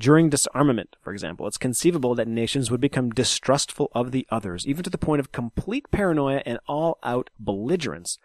During 0.00 0.30
disarmament, 0.30 0.96
for 1.00 1.12
example, 1.12 1.46
it's 1.46 1.58
conceivable 1.58 2.16
that 2.16 2.26
nations 2.26 2.70
would 2.70 2.80
become 2.80 3.10
distrustful 3.10 3.90
of 3.94 4.10
the 4.10 4.26
others, 4.30 4.66
even 4.66 4.82
to 4.82 4.90
the 4.90 4.98
point 4.98 5.20
of 5.20 5.30
complete 5.30 5.88
paranoia 5.92 6.42
and 6.44 6.58
all 6.66 6.98
out 7.04 7.30
belligerence 7.38 8.18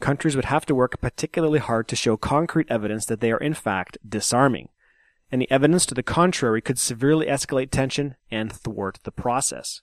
countries 0.00 0.36
would 0.36 0.46
have 0.46 0.66
to 0.66 0.74
work 0.74 1.00
particularly 1.00 1.58
hard 1.58 1.88
to 1.88 1.96
show 1.96 2.16
concrete 2.16 2.66
evidence 2.70 3.06
that 3.06 3.20
they 3.20 3.32
are 3.32 3.38
in 3.38 3.54
fact 3.54 3.98
disarming. 4.06 4.68
Any 5.32 5.50
evidence 5.50 5.86
to 5.86 5.94
the 5.94 6.02
contrary 6.02 6.60
could 6.60 6.78
severely 6.78 7.26
escalate 7.26 7.70
tension 7.70 8.16
and 8.30 8.52
thwart 8.52 9.00
the 9.04 9.10
process. 9.10 9.82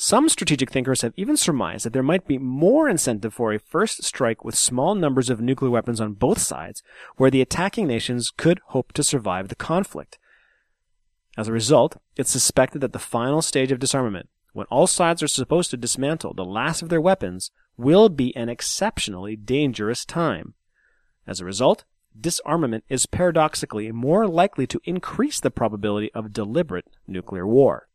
Some 0.00 0.28
strategic 0.28 0.70
thinkers 0.70 1.02
have 1.02 1.12
even 1.16 1.36
surmised 1.36 1.84
that 1.84 1.92
there 1.92 2.04
might 2.04 2.28
be 2.28 2.38
more 2.38 2.88
incentive 2.88 3.34
for 3.34 3.52
a 3.52 3.58
first 3.58 4.04
strike 4.04 4.44
with 4.44 4.54
small 4.54 4.94
numbers 4.94 5.28
of 5.28 5.40
nuclear 5.40 5.72
weapons 5.72 6.00
on 6.00 6.12
both 6.12 6.38
sides, 6.38 6.84
where 7.16 7.32
the 7.32 7.40
attacking 7.40 7.88
nations 7.88 8.30
could 8.30 8.60
hope 8.66 8.92
to 8.92 9.02
survive 9.02 9.48
the 9.48 9.56
conflict. 9.56 10.16
As 11.36 11.48
a 11.48 11.52
result, 11.52 12.00
it's 12.16 12.30
suspected 12.30 12.80
that 12.80 12.92
the 12.92 13.00
final 13.00 13.42
stage 13.42 13.72
of 13.72 13.80
disarmament, 13.80 14.28
when 14.52 14.66
all 14.66 14.86
sides 14.86 15.20
are 15.20 15.28
supposed 15.28 15.70
to 15.70 15.76
dismantle 15.76 16.34
the 16.34 16.44
last 16.44 16.80
of 16.80 16.90
their 16.90 17.00
weapons, 17.00 17.50
will 17.78 18.10
be 18.10 18.36
an 18.36 18.50
exceptionally 18.50 19.36
dangerous 19.36 20.04
time. 20.04 20.54
As 21.26 21.40
a 21.40 21.44
result, 21.44 21.84
disarmament 22.20 22.84
is 22.88 23.06
paradoxically 23.06 23.90
more 23.92 24.26
likely 24.26 24.66
to 24.66 24.80
increase 24.84 25.40
the 25.40 25.50
probability 25.50 26.12
of 26.12 26.32
deliberate 26.32 26.86
nuclear 27.06 27.46
war. 27.46 27.88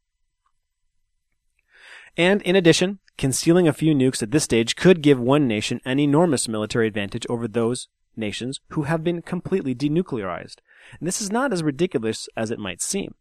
And 2.15 2.41
in 2.43 2.55
addition, 2.55 2.99
concealing 3.18 3.68
a 3.68 3.73
few 3.73 3.93
nukes 3.93 4.23
at 4.23 4.31
this 4.31 4.43
stage 4.43 4.76
could 4.76 5.01
give 5.01 5.19
one 5.19 5.47
nation 5.47 5.81
an 5.84 5.99
enormous 5.99 6.47
military 6.47 6.88
advantage 6.88 7.26
over 7.30 7.47
those 7.47 7.88
nations 8.15 8.60
who 8.69 8.84
have 8.84 9.03
been 9.03 9.22
completely 9.22 9.73
denuclearized. 9.73 10.57
And 10.99 11.07
this 11.07 11.22
is 11.22 11.31
not 11.31 11.51
as 11.51 11.64
ridiculous 11.64 12.30
as 12.38 12.51
it 12.51 12.60
might 12.60 12.81
seem. 12.81 13.15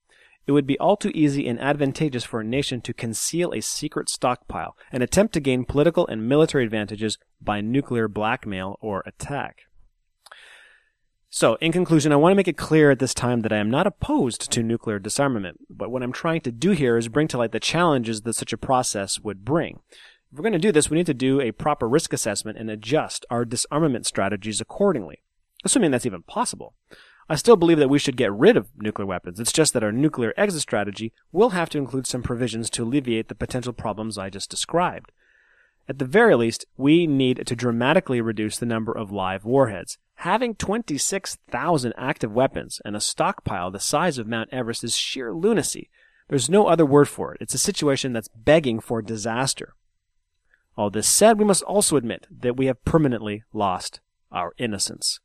It 0.47 0.53
would 0.53 0.67
be 0.67 0.79
all 0.79 0.97
too 0.97 1.13
easy 1.15 1.47
and 1.47 1.61
advantageous 1.61 2.25
for 2.25 2.41
a 2.41 2.45
nation 2.45 2.81
to 2.83 2.93
conceal 2.93 3.53
a 3.53 3.61
secret 3.61 4.09
stockpile 4.09 4.77
and 4.91 5.03
attempt 5.03 5.35
to 5.35 5.41
gain 5.41 5.65
political 5.65 6.07
and 6.07 6.29
military 6.29 6.65
advantages 6.65 7.19
by 7.41 7.61
nuclear 7.61 8.09
blackmail 8.09 8.79
or 8.81 9.03
attack. 9.07 9.63
So, 11.35 11.55
in 11.63 11.73
conclusion, 11.73 12.13
I 12.13 12.17
want 12.17 12.33
to 12.33 12.37
make 12.37 12.49
it 12.49 12.59
clear 12.59 12.91
at 12.91 12.99
this 12.99 13.15
time 13.15 13.41
that 13.41 13.53
I 13.55 13.57
am 13.57 13.71
not 13.71 13.87
opposed 13.87 14.51
to 14.53 14.63
nuclear 14.63 14.99
disarmament, 14.99 15.61
but 15.71 15.91
what 15.91 16.03
I'm 16.03 16.13
trying 16.13 16.43
to 16.43 16.53
do 16.53 16.73
here 16.73 16.99
is 16.99 17.09
bring 17.09 17.27
to 17.29 17.39
light 17.39 17.53
the 17.53 17.61
challenges 17.61 18.21
that 18.23 18.35
such 18.35 18.53
a 18.53 18.59
process 18.59 19.19
would 19.21 19.43
bring. 19.43 19.79
If 20.31 20.39
we're 20.39 20.43
going 20.43 20.53
to 20.53 20.59
do 20.59 20.73
this, 20.73 20.91
we 20.91 20.99
need 20.99 21.07
to 21.07 21.15
do 21.15 21.41
a 21.41 21.53
proper 21.53 21.89
risk 21.89 22.13
assessment 22.13 22.59
and 22.59 22.71
adjust 22.71 23.25
our 23.31 23.47
disarmament 23.47 24.05
strategies 24.05 24.61
accordingly, 24.61 25.23
assuming 25.65 25.91
that's 25.91 26.05
even 26.05 26.23
possible. 26.23 26.75
I 27.29 27.37
still 27.37 27.57
believe 27.57 27.79
that 27.79 27.89
we 27.89 27.99
should 27.99 28.17
get 28.17 28.33
rid 28.33 28.57
of 28.57 28.69
nuclear 28.77 29.07
weapons. 29.07 29.41
It's 29.41 29.53
just 29.53 29.73
that 29.73 29.85
our 29.85 29.93
nuclear 29.93 30.35
exit 30.37 30.61
strategy 30.61 31.13
will 31.31 31.51
have 31.51 31.71
to 31.71 31.79
include 31.79 32.07
some 32.07 32.23
provisions 32.23 32.69
to 32.71 32.83
alleviate 32.83 33.29
the 33.29 33.35
potential 33.35 33.73
problems 33.73 34.19
I 34.19 34.31
just 34.31 34.51
described. 34.51 35.13
At 35.89 35.99
the 35.99 36.05
very 36.05 36.35
least, 36.35 36.65
we 36.77 37.07
need 37.07 37.47
to 37.47 37.57
dramatically 37.57 38.21
reduce 38.21 38.59
the 38.59 38.67
number 38.67 38.93
of 38.93 39.11
live 39.11 39.45
warheads. 39.45 39.99
Having 40.17 40.57
26,000 40.57 41.93
active 41.97 42.33
weapons 42.33 42.81
and 42.85 42.95
a 42.95 43.01
stockpile 43.01 43.71
the 43.71 43.81
size 43.81 44.19
of 44.19 44.29
Mount 44.29 44.51
Everest 44.53 44.85
is 44.85 44.97
sheer 44.97 45.33
lunacy. 45.33 45.91
There's 46.29 46.49
no 46.49 46.67
other 46.67 46.87
word 46.87 47.09
for 47.09 47.35
it. 47.35 47.39
It's 47.41 47.55
a 47.55 47.59
situation 47.59 48.13
that's 48.13 48.29
begging 48.29 48.79
for 48.79 49.03
disaster. 49.03 49.75
All 50.77 50.91
this 50.91 51.09
said, 51.09 51.39
we 51.39 51.45
must 51.45 51.63
also 51.65 51.97
admit 51.97 52.27
that 52.31 52.57
we 52.57 52.67
have 52.67 52.85
permanently 52.85 53.43
lost 53.53 54.01
our 54.31 54.55
innocence. 54.59 55.21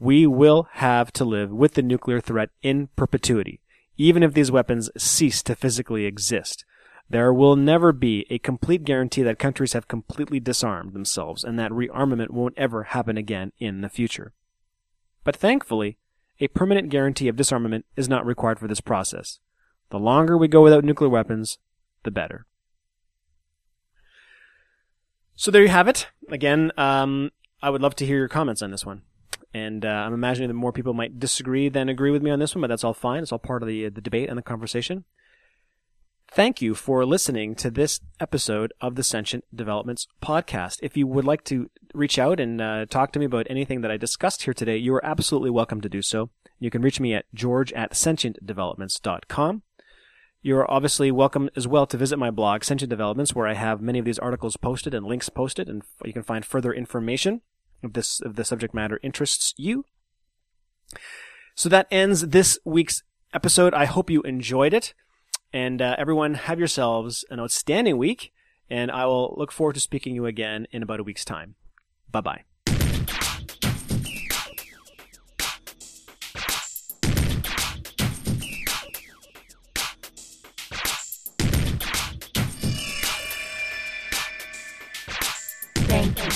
We 0.00 0.26
will 0.26 0.66
have 0.72 1.12
to 1.12 1.26
live 1.26 1.50
with 1.50 1.74
the 1.74 1.82
nuclear 1.82 2.20
threat 2.20 2.48
in 2.62 2.88
perpetuity, 2.96 3.60
even 3.98 4.22
if 4.22 4.32
these 4.32 4.50
weapons 4.50 4.88
cease 4.96 5.42
to 5.42 5.54
physically 5.54 6.06
exist. 6.06 6.64
There 7.10 7.34
will 7.34 7.54
never 7.54 7.92
be 7.92 8.24
a 8.30 8.38
complete 8.38 8.84
guarantee 8.84 9.22
that 9.22 9.38
countries 9.38 9.74
have 9.74 9.88
completely 9.88 10.40
disarmed 10.40 10.94
themselves 10.94 11.44
and 11.44 11.58
that 11.58 11.70
rearmament 11.70 12.30
won't 12.30 12.56
ever 12.56 12.84
happen 12.84 13.18
again 13.18 13.52
in 13.58 13.82
the 13.82 13.90
future. 13.90 14.32
But 15.22 15.36
thankfully, 15.36 15.98
a 16.40 16.48
permanent 16.48 16.88
guarantee 16.88 17.28
of 17.28 17.36
disarmament 17.36 17.84
is 17.94 18.08
not 18.08 18.24
required 18.24 18.58
for 18.58 18.68
this 18.68 18.80
process. 18.80 19.38
The 19.90 19.98
longer 19.98 20.38
we 20.38 20.48
go 20.48 20.62
without 20.62 20.82
nuclear 20.82 21.10
weapons, 21.10 21.58
the 22.04 22.10
better. 22.10 22.46
So 25.34 25.50
there 25.50 25.62
you 25.62 25.68
have 25.68 25.88
it. 25.88 26.08
Again, 26.30 26.72
um, 26.78 27.32
I 27.60 27.68
would 27.68 27.82
love 27.82 27.96
to 27.96 28.06
hear 28.06 28.16
your 28.16 28.28
comments 28.28 28.62
on 28.62 28.70
this 28.70 28.86
one. 28.86 29.02
And 29.52 29.84
uh, 29.84 29.88
I'm 29.88 30.14
imagining 30.14 30.48
that 30.48 30.54
more 30.54 30.72
people 30.72 30.94
might 30.94 31.18
disagree 31.18 31.68
than 31.68 31.88
agree 31.88 32.10
with 32.10 32.22
me 32.22 32.30
on 32.30 32.38
this 32.38 32.54
one, 32.54 32.60
but 32.60 32.68
that's 32.68 32.84
all 32.84 32.94
fine. 32.94 33.22
It's 33.22 33.32
all 33.32 33.38
part 33.38 33.62
of 33.62 33.68
the, 33.68 33.88
the 33.88 34.00
debate 34.00 34.28
and 34.28 34.38
the 34.38 34.42
conversation. 34.42 35.04
Thank 36.32 36.62
you 36.62 36.76
for 36.76 37.04
listening 37.04 37.56
to 37.56 37.72
this 37.72 37.98
episode 38.20 38.72
of 38.80 38.94
the 38.94 39.02
Sentient 39.02 39.44
Developments 39.52 40.06
podcast. 40.22 40.78
If 40.80 40.96
you 40.96 41.08
would 41.08 41.24
like 41.24 41.42
to 41.44 41.68
reach 41.92 42.20
out 42.20 42.38
and 42.38 42.60
uh, 42.60 42.86
talk 42.86 43.10
to 43.12 43.18
me 43.18 43.24
about 43.24 43.48
anything 43.50 43.80
that 43.80 43.90
I 43.90 43.96
discussed 43.96 44.44
here 44.44 44.54
today, 44.54 44.76
you 44.76 44.94
are 44.94 45.04
absolutely 45.04 45.50
welcome 45.50 45.80
to 45.80 45.88
do 45.88 46.02
so. 46.02 46.30
You 46.60 46.70
can 46.70 46.82
reach 46.82 47.00
me 47.00 47.14
at 47.14 47.24
george 47.34 47.72
at 47.72 47.94
sentientdevelopments.com. 47.94 49.62
You're 50.40 50.70
obviously 50.70 51.10
welcome 51.10 51.50
as 51.56 51.66
well 51.66 51.86
to 51.86 51.96
visit 51.96 52.16
my 52.16 52.30
blog, 52.30 52.62
Sentient 52.62 52.90
Developments, 52.90 53.34
where 53.34 53.48
I 53.48 53.54
have 53.54 53.82
many 53.82 53.98
of 53.98 54.04
these 54.04 54.18
articles 54.20 54.56
posted 54.56 54.94
and 54.94 55.04
links 55.04 55.28
posted, 55.28 55.68
and 55.68 55.82
you 56.04 56.12
can 56.12 56.22
find 56.22 56.44
further 56.44 56.72
information 56.72 57.40
if 57.82 57.92
this 57.92 58.20
if 58.24 58.34
the 58.34 58.44
subject 58.44 58.74
matter 58.74 59.00
interests 59.02 59.54
you. 59.56 59.84
So 61.54 61.68
that 61.68 61.86
ends 61.90 62.28
this 62.28 62.58
week's 62.64 63.02
episode. 63.34 63.74
I 63.74 63.84
hope 63.84 64.10
you 64.10 64.22
enjoyed 64.22 64.72
it. 64.72 64.94
And 65.52 65.82
uh, 65.82 65.96
everyone, 65.98 66.34
have 66.34 66.58
yourselves 66.58 67.24
an 67.28 67.40
outstanding 67.40 67.98
week, 67.98 68.32
and 68.68 68.90
I 68.90 69.06
will 69.06 69.34
look 69.36 69.50
forward 69.50 69.74
to 69.74 69.80
speaking 69.80 70.12
to 70.12 70.14
you 70.14 70.26
again 70.26 70.66
in 70.70 70.82
about 70.82 71.00
a 71.00 71.04
week's 71.04 71.24
time. 71.24 71.56
Bye 72.10 72.20
bye. 72.20 72.49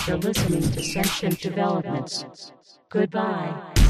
For 0.05 0.19
listening 0.19 0.61
to 0.61 0.83
Sentient 0.83 1.41
Developments. 1.41 2.53
Goodbye. 2.91 3.84